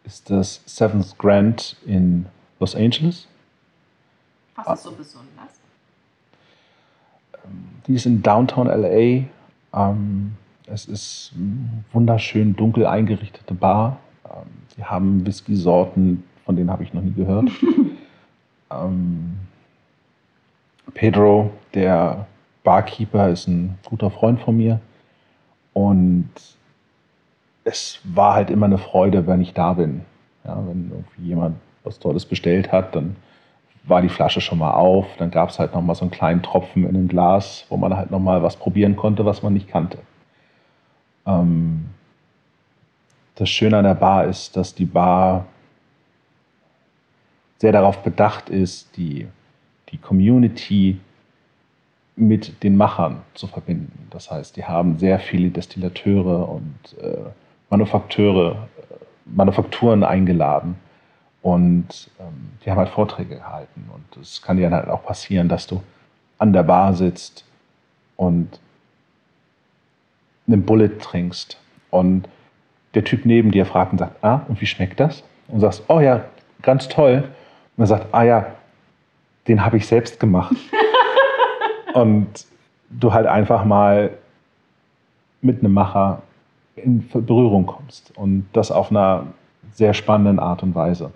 ist 0.04 0.30
das 0.30 0.62
Seventh 0.64 1.18
Grand 1.18 1.76
in 1.84 2.26
Los 2.60 2.76
Angeles. 2.76 3.26
Was 4.54 4.78
ist 4.78 4.84
so 4.84 4.92
besonders? 4.92 5.60
Die 7.84 7.94
ist 7.94 8.06
in 8.06 8.22
Downtown 8.22 8.68
LA. 8.68 9.24
Ähm, 9.74 10.36
es 10.66 10.86
ist 10.86 11.32
eine 11.34 11.82
wunderschön 11.92 12.54
dunkel 12.54 12.86
eingerichtete 12.86 13.52
Bar. 13.52 13.98
Ähm, 14.26 14.46
die 14.76 14.84
haben 14.84 15.26
Whisky-Sorten, 15.26 16.22
von 16.44 16.54
denen 16.54 16.70
habe 16.70 16.84
ich 16.84 16.94
noch 16.94 17.02
nie 17.02 17.12
gehört. 17.12 17.50
ähm, 18.70 19.34
Pedro, 20.94 21.50
der 21.74 22.28
Barkeeper, 22.62 23.30
ist 23.30 23.48
ein 23.48 23.80
guter 23.84 24.12
Freund 24.12 24.40
von 24.40 24.56
mir. 24.56 24.78
Und 25.80 26.30
es 27.64 28.00
war 28.04 28.34
halt 28.34 28.50
immer 28.50 28.66
eine 28.66 28.78
Freude, 28.78 29.26
wenn 29.26 29.40
ich 29.40 29.54
da 29.54 29.72
bin. 29.72 30.02
Ja, 30.44 30.56
wenn 30.66 30.90
irgendwie 30.90 31.22
jemand 31.22 31.56
was 31.84 31.98
Tolles 31.98 32.26
bestellt 32.26 32.70
hat, 32.70 32.94
dann 32.94 33.16
war 33.84 34.02
die 34.02 34.10
Flasche 34.10 34.42
schon 34.42 34.58
mal 34.58 34.72
auf. 34.72 35.06
Dann 35.18 35.30
gab 35.30 35.48
es 35.48 35.58
halt 35.58 35.74
noch 35.74 35.80
mal 35.80 35.94
so 35.94 36.02
einen 36.02 36.10
kleinen 36.10 36.42
Tropfen 36.42 36.86
in 36.86 36.94
ein 36.94 37.08
Glas, 37.08 37.64
wo 37.70 37.78
man 37.78 37.96
halt 37.96 38.10
noch 38.10 38.18
mal 38.18 38.42
was 38.42 38.56
probieren 38.56 38.94
konnte, 38.96 39.24
was 39.24 39.42
man 39.42 39.54
nicht 39.54 39.68
kannte. 39.68 39.98
Ähm, 41.26 41.86
das 43.36 43.48
Schöne 43.48 43.78
an 43.78 43.84
der 43.84 43.94
Bar 43.94 44.26
ist, 44.26 44.56
dass 44.56 44.74
die 44.74 44.84
Bar 44.84 45.46
sehr 47.56 47.72
darauf 47.72 48.02
bedacht 48.02 48.50
ist, 48.50 48.96
die, 48.98 49.28
die 49.90 49.98
Community 49.98 51.00
mit 52.20 52.62
den 52.62 52.76
Machern 52.76 53.22
zu 53.34 53.46
verbinden. 53.46 54.06
Das 54.10 54.30
heißt, 54.30 54.56
die 54.56 54.64
haben 54.64 54.98
sehr 54.98 55.18
viele 55.18 55.50
Destillateure 55.50 56.48
und 56.48 56.74
äh, 57.00 57.16
Manufakteure, 57.70 58.68
äh, 58.78 58.94
Manufakturen 59.24 60.04
eingeladen 60.04 60.76
und 61.42 62.10
ähm, 62.20 62.50
die 62.64 62.70
haben 62.70 62.78
halt 62.78 62.90
Vorträge 62.90 63.36
gehalten. 63.36 63.88
Und 63.92 64.22
es 64.22 64.42
kann 64.42 64.56
dir 64.56 64.68
dann 64.68 64.80
halt 64.80 64.88
auch 64.88 65.04
passieren, 65.04 65.48
dass 65.48 65.66
du 65.66 65.82
an 66.38 66.52
der 66.52 66.62
Bar 66.62 66.94
sitzt 66.94 67.44
und 68.16 68.60
einen 70.46 70.64
Bullet 70.64 70.98
trinkst 70.98 71.58
und 71.90 72.28
der 72.94 73.04
Typ 73.04 73.24
neben 73.24 73.50
dir 73.50 73.64
fragt 73.66 73.92
und 73.92 73.98
sagt, 73.98 74.22
ah, 74.22 74.42
und 74.48 74.60
wie 74.60 74.66
schmeckt 74.66 75.00
das? 75.00 75.22
Und 75.48 75.60
sagst, 75.60 75.84
oh 75.88 76.00
ja, 76.00 76.24
ganz 76.60 76.88
toll. 76.88 77.28
Und 77.76 77.84
er 77.84 77.86
sagt, 77.86 78.12
ah 78.12 78.24
ja, 78.24 78.46
den 79.48 79.64
habe 79.64 79.76
ich 79.76 79.86
selbst 79.86 80.20
gemacht. 80.20 80.54
und 81.94 82.46
du 82.90 83.12
halt 83.12 83.26
einfach 83.26 83.64
mal 83.64 84.10
mit 85.40 85.60
einem 85.60 85.72
Macher 85.72 86.22
in 86.76 87.06
Berührung 87.08 87.66
kommst 87.66 88.16
und 88.16 88.48
das 88.52 88.70
auf 88.70 88.90
einer 88.90 89.26
sehr 89.72 89.94
spannenden 89.94 90.38
Art 90.38 90.62
und 90.62 90.74
Weise. 90.74 91.12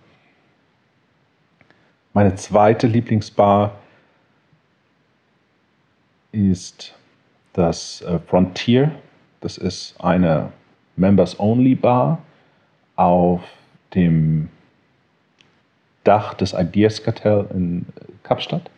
Meine 2.13 2.35
zweite 2.37 2.87
Lieblingsbar 2.87 3.73
ist 6.33 6.95
das 7.53 8.03
äh, 8.03 8.19
Frontier. 8.21 8.93
Das 9.41 9.59
ist 9.59 9.97
eine 10.01 10.53
Members-Only-Bar 10.97 12.19
auf 12.97 13.41
dem 13.95 14.49
Dach 16.05 16.35
des 16.35 16.53
Ideas 16.53 17.03
Cartel 17.03 17.49
in 17.53 17.87
äh, 17.97 18.05
Kapstadt. 18.23 18.71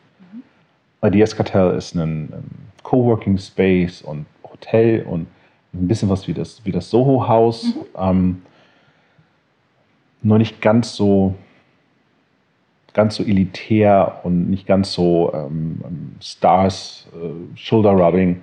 Ideas 1.03 1.37
Cartel 1.37 1.77
ist 1.77 1.95
ein 1.95 2.33
ähm, 2.33 2.45
Coworking 2.83 3.39
Space 3.39 4.03
und 4.03 4.27
Hotel 4.45 5.03
und 5.03 5.27
ein 5.75 5.89
bisschen 5.89 6.09
was 6.09 6.27
wie 6.27 6.33
das, 6.33 6.65
wie 6.65 6.73
das 6.73 6.91
Soho-Haus. 6.91 7.75
Ähm, 7.99 8.43
nur 10.23 10.39
nicht 10.39 10.61
ganz 10.61 10.95
so, 10.95 11.35
ganz 12.95 13.17
so 13.17 13.23
elitär 13.23 14.21
und 14.25 14.51
nicht 14.51 14.67
ganz 14.67 14.93
so 14.93 15.33
ähm, 15.35 15.81
ähm, 15.85 16.17
Stars, 16.21 17.09
äh, 17.15 17.57
Shoulder-Rubbing, 17.57 18.43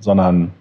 sondern 0.00 0.52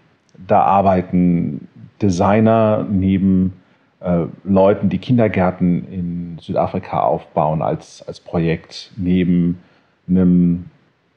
da 0.48 0.62
arbeiten 0.62 1.68
Designer 2.02 2.86
neben 2.90 3.54
äh, 4.02 4.26
Leuten, 4.44 4.90
die 4.90 4.98
Kindergärten 4.98 5.88
in 5.90 6.38
Südafrika 6.40 7.02
aufbauen 7.02 7.62
als, 7.62 8.06
als 8.08 8.20
Projekt, 8.20 8.92
neben 8.98 9.60
einem 10.08 10.66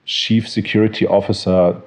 Chief 0.07 0.49
Security 0.49 1.07
Officer 1.07 1.83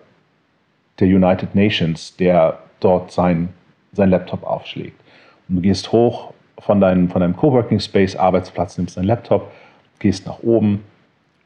der 1.00 1.08
United 1.08 1.56
Nations, 1.56 2.16
der 2.18 2.60
dort 2.80 3.12
sein, 3.12 3.50
sein 3.94 4.10
Laptop 4.10 4.44
aufschlägt. 4.44 5.00
Und 5.48 5.58
du 5.58 5.62
gehst 5.62 5.92
hoch 5.92 6.34
von 6.60 6.82
deinem, 6.82 7.10
von 7.10 7.22
deinem 7.22 7.36
Coworking 7.36 7.80
Space, 7.80 8.16
Arbeitsplatz, 8.16 8.78
nimmst 8.78 8.98
deinen 8.98 9.06
Laptop, 9.06 9.52
gehst 10.00 10.28
nach 10.28 10.40
oben, 10.44 10.84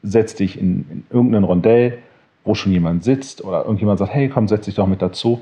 setzt 0.02 0.40
dich 0.40 0.58
in, 0.58 0.86
in 0.90 1.06
irgendein 1.10 1.44
Rondell, 1.44 1.98
wo 2.44 2.54
schon 2.54 2.72
jemand 2.72 3.04
sitzt 3.04 3.42
oder 3.42 3.62
irgendjemand 3.62 3.98
sagt, 3.98 4.12
hey, 4.12 4.28
komm, 4.28 4.48
setz 4.48 4.66
dich 4.66 4.74
doch 4.74 4.86
mit 4.86 5.00
dazu. 5.00 5.40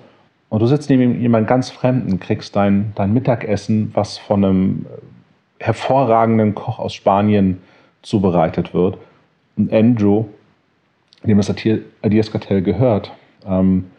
Und 0.48 0.60
du 0.60 0.66
sitzt 0.66 0.90
neben 0.90 1.20
jemand 1.20 1.48
ganz 1.48 1.70
Fremden, 1.70 2.20
kriegst 2.20 2.54
dein, 2.54 2.92
dein 2.94 3.12
Mittagessen, 3.12 3.90
was 3.94 4.18
von 4.18 4.44
einem 4.44 4.86
äh, 4.86 5.64
hervorragenden 5.64 6.54
Koch 6.54 6.78
aus 6.78 6.92
Spanien 6.92 7.62
zubereitet 8.02 8.74
wird. 8.74 8.98
Und 9.56 9.72
Andrew, 9.72 10.26
dem 11.30 11.38
das 11.38 11.48
Ideas 11.48 12.30
Cartel 12.30 12.62
gehört, 12.62 13.12
ähm, 13.46 13.90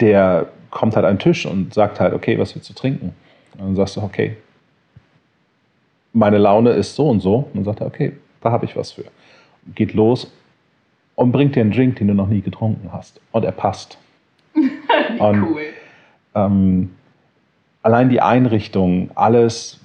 der 0.00 0.48
kommt 0.70 0.96
halt 0.96 1.04
an 1.06 1.14
den 1.14 1.18
Tisch 1.18 1.46
und 1.46 1.74
sagt 1.74 2.00
halt, 2.00 2.14
okay, 2.14 2.38
was 2.38 2.54
willst 2.54 2.68
du 2.70 2.74
trinken? 2.74 3.14
Und 3.54 3.60
dann 3.60 3.76
sagst 3.76 3.96
du, 3.96 4.02
okay, 4.02 4.36
meine 6.12 6.38
Laune 6.38 6.70
ist 6.70 6.94
so 6.94 7.08
und 7.08 7.20
so. 7.20 7.36
Und 7.36 7.54
dann 7.56 7.64
sagt 7.64 7.80
er, 7.80 7.86
okay, 7.86 8.12
da 8.40 8.50
habe 8.50 8.64
ich 8.64 8.76
was 8.76 8.92
für. 8.92 9.04
Geht 9.74 9.94
los 9.94 10.32
und 11.14 11.32
bringt 11.32 11.56
dir 11.56 11.60
einen 11.60 11.72
Drink, 11.72 11.96
den 11.96 12.08
du 12.08 12.14
noch 12.14 12.28
nie 12.28 12.40
getrunken 12.40 12.92
hast. 12.92 13.20
Und 13.32 13.44
er 13.44 13.52
passt. 13.52 13.98
Und- 15.18 15.42
cool. 15.42 15.60
Ähm, 16.34 16.90
allein 17.82 18.08
die 18.08 18.20
Einrichtung, 18.20 19.10
alles 19.14 19.80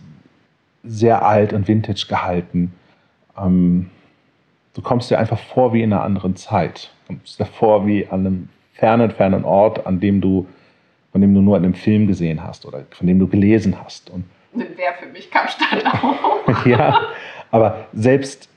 sehr 0.83 1.25
alt 1.25 1.53
und 1.53 1.67
vintage 1.67 2.05
gehalten. 2.09 2.73
Ähm, 3.37 3.89
du 4.73 4.81
kommst 4.81 5.09
dir 5.11 5.19
einfach 5.19 5.39
vor 5.39 5.73
wie 5.73 5.83
in 5.83 5.93
einer 5.93 6.03
anderen 6.03 6.35
Zeit. 6.35 6.91
Du 7.07 7.13
kommst 7.15 7.39
dir 7.39 7.45
vor 7.45 7.85
wie 7.87 8.07
an 8.07 8.25
einem 8.25 8.49
fernen, 8.73 9.11
fernen 9.11 9.45
Ort, 9.45 9.85
an 9.85 9.99
dem 9.99 10.21
du, 10.21 10.47
von 11.11 11.21
dem 11.21 11.33
du 11.33 11.41
nur 11.41 11.57
in 11.57 11.63
einem 11.63 11.73
Film 11.73 12.07
gesehen 12.07 12.43
hast 12.43 12.65
oder 12.65 12.85
von 12.91 13.07
dem 13.07 13.19
du 13.19 13.27
gelesen 13.27 13.77
hast. 13.83 14.09
Und 14.09 14.25
Wäre 14.53 14.93
für 14.99 15.07
mich 15.07 15.31
Kapstadt 15.31 15.85
auch. 15.85 16.65
ja, 16.65 16.99
aber 17.51 17.87
selbst 17.93 18.49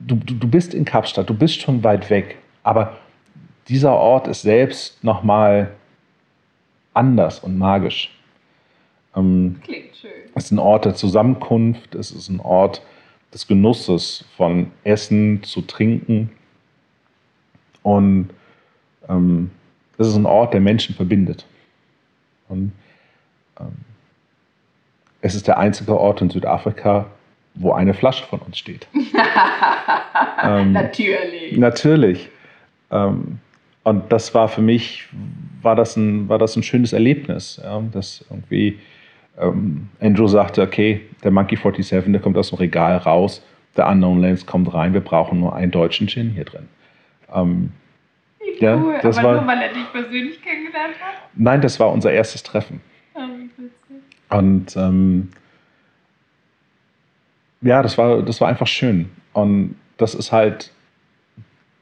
du, 0.00 0.16
du, 0.16 0.34
du 0.34 0.48
bist 0.48 0.74
in 0.74 0.84
Kapstadt, 0.84 1.28
du 1.28 1.34
bist 1.34 1.60
schon 1.60 1.84
weit 1.84 2.10
weg, 2.10 2.38
aber 2.62 2.96
dieser 3.68 3.94
Ort 3.94 4.26
ist 4.26 4.42
selbst 4.42 5.02
nochmal 5.04 5.70
anders 6.94 7.38
und 7.40 7.58
magisch. 7.58 8.16
Ähm, 9.14 9.60
Klingt 9.64 9.96
schön. 9.96 10.10
es 10.34 10.44
ist 10.46 10.50
ein 10.50 10.58
Ort 10.58 10.84
der 10.84 10.94
Zusammenkunft, 10.94 11.94
es 11.94 12.10
ist 12.10 12.28
ein 12.28 12.40
Ort 12.40 12.82
des 13.32 13.46
Genusses 13.46 14.24
von 14.36 14.70
Essen 14.84 15.42
zu 15.42 15.62
Trinken 15.62 16.30
und 17.82 18.30
ähm, 19.08 19.50
es 19.98 20.08
ist 20.08 20.16
ein 20.16 20.26
Ort, 20.26 20.54
der 20.54 20.60
Menschen 20.60 20.94
verbindet. 20.94 21.44
Und 22.48 22.72
ähm, 23.58 23.72
es 25.20 25.34
ist 25.34 25.46
der 25.46 25.58
einzige 25.58 25.98
Ort 25.98 26.22
in 26.22 26.30
Südafrika, 26.30 27.06
wo 27.54 27.72
eine 27.72 27.94
Flasche 27.94 28.24
von 28.24 28.40
uns 28.40 28.58
steht. 28.58 28.86
Ähm, 30.42 30.72
Natürlich. 30.72 31.56
Natürlich. 31.58 32.28
Ähm, 32.90 33.38
und 33.82 34.10
das 34.10 34.34
war 34.34 34.48
für 34.48 34.62
mich, 34.62 35.06
war 35.60 35.76
das 35.76 35.96
ein, 35.96 36.28
war 36.30 36.38
das 36.38 36.56
ein 36.56 36.62
schönes 36.62 36.94
Erlebnis, 36.94 37.60
ja, 37.62 37.82
dass 37.92 38.24
irgendwie 38.30 38.78
ähm, 39.38 39.88
Andrew 40.00 40.26
sagte, 40.26 40.62
okay, 40.62 41.02
der 41.24 41.30
Monkey 41.30 41.56
47, 41.56 42.12
der 42.12 42.20
kommt 42.20 42.36
aus 42.36 42.50
dem 42.50 42.58
Regal 42.58 42.96
raus 42.98 43.42
der 43.76 43.88
Unknown 43.88 44.20
Lens 44.20 44.46
kommt 44.46 44.72
rein, 44.74 44.92
wir 44.92 45.00
brauchen 45.00 45.40
nur 45.40 45.54
einen 45.54 45.70
deutschen 45.70 46.08
Gin 46.08 46.30
hier 46.30 46.44
drin. 46.44 46.68
Ähm, 47.32 47.72
Wie 48.40 48.62
Ja, 48.64 48.76
cool. 48.76 48.98
das 49.02 49.18
Aber 49.18 49.28
war- 49.28 49.34
nur, 49.36 49.46
weil 49.46 49.62
er 49.62 49.72
dich 49.72 49.90
persönlich 49.92 50.42
kennengelernt 50.42 50.94
hat? 51.00 51.14
nein, 51.34 51.60
das 51.60 51.78
war 51.78 51.90
unser 51.92 52.12
erstes 52.12 52.42
Treffen. 52.42 52.80
Oh. 53.14 54.36
Und 54.36 54.76
ähm, 54.76 55.30
ja, 57.62 57.82
das 57.82 57.96
war, 57.98 58.22
das 58.22 58.40
war 58.40 58.48
einfach 58.48 58.66
schön. 58.66 59.10
Und 59.32 59.76
das 59.98 60.14
ist 60.14 60.32
halt 60.32 60.72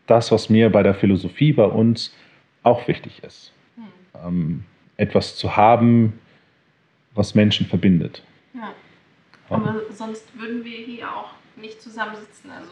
das, 0.07 0.33
was 0.33 0.51
mir 0.51 0.71
bei 0.71 0.83
der 0.83 0.95
Philosophie 0.95 1.53
bei 1.53 1.65
uns 1.65 2.15
auch 2.63 2.87
wichtig 2.89 3.23
ist. 3.25 3.53
Hm. 3.77 3.85
Ähm, 4.27 4.65
etwas 4.97 5.37
zu 5.37 5.57
haben, 5.57 6.19
was 7.19 7.35
Menschen 7.35 7.67
verbindet. 7.67 8.23
Ja. 8.55 8.73
Aber 9.51 9.81
sonst 9.91 10.25
würden 10.39 10.65
wir 10.65 10.79
hier 10.79 11.09
auch 11.15 11.31
nicht 11.57 11.83
zusammensitzen. 11.83 12.51
Also 12.51 12.71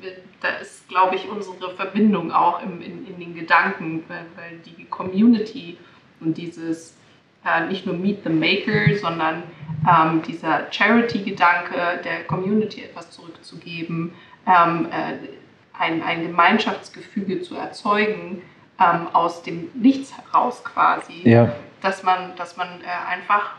wir, 0.00 0.12
da 0.40 0.48
ist, 0.56 0.88
glaube 0.88 1.14
ich, 1.16 1.28
unsere 1.28 1.74
Verbindung 1.74 2.32
auch 2.32 2.62
im, 2.62 2.82
in, 2.82 3.06
in 3.06 3.18
den 3.20 3.34
Gedanken, 3.34 4.02
weil, 4.08 4.26
weil 4.34 4.58
die 4.58 4.84
Community 4.86 5.78
und 6.20 6.36
dieses 6.36 6.96
äh, 7.44 7.66
nicht 7.66 7.86
nur 7.86 7.94
Meet 7.94 8.24
the 8.24 8.30
Maker, 8.30 8.96
sondern 8.98 9.44
ähm, 9.88 10.22
dieser 10.22 10.66
Charity-Gedanke, 10.70 12.00
der 12.02 12.24
Community 12.24 12.82
etwas 12.82 13.10
zurückzugeben, 13.10 14.12
ähm, 14.46 14.88
äh, 14.90 15.28
ein, 15.78 16.02
ein 16.02 16.22
Gemeinschaftsgefüge 16.22 17.42
zu 17.42 17.54
erzeugen, 17.54 18.42
ähm, 18.80 19.08
aus 19.12 19.42
dem 19.42 19.68
Nichts 19.74 20.12
heraus 20.16 20.64
quasi 20.64 21.28
Ja, 21.28 21.54
dass 21.82 22.02
man, 22.02 22.34
dass 22.36 22.56
man 22.56 22.68
äh, 22.80 23.08
einfach 23.08 23.52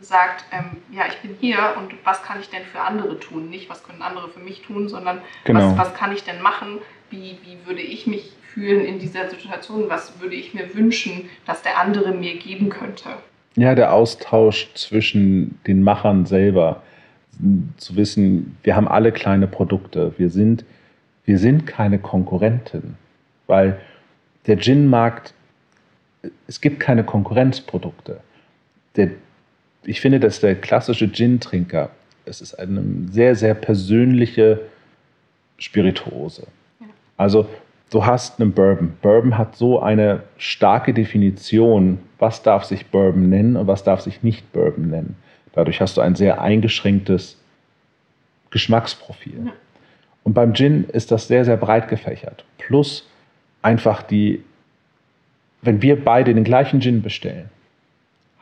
sagt, 0.00 0.44
ähm, 0.52 0.82
ja, 0.92 1.04
ich 1.08 1.18
bin 1.18 1.36
hier 1.40 1.74
und 1.76 1.92
was 2.04 2.22
kann 2.22 2.40
ich 2.40 2.48
denn 2.50 2.62
für 2.64 2.80
andere 2.80 3.18
tun? 3.18 3.50
Nicht, 3.50 3.68
was 3.68 3.82
können 3.82 4.02
andere 4.02 4.28
für 4.28 4.40
mich 4.40 4.62
tun, 4.62 4.88
sondern 4.88 5.20
genau. 5.44 5.70
was, 5.70 5.78
was 5.78 5.94
kann 5.94 6.12
ich 6.12 6.24
denn 6.24 6.40
machen? 6.40 6.78
Wie, 7.10 7.38
wie 7.42 7.66
würde 7.66 7.80
ich 7.80 8.06
mich 8.06 8.32
fühlen 8.52 8.84
in 8.84 8.98
dieser 8.98 9.28
Situation? 9.28 9.88
Was 9.88 10.20
würde 10.20 10.36
ich 10.36 10.54
mir 10.54 10.74
wünschen, 10.74 11.28
dass 11.46 11.62
der 11.62 11.78
andere 11.78 12.12
mir 12.12 12.38
geben 12.38 12.68
könnte? 12.68 13.10
Ja, 13.56 13.74
der 13.74 13.92
Austausch 13.92 14.72
zwischen 14.74 15.58
den 15.66 15.82
Machern 15.82 16.26
selber, 16.26 16.82
zu 17.76 17.96
wissen, 17.96 18.56
wir 18.62 18.74
haben 18.74 18.88
alle 18.88 19.12
kleine 19.12 19.46
Produkte, 19.46 20.12
wir 20.18 20.30
sind, 20.30 20.64
wir 21.24 21.38
sind 21.38 21.66
keine 21.66 21.98
Konkurrenten, 21.98 22.96
weil 23.46 23.80
der 24.46 24.58
Gin-Markt, 24.58 25.34
es 26.46 26.60
gibt 26.60 26.80
keine 26.80 27.04
Konkurrenzprodukte. 27.04 28.20
Der, 28.96 29.10
ich 29.84 30.00
finde, 30.00 30.20
dass 30.20 30.40
der 30.40 30.54
klassische 30.54 31.10
Gin-Trinker, 31.10 31.90
es 32.24 32.40
ist 32.40 32.54
eine 32.54 32.82
sehr, 33.10 33.34
sehr 33.34 33.54
persönliche 33.54 34.60
Spirituose. 35.58 36.46
Also 37.16 37.48
du 37.90 38.04
hast 38.04 38.40
einen 38.40 38.52
Bourbon. 38.52 38.92
Bourbon 39.02 39.38
hat 39.38 39.56
so 39.56 39.80
eine 39.80 40.22
starke 40.36 40.92
Definition, 40.94 41.98
was 42.18 42.42
darf 42.42 42.64
sich 42.64 42.86
Bourbon 42.86 43.28
nennen 43.28 43.56
und 43.56 43.66
was 43.66 43.82
darf 43.84 44.00
sich 44.00 44.22
nicht 44.22 44.52
Bourbon 44.52 44.90
nennen. 44.90 45.16
Dadurch 45.52 45.80
hast 45.80 45.96
du 45.96 46.00
ein 46.00 46.14
sehr 46.14 46.40
eingeschränktes 46.40 47.38
Geschmacksprofil. 48.50 49.46
Ja. 49.46 49.52
Und 50.22 50.34
beim 50.34 50.54
Gin 50.54 50.84
ist 50.84 51.10
das 51.10 51.26
sehr, 51.26 51.44
sehr 51.44 51.56
breit 51.56 51.88
gefächert. 51.88 52.44
Plus 52.58 53.08
einfach 53.62 54.02
die, 54.02 54.44
wenn 55.62 55.82
wir 55.82 56.02
beide 56.04 56.34
den 56.34 56.44
gleichen 56.44 56.80
Gin 56.80 57.02
bestellen, 57.02 57.48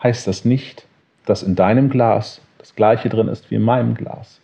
heißt 0.03 0.27
das 0.27 0.45
nicht, 0.45 0.87
dass 1.27 1.43
in 1.43 1.55
deinem 1.55 1.91
Glas 1.91 2.41
das 2.59 2.75
gleiche 2.75 3.09
drin 3.09 3.29
ist 3.29 3.51
wie 3.51 3.57
in 3.57 3.63
meinem 3.63 3.95
Glas. 3.95 4.41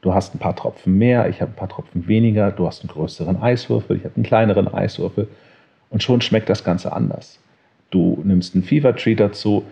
Du 0.00 0.14
hast 0.14 0.34
ein 0.34 0.38
paar 0.38 0.56
Tropfen 0.56 0.96
mehr, 0.96 1.28
ich 1.28 1.42
habe 1.42 1.52
ein 1.52 1.56
paar 1.56 1.68
Tropfen 1.68 2.08
weniger, 2.08 2.50
du 2.50 2.66
hast 2.66 2.80
einen 2.80 2.88
größeren 2.88 3.42
Eiswürfel, 3.42 3.96
ich 3.96 4.04
habe 4.04 4.16
einen 4.16 4.24
kleineren 4.24 4.72
Eiswürfel 4.72 5.28
und 5.90 6.02
schon 6.02 6.22
schmeckt 6.22 6.48
das 6.48 6.64
Ganze 6.64 6.92
anders. 6.92 7.38
Du 7.90 8.20
nimmst 8.24 8.54
einen 8.54 8.64
Fever 8.64 8.96
Tree 8.96 9.14
dazu, 9.14 9.64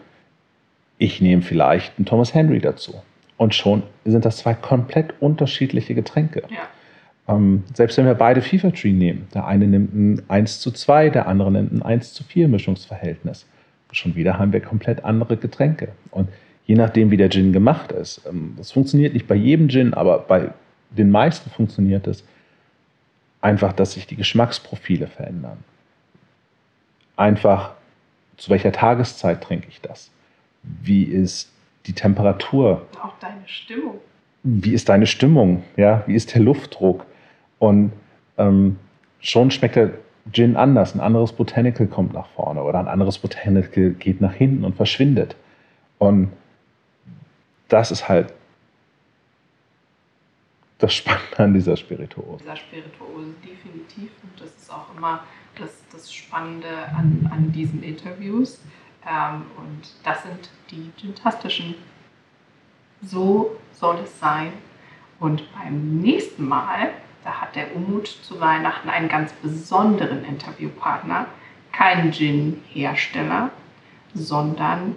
ich 0.98 1.20
nehme 1.20 1.42
vielleicht 1.42 1.96
einen 1.96 2.04
Thomas 2.04 2.34
Henry 2.34 2.60
dazu 2.60 2.94
und 3.38 3.54
schon 3.54 3.84
sind 4.04 4.24
das 4.24 4.38
zwei 4.38 4.52
komplett 4.52 5.14
unterschiedliche 5.20 5.94
Getränke. 5.94 6.42
Ja. 6.50 7.34
Ähm, 7.34 7.64
selbst 7.72 7.96
wenn 7.96 8.06
wir 8.06 8.14
beide 8.14 8.42
Fever 8.42 8.72
Tree 8.72 8.92
nehmen, 8.92 9.28
der 9.34 9.46
eine 9.46 9.66
nimmt 9.66 9.94
ein 9.94 10.22
1 10.28 10.60
zu 10.60 10.70
2, 10.70 11.10
der 11.10 11.28
andere 11.28 11.52
nimmt 11.52 11.72
ein 11.72 11.82
1 11.82 12.14
zu 12.14 12.24
4 12.24 12.48
Mischungsverhältnis. 12.48 13.46
Schon 13.92 14.14
wieder 14.16 14.38
haben 14.38 14.52
wir 14.52 14.60
komplett 14.60 15.04
andere 15.04 15.36
Getränke. 15.36 15.88
Und 16.10 16.28
je 16.68 16.76
nachdem, 16.76 17.10
wie 17.10 17.16
der 17.16 17.30
Gin 17.30 17.52
gemacht 17.52 17.90
ist, 17.90 18.20
ähm, 18.28 18.54
das 18.56 18.70
funktioniert 18.70 19.14
nicht 19.14 19.26
bei 19.26 19.34
jedem 19.34 19.68
Gin, 19.68 19.94
aber 19.94 20.20
bei 20.20 20.50
den 20.90 21.10
meisten 21.10 21.50
funktioniert 21.50 22.06
es 22.06 22.22
einfach, 23.40 23.72
dass 23.72 23.92
sich 23.94 24.06
die 24.06 24.16
Geschmacksprofile 24.16 25.06
verändern. 25.06 25.58
Einfach, 27.16 27.72
zu 28.36 28.50
welcher 28.50 28.70
Tageszeit 28.70 29.42
trinke 29.42 29.68
ich 29.68 29.80
das? 29.80 30.10
Wie 30.62 31.04
ist 31.04 31.50
die 31.86 31.94
Temperatur? 31.94 32.86
Auch 33.02 33.18
deine 33.18 33.42
Stimmung. 33.46 33.94
wie 34.42 34.72
ist 34.72 34.88
deine 34.88 35.06
Stimmung, 35.06 35.64
ja, 35.76 36.04
wie 36.06 36.14
ist 36.14 36.34
der 36.34 36.42
Luftdruck 36.42 37.06
und 37.58 37.92
ähm, 38.36 38.76
schon 39.20 39.50
schmeckt 39.50 39.76
der 39.76 39.90
Gin 40.32 40.56
anders, 40.56 40.94
ein 40.94 41.00
anderes 41.00 41.32
Botanical 41.32 41.86
kommt 41.86 42.12
nach 42.12 42.28
vorne 42.28 42.62
oder 42.62 42.78
ein 42.78 42.88
anderes 42.88 43.18
Botanical 43.18 43.90
geht 43.90 44.20
nach 44.20 44.34
hinten 44.34 44.64
und 44.64 44.76
verschwindet 44.76 45.34
und 45.98 46.30
das 47.68 47.90
ist 47.90 48.08
halt 48.08 48.32
das 50.78 50.94
Spannende 50.94 51.38
an 51.38 51.54
dieser 51.54 51.76
Spirituose. 51.76 52.38
Dieser 52.42 52.56
Spirituose, 52.56 53.32
definitiv. 53.44 54.10
Und 54.22 54.40
das 54.40 54.54
ist 54.56 54.72
auch 54.72 54.86
immer 54.96 55.24
das, 55.58 55.70
das 55.92 56.12
Spannende 56.12 56.68
an, 56.96 57.28
an 57.32 57.52
diesen 57.52 57.82
Interviews. 57.82 58.60
Ähm, 59.06 59.42
und 59.56 59.82
das 60.04 60.22
sind 60.22 60.48
die 60.70 60.90
Gintastischen. 61.00 61.74
So 63.02 63.56
soll 63.72 63.98
es 64.04 64.18
sein. 64.20 64.52
Und 65.18 65.42
beim 65.52 66.00
nächsten 66.00 66.46
Mal, 66.46 66.90
da 67.24 67.40
hat 67.40 67.56
der 67.56 67.74
Umut 67.74 68.06
zu 68.06 68.40
Weihnachten 68.40 68.88
einen 68.88 69.08
ganz 69.08 69.32
besonderen 69.32 70.24
Interviewpartner. 70.24 71.26
Kein 71.72 72.12
Gin-Hersteller, 72.12 73.50
sondern 74.14 74.96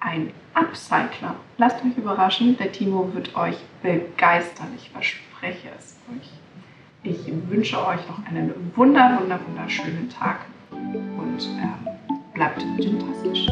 ein 0.00 0.32
Upcycler. 0.54 1.34
Lasst 1.58 1.84
euch 1.84 1.96
überraschen, 1.96 2.56
der 2.56 2.72
Timo 2.72 3.12
wird 3.14 3.36
euch 3.36 3.56
begeistern. 3.82 4.68
Ich 4.76 4.90
verspreche 4.90 5.68
es 5.76 5.96
euch. 6.10 6.30
Ich 7.02 7.32
wünsche 7.50 7.78
euch 7.86 8.00
noch 8.08 8.24
einen 8.26 8.72
wunder, 8.74 9.18
wunder, 9.20 9.38
wunderschönen 9.46 10.08
Tag 10.08 10.40
und 10.70 11.38
ähm, 11.60 11.88
bleibt 12.32 12.62
fantastisch. 12.62 13.46